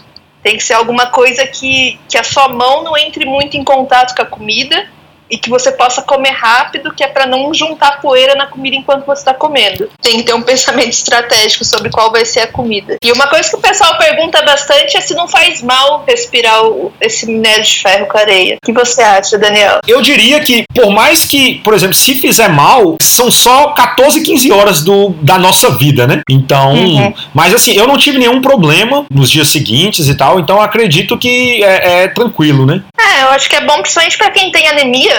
Tem 0.43 0.57
que 0.57 0.63
ser 0.63 0.75
alguma 0.75 1.07
coisa 1.07 1.47
que, 1.47 1.99
que 2.09 2.19
a 2.19 2.23
sua 2.23 2.49
mão 2.49 2.85
não 2.85 2.97
entre 2.97 3.25
muito 3.25 3.57
em 3.57 3.65
contato 3.65 4.15
com 4.15 4.23
a 4.23 4.27
comida 4.27 4.89
e 5.31 5.39
que 5.39 5.51
você 5.51 5.73
possa 5.73 6.03
comer 6.03 6.31
rápido, 6.31 6.95
que 6.95 7.05
é 7.05 7.09
para 7.09 7.27
não 7.27 7.53
juntar 7.53 8.01
poeira 8.01 8.35
na 8.35 8.47
comida 8.47 8.77
enquanto 8.77 9.05
você 9.05 9.21
está 9.21 9.35
comendo. 9.35 9.89
Tem 10.01 10.19
que 10.19 10.25
ter 10.25 10.35
um 10.35 10.43
pensamento 10.49 10.91
estratégico 10.91 11.65
sobre 11.65 11.91
qual 11.91 12.11
vai 12.11 12.25
ser 12.25 12.41
a 12.41 12.47
comida. 12.47 12.97
E 13.03 13.13
uma 13.13 13.27
coisa 13.27 13.49
que 13.49 13.57
o 13.57 13.61
pessoal 13.61 13.97
pergunta 13.99 14.43
bastante 14.43 14.97
é 14.97 15.01
se 15.01 15.15
não 15.15 15.29
faz 15.29 15.63
mal 15.63 16.05
respirar 16.07 16.65
o, 16.65 16.93
esse 17.01 17.27
minério 17.27 17.65
de 17.65 17.81
ferro 17.81 18.07
com 18.07 18.19
areia. 18.19 18.57
O 18.63 18.67
que 18.67 18.73
você 18.73 19.03
acha, 19.03 19.39
Daniel? 19.39 19.81
Eu 19.87 20.01
diria 20.01 20.41
que, 20.41 20.65
por 20.75 20.91
mais 20.91 21.25
que, 21.25 21.57
por 21.57 21.75
exemplo, 21.75 21.95
se 21.95 22.15
fizer 22.15 22.49
mal, 22.49 22.97
são 23.01 23.31
só 23.31 23.69
14, 23.73 24.23
15 24.23 24.53
horas 24.53 24.83
do, 24.83 25.11
da 25.23 25.39
nossa 25.39 25.77
vida, 25.77 26.07
né? 26.07 26.23
Então, 26.29 26.75
uhum. 26.75 27.15
mas 27.35 27.55
assim, 27.55 27.75
eu 27.75 27.87
não 27.87 27.99
tive 27.99 28.19
nenhum 28.19 28.41
problema 28.41 29.07
nos 29.11 29.31
dias 29.31 29.49
seguintes 29.49 30.09
e 30.09 30.15
tal, 30.15 30.39
então 30.41 30.61
acredito 30.61 31.19
que 31.19 31.63
é, 31.63 32.05
é 32.05 32.09
tranquilo, 32.09 32.65
né? 32.65 32.83
É, 32.99 33.23
eu 33.23 33.29
acho 33.31 33.49
que 33.49 33.57
é 33.57 33.65
bom, 33.65 33.81
principalmente 33.81 34.19
para 34.19 34.31
quem 34.31 34.51
tem 34.51 34.69
anemia, 34.69 35.18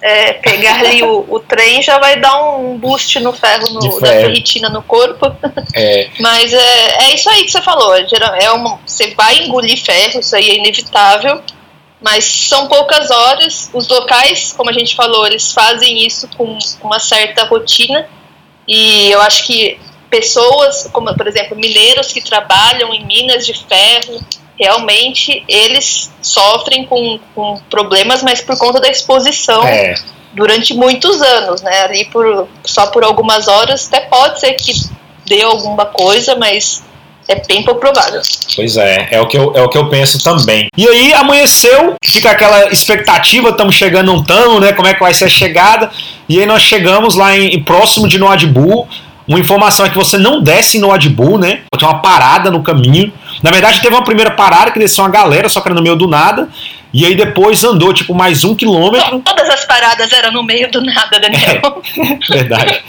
é, 0.00 0.34
pegar 0.34 0.78
ali 0.80 1.02
o, 1.02 1.24
o, 1.28 1.40
trem 1.40 1.82
já 1.82 1.98
vai 1.98 2.20
dar 2.20 2.40
um 2.56 2.76
boost 2.76 3.18
no 3.20 3.32
ferro, 3.32 3.70
no, 3.70 4.00
da 4.00 4.06
ferritina 4.06 4.68
no 4.68 4.82
corpo. 4.82 5.34
É. 5.74 6.10
Mas 6.20 6.52
é, 6.52 7.04
é 7.04 7.14
isso 7.14 7.28
aí 7.30 7.44
que 7.44 7.50
você 7.50 7.62
falou. 7.62 7.94
É 7.94 8.50
uma, 8.52 8.78
você 8.86 9.14
vai 9.14 9.38
engolir 9.38 9.82
ferro, 9.82 10.20
isso 10.20 10.36
aí 10.36 10.50
é 10.50 10.56
inevitável. 10.56 11.42
Mas 12.00 12.24
são 12.24 12.68
poucas 12.68 13.10
horas. 13.10 13.70
Os 13.72 13.88
locais, 13.88 14.52
como 14.52 14.70
a 14.70 14.72
gente 14.72 14.94
falou, 14.94 15.26
eles 15.26 15.52
fazem 15.52 16.06
isso 16.06 16.28
com 16.36 16.58
uma 16.82 16.98
certa 16.98 17.44
rotina. 17.44 18.06
E 18.68 19.10
eu 19.10 19.20
acho 19.22 19.46
que 19.46 19.78
pessoas, 20.10 20.88
como 20.92 21.14
por 21.14 21.26
exemplo, 21.26 21.56
mineiros 21.56 22.12
que 22.12 22.22
trabalham 22.22 22.92
em 22.92 23.04
minas 23.04 23.46
de 23.46 23.54
ferro, 23.54 24.20
realmente 24.58 25.44
eles 25.48 26.10
sofrem 26.22 26.84
com, 26.86 27.18
com 27.34 27.60
problemas, 27.70 28.22
mas 28.22 28.40
por 28.40 28.56
conta 28.58 28.80
da 28.80 28.88
exposição 28.88 29.62
é. 29.66 29.94
durante 30.32 30.74
muitos 30.74 31.20
anos, 31.20 31.62
né? 31.62 31.82
Ali 31.82 32.06
por, 32.06 32.48
só 32.64 32.86
por 32.88 33.04
algumas 33.04 33.48
horas, 33.48 33.86
até 33.86 34.00
pode 34.06 34.40
ser 34.40 34.54
que 34.54 34.72
dê 35.26 35.42
alguma 35.42 35.86
coisa, 35.86 36.36
mas 36.36 36.82
é 37.28 37.42
bem 37.46 37.62
pouco 37.64 37.80
provável. 37.80 38.22
Pois 38.54 38.76
é, 38.76 39.08
é 39.10 39.20
o, 39.20 39.26
que 39.26 39.36
eu, 39.36 39.52
é 39.54 39.62
o 39.62 39.68
que 39.68 39.76
eu 39.76 39.88
penso 39.88 40.22
também. 40.22 40.68
E 40.76 40.88
aí 40.88 41.12
amanheceu, 41.12 41.94
fica 42.04 42.30
aquela 42.30 42.70
expectativa, 42.70 43.50
estamos 43.50 43.74
chegando, 43.74 44.06
não 44.06 44.20
estamos, 44.20 44.60
né? 44.60 44.72
Como 44.72 44.86
é 44.86 44.94
que 44.94 45.00
vai 45.00 45.12
ser 45.12 45.24
a 45.24 45.28
chegada? 45.28 45.90
E 46.28 46.38
aí 46.38 46.46
nós 46.46 46.62
chegamos 46.62 47.14
lá 47.14 47.36
em, 47.36 47.48
em 47.48 47.62
próximo 47.62 48.08
de 48.08 48.18
Noadbu. 48.18 48.88
Uma 49.26 49.40
informação 49.40 49.84
é 49.84 49.90
que 49.90 49.96
você 49.96 50.16
não 50.16 50.40
desce 50.40 50.78
em 50.78 50.80
Noadbu, 50.80 51.36
né? 51.38 51.62
Tem 51.76 51.88
uma 51.88 52.00
parada 52.00 52.50
no 52.50 52.62
caminho. 52.62 53.12
Na 53.42 53.50
verdade, 53.50 53.80
teve 53.80 53.94
uma 53.94 54.04
primeira 54.04 54.30
parada 54.30 54.70
que 54.70 54.78
desceu 54.78 55.02
uma 55.04 55.10
galera, 55.10 55.48
só 55.48 55.60
que 55.60 55.68
era 55.68 55.74
no 55.74 55.82
meio 55.82 55.96
do 55.96 56.06
nada. 56.06 56.48
E 56.92 57.04
aí 57.04 57.14
depois 57.14 57.62
andou, 57.64 57.92
tipo, 57.92 58.14
mais 58.14 58.44
um 58.44 58.54
quilômetro. 58.54 59.20
Todas 59.20 59.48
as 59.50 59.64
paradas 59.64 60.12
eram 60.12 60.32
no 60.32 60.42
meio 60.42 60.70
do 60.70 60.80
nada, 60.80 61.18
Daniel. 61.18 61.82
É, 61.98 62.32
verdade. 62.32 62.82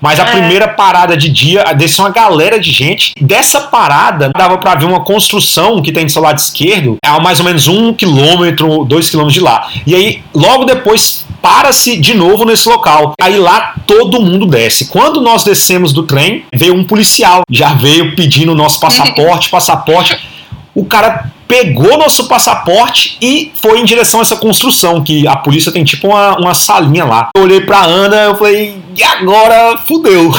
Mas 0.00 0.20
a 0.20 0.24
é. 0.24 0.30
primeira 0.30 0.68
parada 0.68 1.16
de 1.16 1.28
dia, 1.28 1.64
desceu 1.76 2.04
uma 2.04 2.10
galera 2.10 2.58
de 2.58 2.70
gente. 2.70 3.12
Dessa 3.20 3.62
parada, 3.62 4.30
dava 4.36 4.58
para 4.58 4.76
ver 4.76 4.84
uma 4.84 5.00
construção 5.00 5.82
que 5.82 5.92
tem 5.92 6.06
do 6.06 6.12
seu 6.12 6.22
lado 6.22 6.38
esquerdo, 6.38 6.96
a 7.04 7.18
mais 7.18 7.40
ou 7.40 7.44
menos 7.44 7.66
um 7.66 7.92
quilômetro, 7.92 8.84
dois 8.84 9.10
quilômetros 9.10 9.34
de 9.34 9.40
lá. 9.40 9.68
E 9.86 9.94
aí, 9.94 10.22
logo 10.32 10.64
depois, 10.64 11.26
para-se 11.42 11.96
de 11.96 12.14
novo 12.14 12.44
nesse 12.44 12.68
local. 12.68 13.12
Aí 13.20 13.38
lá 13.38 13.74
todo 13.86 14.20
mundo 14.20 14.46
desce. 14.46 14.88
Quando 14.88 15.20
nós 15.20 15.44
descemos 15.44 15.92
do 15.92 16.04
trem, 16.04 16.44
veio 16.54 16.74
um 16.74 16.84
policial, 16.84 17.42
já 17.50 17.72
veio 17.74 18.14
pedindo 18.14 18.52
o 18.52 18.54
nosso 18.54 18.78
passaporte, 18.78 19.48
passaporte. 19.48 20.18
O 20.74 20.84
cara 20.84 21.30
pegou 21.48 21.96
nosso 21.96 22.28
passaporte 22.28 23.16
e 23.22 23.50
foi 23.60 23.80
em 23.80 23.84
direção 23.84 24.20
a 24.20 24.22
essa 24.22 24.36
construção, 24.36 25.02
que 25.02 25.26
a 25.26 25.34
polícia 25.34 25.72
tem 25.72 25.82
tipo 25.82 26.08
uma, 26.08 26.36
uma 26.38 26.54
salinha 26.54 27.04
lá. 27.04 27.30
Eu 27.34 27.42
olhei 27.42 27.62
pra 27.62 27.84
Ana, 27.84 28.16
eu 28.16 28.36
falei, 28.36 28.78
e 28.94 29.02
agora 29.02 29.78
fudeu. 29.78 30.30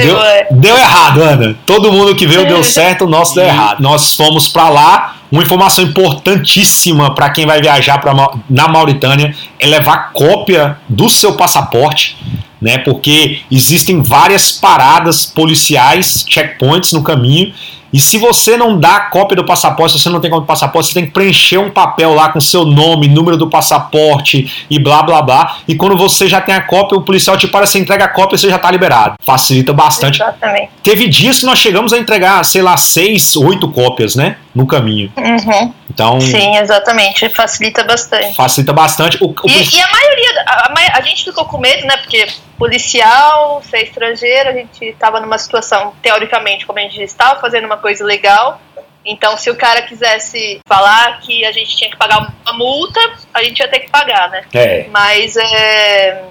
Agora 0.00 0.06
deu, 0.06 0.22
é. 0.22 0.46
deu 0.50 0.76
errado, 0.76 1.22
Ana. 1.22 1.56
Todo 1.66 1.92
mundo 1.92 2.14
que 2.14 2.26
veio 2.26 2.46
deu 2.46 2.62
certo, 2.64 3.04
o 3.04 3.08
nosso 3.08 3.34
deu 3.34 3.44
errado. 3.44 3.82
Nós 3.82 4.14
fomos 4.14 4.48
para 4.48 4.68
lá. 4.68 5.16
Uma 5.30 5.42
informação 5.42 5.84
importantíssima 5.84 7.14
para 7.14 7.30
quem 7.30 7.46
vai 7.46 7.60
viajar 7.60 7.98
pra, 7.98 8.12
na 8.48 8.66
Mauritânia 8.66 9.34
é 9.60 9.66
levar 9.66 10.12
cópia 10.12 10.78
do 10.88 11.08
seu 11.08 11.36
passaporte, 11.36 12.16
né? 12.60 12.78
Porque 12.78 13.40
existem 13.50 14.02
várias 14.02 14.50
paradas 14.50 15.26
policiais, 15.26 16.24
checkpoints 16.28 16.92
no 16.92 17.02
caminho 17.02 17.52
e 17.92 18.00
se 18.00 18.18
você 18.18 18.56
não 18.56 18.78
dá 18.78 19.00
cópia 19.00 19.36
do 19.36 19.44
passaporte, 19.44 19.96
se 19.96 20.02
você 20.02 20.08
não 20.08 20.20
tem 20.20 20.30
cópia 20.30 20.44
do 20.44 20.46
passaporte, 20.46 20.88
você 20.88 20.94
tem 20.94 21.06
que 21.06 21.12
preencher 21.12 21.58
um 21.58 21.70
papel 21.70 22.14
lá 22.14 22.28
com 22.28 22.40
seu 22.40 22.64
nome, 22.64 23.08
número 23.08 23.36
do 23.36 23.48
passaporte 23.48 24.66
e 24.70 24.78
blá 24.78 25.02
blá 25.02 25.22
blá. 25.22 25.56
E 25.66 25.74
quando 25.74 25.96
você 25.96 26.28
já 26.28 26.40
tem 26.40 26.54
a 26.54 26.60
cópia, 26.60 26.98
o 26.98 27.02
policial 27.02 27.36
te 27.36 27.48
para, 27.48 27.66
você 27.66 27.78
entrega 27.78 28.04
a 28.04 28.08
cópia 28.08 28.36
e 28.36 28.38
você 28.38 28.48
já 28.48 28.56
está 28.56 28.70
liberado. 28.70 29.14
Facilita 29.22 29.72
bastante. 29.72 30.22
Exatamente. 30.22 30.70
Teve 30.82 31.08
dias 31.08 31.40
que 31.40 31.46
nós 31.46 31.58
chegamos 31.58 31.92
a 31.92 31.98
entregar, 31.98 32.44
sei 32.44 32.62
lá, 32.62 32.76
seis, 32.76 33.36
oito 33.36 33.68
cópias, 33.68 34.14
né? 34.14 34.36
No 34.54 34.66
caminho. 34.66 35.12
Uhum. 35.16 35.72
Então. 35.90 36.20
Sim, 36.20 36.56
exatamente. 36.56 37.28
Facilita 37.30 37.82
bastante. 37.82 38.36
Facilita 38.36 38.72
bastante. 38.72 39.18
O, 39.20 39.30
o... 39.30 39.48
E, 39.48 39.76
e, 39.76 39.80
a 39.80 39.90
maioria. 39.90 40.44
A, 40.46 40.98
a, 40.98 41.00
gente 41.02 41.24
ficou 41.24 41.44
com 41.44 41.58
medo, 41.58 41.84
né? 41.86 41.96
Porque 41.96 42.28
policial, 42.56 43.60
ser 43.68 43.82
estrangeiro, 43.82 44.50
a 44.50 44.52
gente 44.52 44.84
estava 44.84 45.20
numa 45.20 45.38
situação, 45.38 45.92
teoricamente, 46.00 46.64
como 46.64 46.78
a 46.78 46.82
gente 46.82 47.02
estava 47.02 47.40
fazendo 47.40 47.64
uma 47.64 47.76
coisa 47.76 48.04
legal. 48.04 48.60
Então, 49.04 49.36
se 49.36 49.50
o 49.50 49.56
cara 49.56 49.82
quisesse 49.82 50.60
falar 50.66 51.20
que 51.20 51.44
a 51.44 51.52
gente 51.52 51.76
tinha 51.76 51.90
que 51.90 51.96
pagar 51.96 52.18
uma 52.18 52.52
multa, 52.52 53.00
a 53.32 53.42
gente 53.42 53.58
ia 53.58 53.68
ter 53.68 53.80
que 53.80 53.90
pagar, 53.90 54.28
né? 54.30 54.44
É. 54.52 54.86
Mas 54.90 55.36
é, 55.36 56.22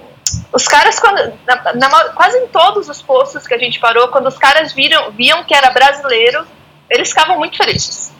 os 0.53 0.65
caras, 0.67 0.99
quando, 0.99 1.33
na, 1.47 1.73
na, 1.73 1.89
quase 2.09 2.37
em 2.37 2.47
todos 2.47 2.87
os 2.87 3.01
postos 3.01 3.45
que 3.45 3.53
a 3.53 3.57
gente 3.57 3.79
parou, 3.79 4.07
quando 4.09 4.27
os 4.27 4.37
caras 4.37 4.71
viram, 4.71 5.11
viam 5.11 5.43
que 5.43 5.53
era 5.53 5.71
brasileiro, 5.71 6.45
eles 6.89 7.09
ficavam 7.09 7.37
muito 7.37 7.57
felizes. 7.57 8.13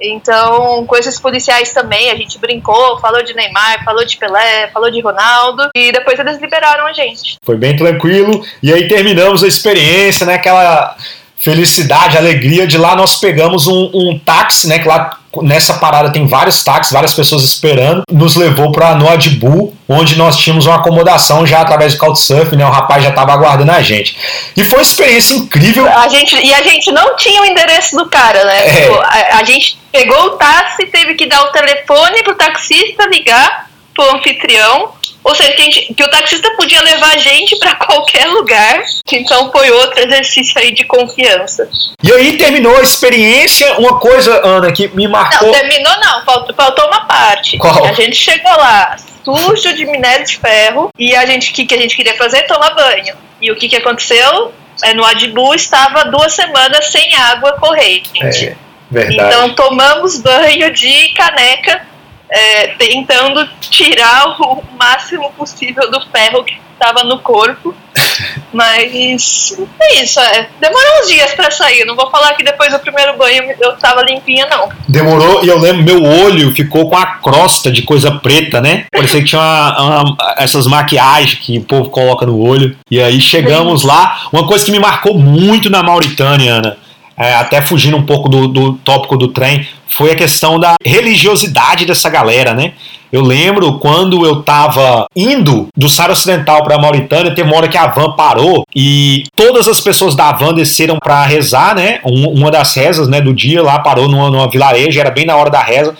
Então, 0.00 0.84
coisas 0.86 1.18
policiais 1.18 1.72
também, 1.72 2.10
a 2.10 2.16
gente 2.16 2.38
brincou, 2.38 2.98
falou 3.00 3.22
de 3.22 3.34
Neymar, 3.34 3.84
falou 3.84 4.04
de 4.04 4.16
Pelé, 4.16 4.68
falou 4.72 4.90
de 4.90 5.00
Ronaldo, 5.00 5.68
e 5.74 5.92
depois 5.92 6.18
eles 6.18 6.40
liberaram 6.40 6.86
a 6.86 6.92
gente. 6.92 7.36
Foi 7.42 7.56
bem 7.56 7.76
tranquilo, 7.76 8.44
e 8.62 8.72
aí 8.72 8.88
terminamos 8.88 9.44
a 9.44 9.48
experiência, 9.48 10.26
né? 10.26 10.34
Aquela 10.34 10.96
felicidade, 11.36 12.16
alegria 12.16 12.66
de 12.66 12.78
lá 12.78 12.96
nós 12.96 13.16
pegamos 13.16 13.66
um, 13.66 13.90
um 13.94 14.18
táxi, 14.18 14.66
né? 14.66 14.78
Que 14.78 14.88
lá 14.88 15.18
nessa 15.42 15.74
parada 15.74 16.10
tem 16.10 16.26
vários 16.26 16.62
táxis, 16.62 16.92
várias 16.92 17.14
pessoas 17.14 17.42
esperando. 17.42 18.02
Nos 18.10 18.36
levou 18.36 18.72
para 18.72 18.94
Noadbu, 18.94 19.74
onde 19.88 20.16
nós 20.16 20.36
tínhamos 20.36 20.66
uma 20.66 20.76
acomodação 20.76 21.46
já 21.46 21.60
através 21.60 21.94
do 21.94 21.98
Couchsurfing, 21.98 22.56
né? 22.56 22.66
O 22.66 22.70
rapaz 22.70 23.02
já 23.02 23.10
estava 23.10 23.32
aguardando 23.32 23.72
a 23.72 23.82
gente. 23.82 24.16
E 24.56 24.64
foi 24.64 24.78
uma 24.78 24.82
experiência 24.82 25.34
incrível. 25.34 25.86
A 25.86 26.08
gente, 26.08 26.36
e 26.36 26.52
a 26.52 26.62
gente 26.62 26.90
não 26.92 27.16
tinha 27.16 27.42
o 27.42 27.44
endereço 27.44 27.96
do 27.96 28.08
cara, 28.08 28.44
né? 28.44 28.66
É. 28.66 28.80
Tipo, 28.80 29.00
a, 29.00 29.38
a, 29.38 29.44
gente 29.44 29.78
pegou 29.90 30.18
o 30.26 30.30
táxi, 30.30 30.86
teve 30.86 31.14
que 31.14 31.26
dar 31.26 31.42
o 31.42 31.52
telefone 31.52 32.22
pro 32.22 32.34
taxista 32.34 33.06
ligar 33.06 33.68
pro 33.94 34.16
anfitrião 34.16 34.92
ou 35.24 35.34
seja, 35.34 35.52
que, 35.52 35.62
gente, 35.62 35.94
que 35.94 36.04
o 36.04 36.10
taxista 36.10 36.50
podia 36.54 36.82
levar 36.82 37.14
a 37.14 37.16
gente 37.16 37.58
para 37.58 37.74
qualquer 37.86 38.26
lugar. 38.26 38.84
Então 39.10 39.50
foi 39.50 39.70
outro 39.70 40.00
exercício 40.00 40.60
aí 40.60 40.72
de 40.72 40.84
confiança. 40.84 41.68
E 42.02 42.12
aí 42.12 42.36
terminou 42.36 42.76
a 42.76 42.82
experiência. 42.82 43.78
Uma 43.78 43.98
coisa, 43.98 44.46
Ana, 44.46 44.70
que 44.70 44.86
me 44.88 45.08
marcou. 45.08 45.48
Não, 45.48 45.58
terminou 45.58 45.98
não. 45.98 46.24
Faltou, 46.26 46.54
faltou 46.54 46.86
uma 46.86 47.06
parte. 47.06 47.56
Qual? 47.56 47.86
A 47.86 47.94
gente 47.94 48.14
chegou 48.14 48.52
lá 48.52 48.96
sujo 49.24 49.74
de 49.74 49.86
minério 49.86 50.26
de 50.26 50.36
ferro 50.36 50.90
e 50.98 51.16
a 51.16 51.24
gente, 51.24 51.50
o 51.50 51.54
que, 51.54 51.64
que 51.64 51.74
a 51.74 51.78
gente 51.78 51.96
queria 51.96 52.14
fazer? 52.14 52.42
Tomar 52.42 52.74
banho. 52.74 53.16
E 53.40 53.50
o 53.50 53.56
que, 53.56 53.70
que 53.70 53.76
aconteceu? 53.76 54.52
É, 54.82 54.92
no 54.92 55.02
Adbu 55.02 55.54
estava 55.54 56.04
duas 56.04 56.34
semanas 56.34 56.92
sem 56.92 57.14
água 57.14 57.52
corrente. 57.52 58.22
É, 58.22 58.56
verdade. 58.90 59.16
Então 59.16 59.54
tomamos 59.54 60.20
banho 60.20 60.70
de 60.70 61.08
caneca 61.14 61.93
é, 62.34 62.66
tentando 62.76 63.48
tirar 63.60 64.36
o 64.40 64.62
máximo 64.76 65.30
possível 65.32 65.88
do 65.88 66.00
ferro 66.10 66.42
que 66.42 66.58
estava 66.72 67.04
no 67.04 67.20
corpo. 67.20 67.72
Mas 68.52 69.56
é 69.80 70.02
isso, 70.02 70.20
é. 70.20 70.48
Demorou 70.60 71.00
uns 71.00 71.08
dias 71.08 71.32
para 71.34 71.50
sair. 71.50 71.84
Não 71.84 71.94
vou 71.94 72.10
falar 72.10 72.34
que 72.34 72.42
depois 72.42 72.72
do 72.72 72.78
primeiro 72.80 73.16
banho 73.16 73.54
eu 73.60 73.76
tava 73.76 74.02
limpinha, 74.02 74.46
não. 74.46 74.68
Demorou, 74.88 75.44
e 75.44 75.48
eu 75.48 75.58
lembro, 75.58 75.82
meu 75.82 76.02
olho 76.02 76.52
ficou 76.54 76.88
com 76.88 76.96
a 76.96 77.06
crosta 77.06 77.70
de 77.70 77.82
coisa 77.82 78.12
preta, 78.12 78.60
né? 78.60 78.86
Parecia 78.92 79.20
que 79.20 79.26
tinha 79.26 79.40
uma, 79.40 80.02
uma, 80.02 80.34
essas 80.36 80.66
maquiagens 80.66 81.34
que 81.34 81.58
o 81.58 81.64
povo 81.64 81.90
coloca 81.90 82.26
no 82.26 82.38
olho. 82.38 82.76
E 82.90 83.00
aí 83.00 83.20
chegamos 83.20 83.82
lá. 83.84 84.28
Uma 84.32 84.46
coisa 84.46 84.64
que 84.64 84.72
me 84.72 84.80
marcou 84.80 85.16
muito 85.16 85.70
na 85.70 85.82
Mauritânia, 85.82 86.54
Ana, 86.54 86.76
é, 87.16 87.34
até 87.34 87.62
fugindo 87.62 87.96
um 87.96 88.02
pouco 88.02 88.28
do, 88.28 88.48
do 88.48 88.72
tópico 88.74 89.16
do 89.16 89.28
trem, 89.28 89.66
foi 89.86 90.10
a 90.10 90.16
questão 90.16 90.58
da 90.58 90.74
religiosidade 90.84 91.86
dessa 91.86 92.10
galera, 92.10 92.54
né? 92.54 92.72
Eu 93.12 93.22
lembro 93.22 93.78
quando 93.78 94.26
eu 94.26 94.42
tava 94.42 95.06
indo 95.14 95.68
do 95.76 95.88
Saara 95.88 96.12
Ocidental 96.12 96.64
para 96.64 96.80
Mauritânia, 96.80 97.32
teve 97.32 97.48
uma 97.48 97.56
hora 97.56 97.68
que 97.68 97.78
a 97.78 97.86
van 97.86 98.10
parou 98.16 98.64
e 98.74 99.22
todas 99.36 99.68
as 99.68 99.80
pessoas 99.80 100.16
da 100.16 100.32
van 100.32 100.52
desceram 100.52 100.98
para 100.98 101.24
rezar, 101.24 101.76
né? 101.76 102.00
uma 102.02 102.50
das 102.50 102.74
rezas, 102.74 103.06
né, 103.06 103.20
do 103.20 103.32
dia 103.32 103.62
lá 103.62 103.78
parou 103.78 104.08
numa, 104.08 104.28
numa 104.30 104.50
vilareja, 104.50 105.00
era 105.00 105.12
bem 105.12 105.24
na 105.24 105.36
hora 105.36 105.48
da 105.48 105.62
reza 105.62 105.94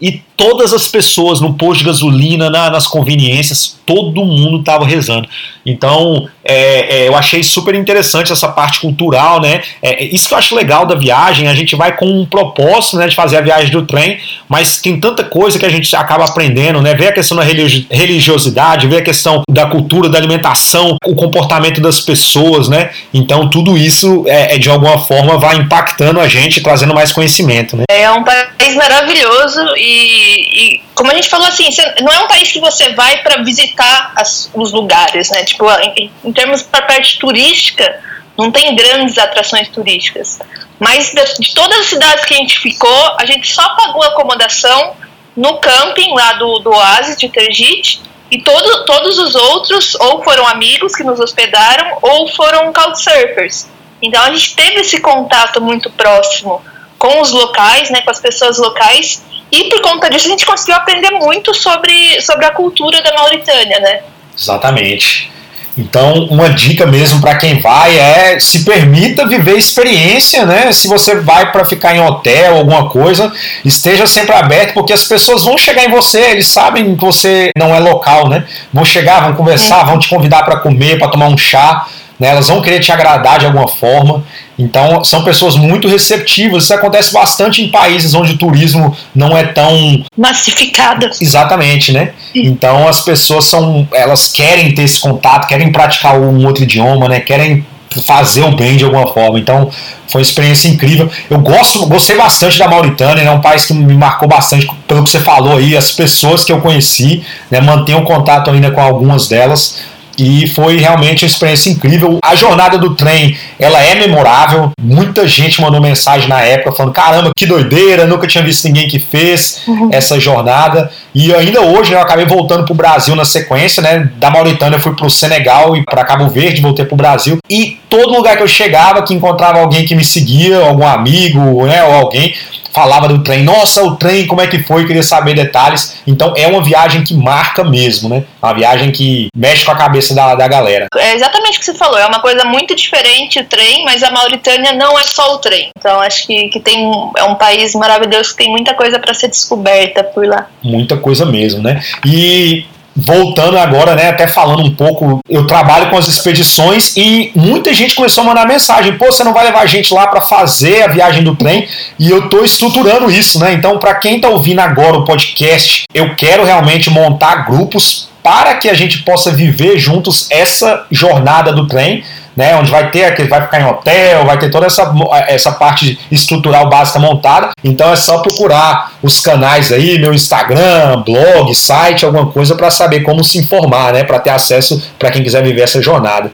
e 0.00 0.22
todas 0.40 0.72
as 0.72 0.88
pessoas 0.88 1.38
no 1.38 1.52
posto 1.52 1.80
de 1.80 1.84
gasolina, 1.84 2.48
na, 2.48 2.70
nas 2.70 2.86
conveniências, 2.86 3.78
todo 3.84 4.24
mundo 4.24 4.60
estava 4.60 4.86
rezando. 4.86 5.28
Então, 5.66 6.26
é, 6.42 7.02
é, 7.02 7.08
eu 7.08 7.14
achei 7.14 7.42
super 7.42 7.74
interessante 7.74 8.32
essa 8.32 8.48
parte 8.48 8.80
cultural, 8.80 9.38
né? 9.42 9.60
É, 9.82 10.02
é, 10.02 10.04
isso 10.06 10.26
que 10.26 10.32
eu 10.32 10.38
acho 10.38 10.54
legal 10.54 10.86
da 10.86 10.94
viagem, 10.94 11.46
a 11.46 11.54
gente 11.54 11.76
vai 11.76 11.94
com 11.94 12.06
um 12.06 12.24
propósito 12.24 12.96
né, 12.96 13.06
de 13.06 13.14
fazer 13.14 13.36
a 13.36 13.40
viagem 13.42 13.70
do 13.70 13.84
trem, 13.84 14.18
mas 14.48 14.80
tem 14.80 14.98
tanta 14.98 15.22
coisa 15.22 15.58
que 15.58 15.66
a 15.66 15.68
gente 15.68 15.94
acaba 15.94 16.24
aprendendo, 16.24 16.80
né? 16.80 16.94
Ver 16.94 17.08
a 17.08 17.12
questão 17.12 17.36
da 17.36 17.44
religiosidade, 17.44 18.86
ver 18.86 18.98
a 18.98 19.02
questão 19.02 19.42
da 19.50 19.66
cultura, 19.66 20.08
da 20.08 20.16
alimentação, 20.16 20.96
o 21.04 21.14
comportamento 21.14 21.82
das 21.82 22.00
pessoas, 22.00 22.66
né? 22.66 22.90
Então, 23.12 23.50
tudo 23.50 23.76
isso, 23.76 24.24
é, 24.26 24.54
é 24.54 24.58
de 24.58 24.70
alguma 24.70 24.98
forma, 24.98 25.36
vai 25.36 25.56
impactando 25.56 26.18
a 26.18 26.26
gente, 26.26 26.62
trazendo 26.62 26.94
mais 26.94 27.12
conhecimento, 27.12 27.76
né? 27.76 27.84
É 27.90 28.10
um 28.10 28.24
país 28.24 28.74
maravilhoso 28.74 29.60
e 29.76 30.29
e, 30.32 30.82
como 30.94 31.10
a 31.10 31.14
gente 31.14 31.28
falou 31.28 31.46
assim, 31.46 31.68
não 32.02 32.12
é 32.12 32.18
um 32.20 32.28
país 32.28 32.52
que 32.52 32.60
você 32.60 32.90
vai 32.90 33.22
para 33.22 33.42
visitar 33.42 34.12
as, 34.16 34.50
os 34.54 34.72
lugares, 34.72 35.30
né? 35.30 35.44
Tipo, 35.44 35.70
em, 35.96 36.10
em 36.24 36.32
termos 36.32 36.62
para 36.62 36.82
parte 36.82 37.18
turística, 37.18 38.02
não 38.36 38.50
tem 38.50 38.74
grandes 38.74 39.18
atrações 39.18 39.68
turísticas. 39.68 40.38
Mas 40.78 41.12
de, 41.12 41.22
de, 41.40 41.54
todas 41.54 41.80
as 41.80 41.86
cidades 41.86 42.24
que 42.24 42.34
a 42.34 42.38
gente 42.38 42.58
ficou, 42.58 43.16
a 43.18 43.26
gente 43.26 43.52
só 43.52 43.68
pagou 43.74 44.02
acomodação 44.02 44.96
no 45.36 45.58
camping 45.58 46.14
lá 46.14 46.34
do, 46.34 46.58
do 46.60 46.70
Oasis 46.70 47.16
de 47.16 47.28
Tergite 47.28 48.02
e 48.30 48.42
todo, 48.42 48.84
todos 48.84 49.18
os 49.18 49.34
outros 49.34 49.94
ou 49.96 50.22
foram 50.22 50.46
amigos 50.46 50.94
que 50.94 51.04
nos 51.04 51.20
hospedaram 51.20 51.98
ou 52.00 52.28
foram 52.28 52.72
couchsurfers. 52.72 53.68
Então 54.00 54.22
a 54.22 54.30
gente 54.30 54.54
teve 54.54 54.80
esse 54.80 55.00
contato 55.00 55.60
muito 55.60 55.90
próximo 55.90 56.62
com 56.98 57.20
os 57.20 57.30
locais, 57.30 57.90
né, 57.90 58.02
com 58.02 58.10
as 58.10 58.20
pessoas 58.20 58.58
locais, 58.58 59.22
e 59.50 59.64
por 59.68 59.80
conta 59.82 60.08
disso 60.08 60.26
a 60.26 60.30
gente 60.30 60.46
conseguiu 60.46 60.76
aprender 60.76 61.10
muito 61.10 61.54
sobre, 61.54 62.20
sobre 62.20 62.46
a 62.46 62.50
cultura 62.50 63.02
da 63.02 63.12
Mauritânia, 63.14 63.80
né? 63.80 64.00
Exatamente. 64.36 65.30
Então, 65.76 66.26
uma 66.30 66.50
dica 66.50 66.84
mesmo 66.84 67.20
para 67.20 67.36
quem 67.36 67.60
vai 67.60 67.96
é 67.96 68.38
se 68.38 68.64
permita 68.64 69.26
viver 69.26 69.56
experiência, 69.56 70.44
né? 70.44 70.70
Se 70.72 70.88
você 70.88 71.16
vai 71.20 71.50
para 71.52 71.64
ficar 71.64 71.94
em 71.94 72.00
hotel, 72.00 72.56
alguma 72.56 72.88
coisa, 72.88 73.32
esteja 73.64 74.06
sempre 74.06 74.34
aberto, 74.34 74.74
porque 74.74 74.92
as 74.92 75.04
pessoas 75.04 75.44
vão 75.44 75.56
chegar 75.56 75.84
em 75.84 75.90
você, 75.90 76.20
eles 76.20 76.48
sabem 76.48 76.94
que 76.94 77.04
você 77.04 77.50
não 77.56 77.74
é 77.74 77.78
local, 77.78 78.28
né? 78.28 78.44
Vão 78.72 78.84
chegar, 78.84 79.20
vão 79.20 79.34
conversar, 79.34 79.84
vão 79.84 79.98
te 79.98 80.08
convidar 80.08 80.42
para 80.42 80.56
comer, 80.56 80.98
para 80.98 81.08
tomar 81.08 81.28
um 81.28 81.38
chá, 81.38 81.86
né? 82.18 82.28
Elas 82.28 82.48
vão 82.48 82.60
querer 82.60 82.80
te 82.80 82.92
agradar 82.92 83.38
de 83.38 83.46
alguma 83.46 83.68
forma. 83.68 84.24
Então, 84.60 85.02
são 85.02 85.24
pessoas 85.24 85.56
muito 85.56 85.88
receptivas. 85.88 86.64
Isso 86.64 86.74
acontece 86.74 87.12
bastante 87.12 87.62
em 87.62 87.68
países 87.68 88.14
onde 88.14 88.32
o 88.32 88.38
turismo 88.38 88.94
não 89.14 89.36
é 89.36 89.44
tão 89.44 90.04
massificado. 90.16 91.08
Exatamente, 91.20 91.92
né? 91.92 92.12
Então, 92.34 92.86
as 92.86 93.00
pessoas 93.00 93.46
são, 93.46 93.88
elas 93.92 94.30
querem 94.30 94.74
ter 94.74 94.82
esse 94.82 95.00
contato, 95.00 95.48
querem 95.48 95.72
praticar 95.72 96.20
um 96.20 96.44
outro 96.46 96.62
idioma, 96.62 97.08
né? 97.08 97.20
Querem 97.20 97.64
fazer 98.04 98.42
o 98.42 98.54
bem 98.54 98.76
de 98.76 98.84
alguma 98.84 99.06
forma. 99.12 99.38
Então, 99.38 99.70
foi 100.08 100.20
uma 100.20 100.26
experiência 100.26 100.68
incrível. 100.68 101.10
Eu 101.28 101.38
gosto, 101.40 101.86
gostei 101.86 102.16
bastante 102.16 102.58
da 102.58 102.68
Mauritânia, 102.68 103.22
é 103.22 103.24
né? 103.24 103.30
um 103.30 103.40
país 103.40 103.64
que 103.64 103.72
me 103.72 103.94
marcou 103.94 104.28
bastante 104.28 104.68
pelo 104.86 105.02
que 105.02 105.10
você 105.10 105.18
falou 105.18 105.56
aí, 105.56 105.76
as 105.76 105.90
pessoas 105.90 106.44
que 106.44 106.52
eu 106.52 106.60
conheci, 106.60 107.24
né? 107.50 107.60
Mantenho 107.60 108.02
contato 108.04 108.50
ainda 108.50 108.70
com 108.70 108.80
algumas 108.80 109.26
delas 109.26 109.78
e 110.20 110.46
foi 110.48 110.76
realmente 110.76 111.24
uma 111.24 111.28
experiência 111.28 111.70
incrível. 111.70 112.18
A 112.22 112.34
jornada 112.34 112.76
do 112.76 112.94
trem, 112.94 113.38
ela 113.58 113.82
é 113.82 113.94
memorável. 113.94 114.70
Muita 114.80 115.26
gente 115.26 115.62
mandou 115.62 115.80
mensagem 115.80 116.28
na 116.28 116.42
época 116.42 116.72
falando: 116.72 116.92
"Caramba, 116.92 117.32
que 117.34 117.46
doideira, 117.46 118.06
nunca 118.06 118.26
tinha 118.26 118.44
visto 118.44 118.66
ninguém 118.66 118.86
que 118.86 118.98
fez 118.98 119.62
uhum. 119.66 119.88
essa 119.90 120.20
jornada". 120.20 120.90
E 121.14 121.34
ainda 121.34 121.62
hoje 121.62 121.90
né, 121.90 121.96
eu 121.96 122.02
acabei 122.02 122.26
voltando 122.26 122.64
para 122.64 122.72
o 122.72 122.76
Brasil 122.76 123.16
na 123.16 123.24
sequência, 123.24 123.82
né? 123.82 124.10
Da 124.16 124.30
Mauritânia 124.30 124.76
eu 124.76 124.80
fui 124.80 124.94
para 124.94 125.06
o 125.06 125.10
Senegal 125.10 125.74
e 125.74 125.84
para 125.84 126.04
Cabo 126.04 126.28
Verde, 126.28 126.60
voltei 126.60 126.84
para 126.84 126.94
o 126.94 126.98
Brasil. 126.98 127.38
E 127.48 127.78
todo 127.88 128.14
lugar 128.14 128.36
que 128.36 128.42
eu 128.42 128.48
chegava, 128.48 129.02
que 129.02 129.14
encontrava 129.14 129.58
alguém 129.58 129.86
que 129.86 129.94
me 129.94 130.04
seguia, 130.04 130.58
algum 130.60 130.86
amigo, 130.86 131.66
né, 131.66 131.82
ou 131.82 131.94
alguém, 131.94 132.34
falava 132.72 133.08
do 133.08 133.22
trem, 133.22 133.42
nossa, 133.42 133.82
o 133.82 133.96
trem, 133.96 134.26
como 134.26 134.40
é 134.40 134.46
que 134.46 134.62
foi, 134.62 134.86
queria 134.86 135.02
saber 135.02 135.34
detalhes. 135.34 136.00
Então 136.06 136.34
é 136.36 136.46
uma 136.46 136.62
viagem 136.62 137.04
que 137.04 137.14
marca 137.14 137.64
mesmo, 137.64 138.08
né? 138.08 138.24
Uma 138.42 138.54
viagem 138.54 138.90
que 138.90 139.28
mexe 139.36 139.64
com 139.64 139.72
a 139.72 139.76
cabeça 139.76 140.14
da, 140.14 140.34
da 140.34 140.48
galera. 140.48 140.86
É 140.96 141.14
exatamente 141.14 141.56
o 141.56 141.60
que 141.60 141.66
você 141.66 141.74
falou, 141.74 141.98
é 141.98 142.06
uma 142.06 142.20
coisa 142.20 142.44
muito 142.44 142.74
diferente 142.74 143.38
o 143.38 143.44
trem, 143.44 143.84
mas 143.84 144.02
a 144.02 144.10
Mauritânia 144.10 144.72
não 144.72 144.98
é 144.98 145.02
só 145.04 145.34
o 145.34 145.38
trem. 145.38 145.70
Então 145.76 146.00
acho 146.00 146.26
que, 146.26 146.48
que 146.48 146.60
tem 146.60 146.90
é 147.16 147.24
um 147.24 147.34
país 147.34 147.74
maravilhoso 147.74 148.30
que 148.30 148.36
tem 148.36 148.50
muita 148.50 148.74
coisa 148.74 148.98
para 148.98 149.14
ser 149.14 149.28
descoberta 149.28 150.02
por 150.04 150.26
lá. 150.26 150.46
Muita 150.62 150.96
coisa 150.96 151.24
mesmo, 151.24 151.62
né? 151.62 151.82
E 152.04 152.64
voltando 153.00 153.58
agora, 153.58 153.94
né, 153.94 154.10
até 154.10 154.26
falando 154.26 154.62
um 154.62 154.74
pouco, 154.74 155.20
eu 155.28 155.46
trabalho 155.46 155.90
com 155.90 155.96
as 155.96 156.06
expedições 156.06 156.96
e 156.96 157.30
muita 157.34 157.72
gente 157.72 157.94
começou 157.94 158.22
a 158.22 158.26
mandar 158.26 158.46
mensagem, 158.46 158.96
pô, 158.96 159.06
você 159.06 159.24
não 159.24 159.32
vai 159.32 159.44
levar 159.44 159.62
a 159.62 159.66
gente 159.66 159.92
lá 159.92 160.06
para 160.06 160.20
fazer 160.20 160.82
a 160.82 160.88
viagem 160.88 161.22
do 161.22 161.34
trem? 161.34 161.66
E 161.98 162.10
eu 162.10 162.28
tô 162.28 162.44
estruturando 162.44 163.10
isso, 163.10 163.38
né? 163.38 163.52
Então, 163.52 163.78
para 163.78 163.94
quem 163.94 164.20
tá 164.20 164.28
ouvindo 164.28 164.60
agora 164.60 164.98
o 164.98 165.04
podcast, 165.04 165.84
eu 165.94 166.14
quero 166.14 166.44
realmente 166.44 166.90
montar 166.90 167.46
grupos 167.46 168.08
para 168.22 168.54
que 168.54 168.68
a 168.68 168.74
gente 168.74 168.98
possa 168.98 169.30
viver 169.30 169.78
juntos 169.78 170.26
essa 170.30 170.84
jornada 170.90 171.52
do 171.52 171.66
trem 171.66 172.04
né, 172.36 172.56
onde 172.56 172.70
vai 172.70 172.90
ter 172.90 173.04
aquele, 173.04 173.28
vai 173.28 173.42
ficar 173.42 173.60
em 173.60 173.64
hotel, 173.64 174.24
vai 174.24 174.38
ter 174.38 174.50
toda 174.50 174.66
essa, 174.66 174.92
essa 175.26 175.52
parte 175.52 175.98
estrutural 176.10 176.68
básica 176.68 176.98
montada. 176.98 177.50
Então 177.62 177.92
é 177.92 177.96
só 177.96 178.18
procurar 178.18 178.92
os 179.02 179.20
canais 179.20 179.72
aí, 179.72 179.98
meu 179.98 180.14
Instagram, 180.14 181.02
blog, 181.04 181.54
site, 181.54 182.04
alguma 182.04 182.26
coisa 182.26 182.54
para 182.54 182.70
saber 182.70 183.00
como 183.00 183.22
se 183.24 183.38
informar, 183.38 183.92
né, 183.92 184.04
para 184.04 184.18
ter 184.18 184.30
acesso 184.30 184.82
para 184.98 185.10
quem 185.10 185.22
quiser 185.22 185.42
viver 185.42 185.62
essa 185.62 185.82
jornada. 185.82 186.30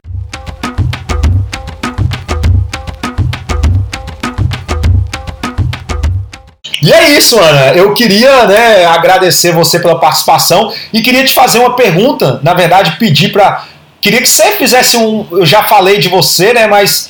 E 6.87 6.93
é 6.93 7.09
isso, 7.09 7.37
Ana. 7.37 7.73
Eu 7.73 7.93
queria 7.93 8.45
né, 8.45 8.85
agradecer 8.85 9.51
você 9.51 9.77
pela 9.77 9.99
participação 9.99 10.71
e 10.93 11.01
queria 11.01 11.25
te 11.25 11.33
fazer 11.33 11.59
uma 11.59 11.75
pergunta, 11.75 12.39
na 12.41 12.53
verdade, 12.53 12.95
pedir 12.97 13.33
para 13.33 13.65
Queria 14.01 14.21
que 14.21 14.29
você 14.29 14.51
fizesse 14.51 14.97
um. 14.97 15.25
Eu 15.31 15.45
já 15.45 15.63
falei 15.63 15.99
de 15.99 16.07
você, 16.09 16.53
né? 16.53 16.67
Mas 16.67 17.09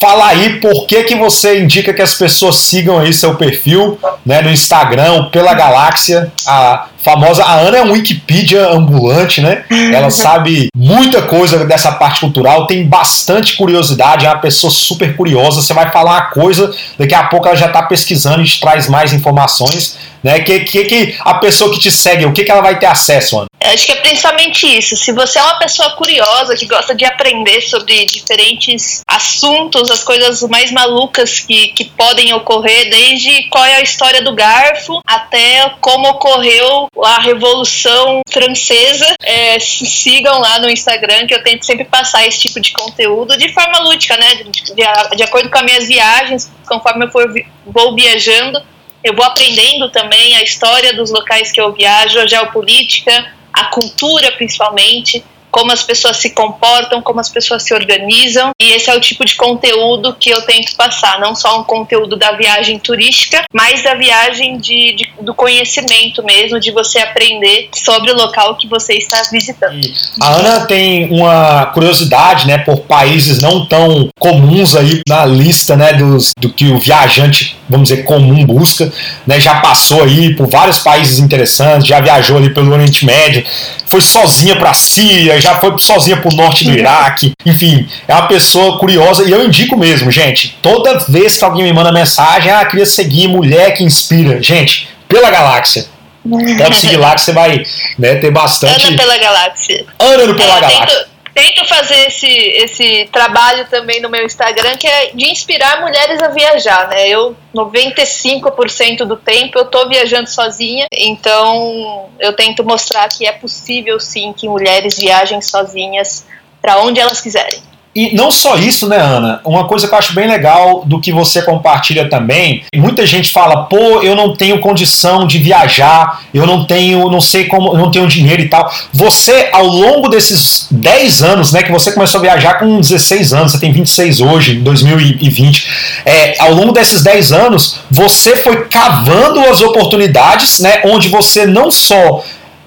fala 0.00 0.26
aí 0.26 0.60
por 0.60 0.86
que, 0.86 1.04
que 1.04 1.14
você 1.14 1.60
indica 1.60 1.94
que 1.94 2.02
as 2.02 2.14
pessoas 2.14 2.56
sigam 2.56 2.98
aí 2.98 3.12
seu 3.12 3.36
perfil 3.36 3.98
né, 4.26 4.42
no 4.42 4.50
Instagram, 4.50 5.30
pela 5.30 5.54
Galáxia. 5.54 6.32
A 6.46 6.86
famosa. 7.04 7.44
A 7.44 7.60
Ana 7.60 7.76
é 7.76 7.82
um 7.82 7.92
Wikipedia 7.92 8.66
ambulante, 8.70 9.42
né? 9.42 9.64
Ela 9.92 10.08
sabe 10.10 10.68
muita 10.74 11.22
coisa 11.22 11.64
dessa 11.66 11.92
parte 11.92 12.20
cultural, 12.20 12.66
tem 12.66 12.86
bastante 12.86 13.56
curiosidade, 13.56 14.24
é 14.24 14.28
uma 14.28 14.38
pessoa 14.38 14.70
super 14.70 15.14
curiosa. 15.14 15.60
Você 15.60 15.74
vai 15.74 15.90
falar 15.90 16.12
uma 16.12 16.30
coisa, 16.30 16.74
daqui 16.98 17.14
a 17.14 17.24
pouco 17.24 17.46
ela 17.46 17.56
já 17.56 17.66
está 17.66 17.82
pesquisando 17.82 18.40
e 18.40 18.46
te 18.46 18.58
traz 18.58 18.88
mais 18.88 19.12
informações. 19.12 19.98
Né? 20.22 20.40
Que, 20.40 20.60
que, 20.60 20.84
que 20.84 21.14
a 21.20 21.34
pessoa 21.34 21.70
que 21.70 21.78
te 21.78 21.90
segue, 21.90 22.24
o 22.24 22.32
que, 22.32 22.44
que 22.44 22.50
ela 22.50 22.62
vai 22.62 22.78
ter 22.78 22.86
acesso, 22.86 23.38
Ana? 23.38 23.46
Acho 23.72 23.86
que 23.86 23.92
é 23.92 23.96
principalmente 23.96 24.66
isso. 24.66 24.96
Se 24.96 25.12
você 25.12 25.38
é 25.38 25.42
uma 25.42 25.58
pessoa 25.58 25.90
curiosa, 25.92 26.54
que 26.54 26.66
gosta 26.66 26.94
de 26.94 27.04
aprender 27.04 27.62
sobre 27.62 28.04
diferentes 28.04 29.02
assuntos, 29.08 29.90
as 29.90 30.04
coisas 30.04 30.42
mais 30.42 30.70
malucas 30.70 31.40
que, 31.40 31.68
que 31.68 31.84
podem 31.84 32.32
ocorrer, 32.34 32.90
desde 32.90 33.44
qual 33.44 33.64
é 33.64 33.76
a 33.76 33.82
história 33.82 34.22
do 34.22 34.34
garfo 34.34 35.00
até 35.06 35.70
como 35.80 36.08
ocorreu 36.10 36.88
a 37.02 37.20
Revolução 37.20 38.20
Francesa, 38.28 39.14
é, 39.22 39.58
sigam 39.58 40.38
lá 40.40 40.58
no 40.58 40.68
Instagram 40.68 41.26
que 41.26 41.34
eu 41.34 41.42
tento 41.42 41.64
sempre 41.64 41.84
passar 41.84 42.26
esse 42.26 42.40
tipo 42.40 42.60
de 42.60 42.72
conteúdo 42.72 43.36
de 43.38 43.52
forma 43.52 43.80
lúdica, 43.80 44.16
né? 44.16 44.34
De, 44.34 44.50
de, 44.50 45.16
de 45.16 45.22
acordo 45.22 45.50
com 45.50 45.58
as 45.58 45.64
minhas 45.64 45.86
viagens, 45.86 46.50
conforme 46.66 47.06
eu 47.06 47.10
for, 47.10 47.32
vou 47.66 47.94
viajando 47.94 48.62
eu 49.04 49.14
vou 49.14 49.22
aprendendo 49.22 49.90
também 49.90 50.34
a 50.34 50.42
história 50.42 50.94
dos 50.94 51.10
locais 51.10 51.52
que 51.52 51.60
eu 51.60 51.70
viajo, 51.74 52.18
a 52.18 52.26
geopolítica, 52.26 53.30
a 53.54 53.66
cultura 53.66 54.32
principalmente, 54.32 55.24
como 55.54 55.70
as 55.70 55.84
pessoas 55.84 56.16
se 56.16 56.30
comportam, 56.30 57.00
como 57.00 57.20
as 57.20 57.28
pessoas 57.28 57.62
se 57.62 57.72
organizam. 57.72 58.50
E 58.60 58.72
esse 58.72 58.90
é 58.90 58.96
o 58.96 59.00
tipo 59.00 59.24
de 59.24 59.36
conteúdo 59.36 60.12
que 60.18 60.28
eu 60.28 60.42
tento 60.42 60.74
passar, 60.74 61.20
não 61.20 61.32
só 61.32 61.60
um 61.60 61.62
conteúdo 61.62 62.16
da 62.16 62.32
viagem 62.32 62.76
turística, 62.76 63.44
mas 63.52 63.80
da 63.80 63.94
viagem 63.94 64.58
de, 64.58 64.96
de 64.96 65.12
do 65.20 65.32
conhecimento 65.32 66.24
mesmo, 66.24 66.58
de 66.58 66.72
você 66.72 66.98
aprender 66.98 67.68
sobre 67.72 68.10
o 68.10 68.16
local 68.16 68.56
que 68.56 68.66
você 68.66 68.94
está 68.94 69.22
visitando. 69.30 69.80
A 70.20 70.30
Ana 70.30 70.66
tem 70.66 71.08
uma 71.12 71.66
curiosidade, 71.66 72.48
né, 72.48 72.58
por 72.58 72.80
países 72.80 73.40
não 73.40 73.64
tão 73.64 74.08
comuns 74.18 74.74
aí 74.74 75.02
na 75.08 75.24
lista, 75.24 75.76
né, 75.76 75.92
dos, 75.92 76.32
do 76.36 76.52
que 76.52 76.66
o 76.66 76.80
viajante, 76.80 77.56
vamos 77.68 77.90
dizer, 77.90 78.02
comum 78.02 78.44
busca, 78.44 78.92
né, 79.24 79.38
já 79.38 79.60
passou 79.60 80.02
aí 80.02 80.34
por 80.34 80.48
vários 80.48 80.80
países 80.80 81.20
interessantes, 81.20 81.86
já 81.86 82.00
viajou 82.00 82.38
ali 82.38 82.52
pelo 82.52 82.72
Oriente 82.72 83.06
Médio, 83.06 83.44
foi 83.86 84.00
sozinha 84.00 84.56
para 84.56 84.70
a 84.70 84.74
Síria, 84.74 85.43
já 85.44 85.54
foi 85.56 85.78
sozinha 85.78 86.16
pro 86.16 86.34
norte 86.34 86.64
do 86.64 86.72
Iraque. 86.76 87.32
Enfim, 87.44 87.88
é 88.08 88.14
uma 88.14 88.26
pessoa 88.26 88.78
curiosa 88.78 89.24
e 89.24 89.30
eu 89.30 89.44
indico 89.44 89.76
mesmo, 89.76 90.10
gente. 90.10 90.58
Toda 90.60 90.98
vez 91.08 91.36
que 91.36 91.44
alguém 91.44 91.62
me 91.62 91.72
manda 91.72 91.92
mensagem, 91.92 92.50
ah, 92.50 92.64
queria 92.64 92.86
seguir 92.86 93.28
mulher 93.28 93.74
que 93.74 93.84
inspira. 93.84 94.42
Gente, 94.42 94.88
pela 95.08 95.30
galáxia. 95.30 95.86
Pode 96.26 96.76
seguir 96.76 96.96
lá 96.96 97.14
que 97.14 97.20
você 97.20 97.32
vai 97.32 97.62
né, 97.98 98.14
ter 98.16 98.30
bastante. 98.30 98.86
Ana 98.86 98.96
pela 98.96 99.18
galáxia. 99.18 99.84
Ana 99.98 100.34
pela 100.34 100.60
galáxia 100.60 101.13
tento 101.34 101.64
fazer 101.66 102.06
esse, 102.06 102.28
esse 102.28 103.08
trabalho 103.12 103.66
também 103.68 104.00
no 104.00 104.08
meu 104.08 104.24
Instagram, 104.24 104.76
que 104.76 104.86
é 104.86 105.10
de 105.12 105.26
inspirar 105.26 105.80
mulheres 105.80 106.22
a 106.22 106.28
viajar, 106.28 106.88
né? 106.88 107.08
Eu, 107.08 107.36
95% 107.52 109.04
do 109.04 109.16
tempo, 109.16 109.58
eu 109.58 109.64
tô 109.64 109.88
viajando 109.88 110.30
sozinha, 110.30 110.86
então 110.92 112.08
eu 112.20 112.32
tento 112.32 112.64
mostrar 112.64 113.08
que 113.08 113.26
é 113.26 113.32
possível 113.32 113.98
sim 113.98 114.32
que 114.32 114.48
mulheres 114.48 114.96
viajem 114.96 115.42
sozinhas 115.42 116.24
para 116.62 116.78
onde 116.78 117.00
elas 117.00 117.20
quiserem. 117.20 117.73
E 117.94 118.14
não 118.14 118.30
só 118.30 118.56
isso, 118.56 118.88
né, 118.88 118.96
Ana? 118.96 119.40
Uma 119.44 119.66
coisa 119.68 119.86
que 119.86 119.94
eu 119.94 119.98
acho 119.98 120.14
bem 120.14 120.26
legal 120.26 120.82
do 120.84 121.00
que 121.00 121.12
você 121.12 121.42
compartilha 121.42 122.08
também, 122.08 122.64
muita 122.74 123.06
gente 123.06 123.32
fala, 123.32 123.64
pô, 123.64 124.02
eu 124.02 124.16
não 124.16 124.34
tenho 124.34 124.58
condição 124.58 125.26
de 125.26 125.38
viajar, 125.38 126.22
eu 126.34 126.44
não 126.44 126.64
tenho, 126.64 127.08
não 127.08 127.20
sei 127.20 127.44
como, 127.44 127.74
não 127.74 127.92
tenho 127.92 128.08
dinheiro 128.08 128.42
e 128.42 128.48
tal. 128.48 128.68
Você, 128.92 129.48
ao 129.52 129.66
longo 129.66 130.08
desses 130.08 130.66
10 130.72 131.22
anos, 131.22 131.52
né, 131.52 131.62
que 131.62 131.70
você 131.70 131.92
começou 131.92 132.18
a 132.18 132.22
viajar 132.22 132.58
com 132.58 132.80
16 132.80 133.32
anos, 133.32 133.52
você 133.52 133.60
tem 133.60 133.72
26 133.72 134.20
hoje, 134.20 134.56
em 134.56 134.62
2020, 134.62 135.68
é, 136.04 136.42
ao 136.42 136.52
longo 136.52 136.72
desses 136.72 137.02
10 137.02 137.32
anos, 137.32 137.78
você 137.88 138.36
foi 138.36 138.64
cavando 138.64 139.40
as 139.40 139.60
oportunidades, 139.60 140.58
né, 140.58 140.80
onde 140.84 141.08
você 141.08 141.46
não 141.46 141.70
só 141.70 142.24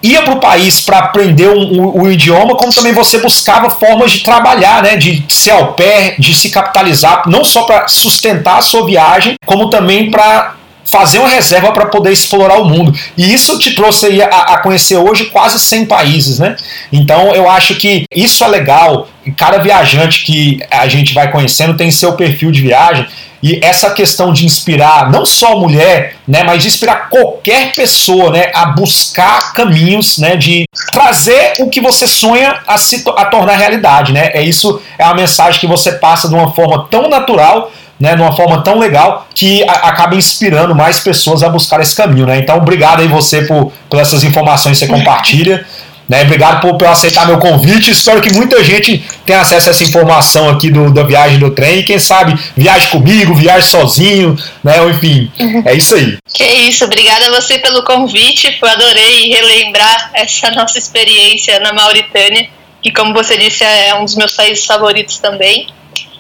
ia 0.08 0.22
para 0.22 0.34
o 0.34 0.40
país 0.40 0.80
para 0.80 1.00
aprender 1.00 1.50
o, 1.50 2.02
o, 2.02 2.12
idioma, 2.12 2.56
como 2.56 2.74
também 2.74 2.94
você 2.94 3.18
buscava 3.18 3.70
formas 3.70 4.12
de 4.12 4.24
trabalhar, 4.24 4.82
né, 4.82 4.96
de 4.96 5.26
ser 5.30 5.52
ao 5.52 5.74
pé, 5.74 6.16
de 6.18 6.36
se 6.36 6.50
capitalizar, 6.50 7.24
não 7.28 7.44
só 7.44 7.64
para 7.64 7.88
sustentar 7.88 8.60
a 8.60 8.62
sua 8.62 8.86
viagem, 8.86 9.36
como 9.46 9.70
também 9.70 10.10
para 10.10 10.56
fazer 10.88 11.20
uma 11.20 11.28
reserva 11.28 11.72
para 11.74 11.88
poder 11.88 12.12
explorar 12.12 12.60
o 12.60 12.66
mundo. 12.66 12.98
E 13.18 13.34
isso 13.34 13.60
te 13.60 13.76
trouxe 13.76 14.22
a, 14.22 14.28
a, 14.28 14.58
conhecer 14.60 14.96
hoje 14.96 15.26
quase 15.26 15.60
100 15.60 15.86
países, 15.86 16.40
né? 16.40 16.56
Então 16.92 17.36
eu 17.36 17.50
acho 17.50 17.76
que 17.76 18.06
isso 18.16 18.44
é 18.44 18.48
legal. 18.48 19.10
Cada 19.36 19.58
viajante 19.58 20.24
que 20.24 20.60
a 20.72 20.88
gente 20.88 21.14
vai 21.14 21.30
conhecendo 21.30 21.76
tem 21.76 21.92
seu 21.92 22.14
perfil 22.14 22.52
de 22.52 22.62
viagem. 22.62 23.06
E 23.42 23.60
essa 23.64 23.92
questão 23.92 24.34
de 24.34 24.46
inspirar 24.46 25.12
não 25.12 25.26
só 25.26 25.54
a 25.54 25.60
mulher, 25.60 26.16
né, 26.28 26.44
mas 26.44 26.62
de 26.62 26.68
inspirar 26.68 27.10
qualquer 27.10 27.74
pessoa, 27.74 28.32
né, 28.32 28.52
a 28.54 28.68
buscar 28.68 29.54
caminhos, 29.54 30.18
né, 30.18 30.36
de 30.36 30.66
trazer 30.92 31.54
o 31.60 31.70
que 31.70 31.80
você 31.80 32.08
sonha 32.08 32.60
a 32.68 32.78
se 32.78 33.04
a 33.16 33.26
tornar 33.26 33.56
realidade, 33.56 34.12
né? 34.12 34.32
É 34.34 34.42
isso 34.42 34.82
é 34.98 35.06
uma 35.06 35.16
mensagem 35.16 35.60
que 35.60 35.68
você 35.68 35.94
passa 35.94 36.28
de 36.28 36.34
uma 36.34 36.52
forma 36.52 36.88
tão 36.90 37.10
natural 37.10 37.72
né, 38.00 38.16
de 38.16 38.22
uma 38.22 38.36
forma 38.36 38.62
tão 38.62 38.78
legal 38.78 39.28
que 39.34 39.64
acaba 39.64 40.16
inspirando 40.16 40.76
mais 40.76 41.00
pessoas 41.00 41.42
a 41.42 41.50
buscar 41.50 41.80
esse 41.82 41.96
caminho. 41.96 42.28
Né? 42.28 42.38
Então, 42.40 42.58
obrigado 42.58 43.02
aí 43.02 43.08
você 43.08 43.42
por, 43.44 43.72
por 43.90 44.00
essas 44.00 44.24
informações 44.24 44.78
que 44.78 44.86
você 44.86 44.92
compartilha. 44.92 45.66
Né? 46.08 46.24
Obrigado 46.24 46.62
por, 46.62 46.78
por 46.78 46.88
aceitar 46.88 47.26
meu 47.26 47.38
convite. 47.38 47.92
Espero 47.92 48.22
que 48.22 48.32
muita 48.34 48.64
gente 48.64 49.04
tenha 49.26 49.42
acesso 49.42 49.70
a 49.70 49.72
essa 49.72 49.84
informação 49.84 50.50
aqui 50.50 50.70
do, 50.70 50.92
da 50.92 51.04
viagem 51.04 51.38
do 51.38 51.52
trem. 51.52 51.84
Quem 51.84 52.00
sabe 52.00 52.40
viaje 52.56 52.88
comigo, 52.88 53.36
viaje 53.36 53.68
sozinho, 53.68 54.38
né? 54.64 54.78
enfim, 54.90 55.32
é 55.66 55.76
isso 55.76 55.96
aí. 55.96 56.18
Que 56.34 56.46
isso, 56.46 56.86
obrigada 56.86 57.28
a 57.28 57.32
você 57.32 57.60
pelo 57.60 57.84
convite. 57.84 58.58
Eu 58.62 58.68
adorei 58.70 59.30
relembrar 59.30 60.12
essa 60.14 60.50
nossa 60.52 60.78
experiência 60.78 61.60
na 61.60 61.74
Mauritânia, 61.74 62.50
que, 62.82 62.92
como 62.92 63.14
você 63.14 63.38
disse, 63.38 63.64
é 63.64 63.94
um 63.96 64.06
dos 64.06 64.16
meus 64.16 64.34
países 64.34 64.66
favoritos 64.66 65.18
também. 65.18 65.68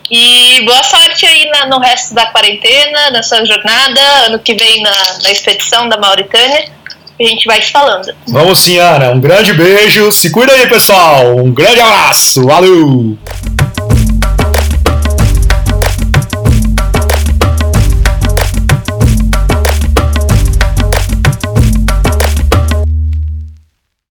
E 0.09 0.61
boa 0.61 0.83
sorte 0.83 1.25
aí 1.25 1.49
na, 1.49 1.67
no 1.67 1.79
resto 1.79 2.13
da 2.13 2.27
quarentena, 2.27 3.11
nessa 3.11 3.43
jornada, 3.45 4.01
ano 4.25 4.39
que 4.39 4.53
vem 4.53 4.81
na, 4.81 4.91
na 5.23 5.31
expedição 5.31 5.89
da 5.89 5.97
Mauritânia. 5.97 6.76
A 7.20 7.24
gente 7.24 7.45
vai 7.45 7.61
se 7.61 7.72
falando. 7.72 8.13
Vamos 8.28 8.59
sim, 8.59 8.78
Ana. 8.78 9.09
Um 9.11 9.20
grande 9.20 9.53
beijo. 9.53 10.11
Se 10.11 10.30
cuida 10.30 10.53
aí, 10.53 10.68
pessoal. 10.68 11.36
Um 11.36 11.51
grande 11.51 11.80
abraço. 11.82 12.43
Valeu! 12.45 13.18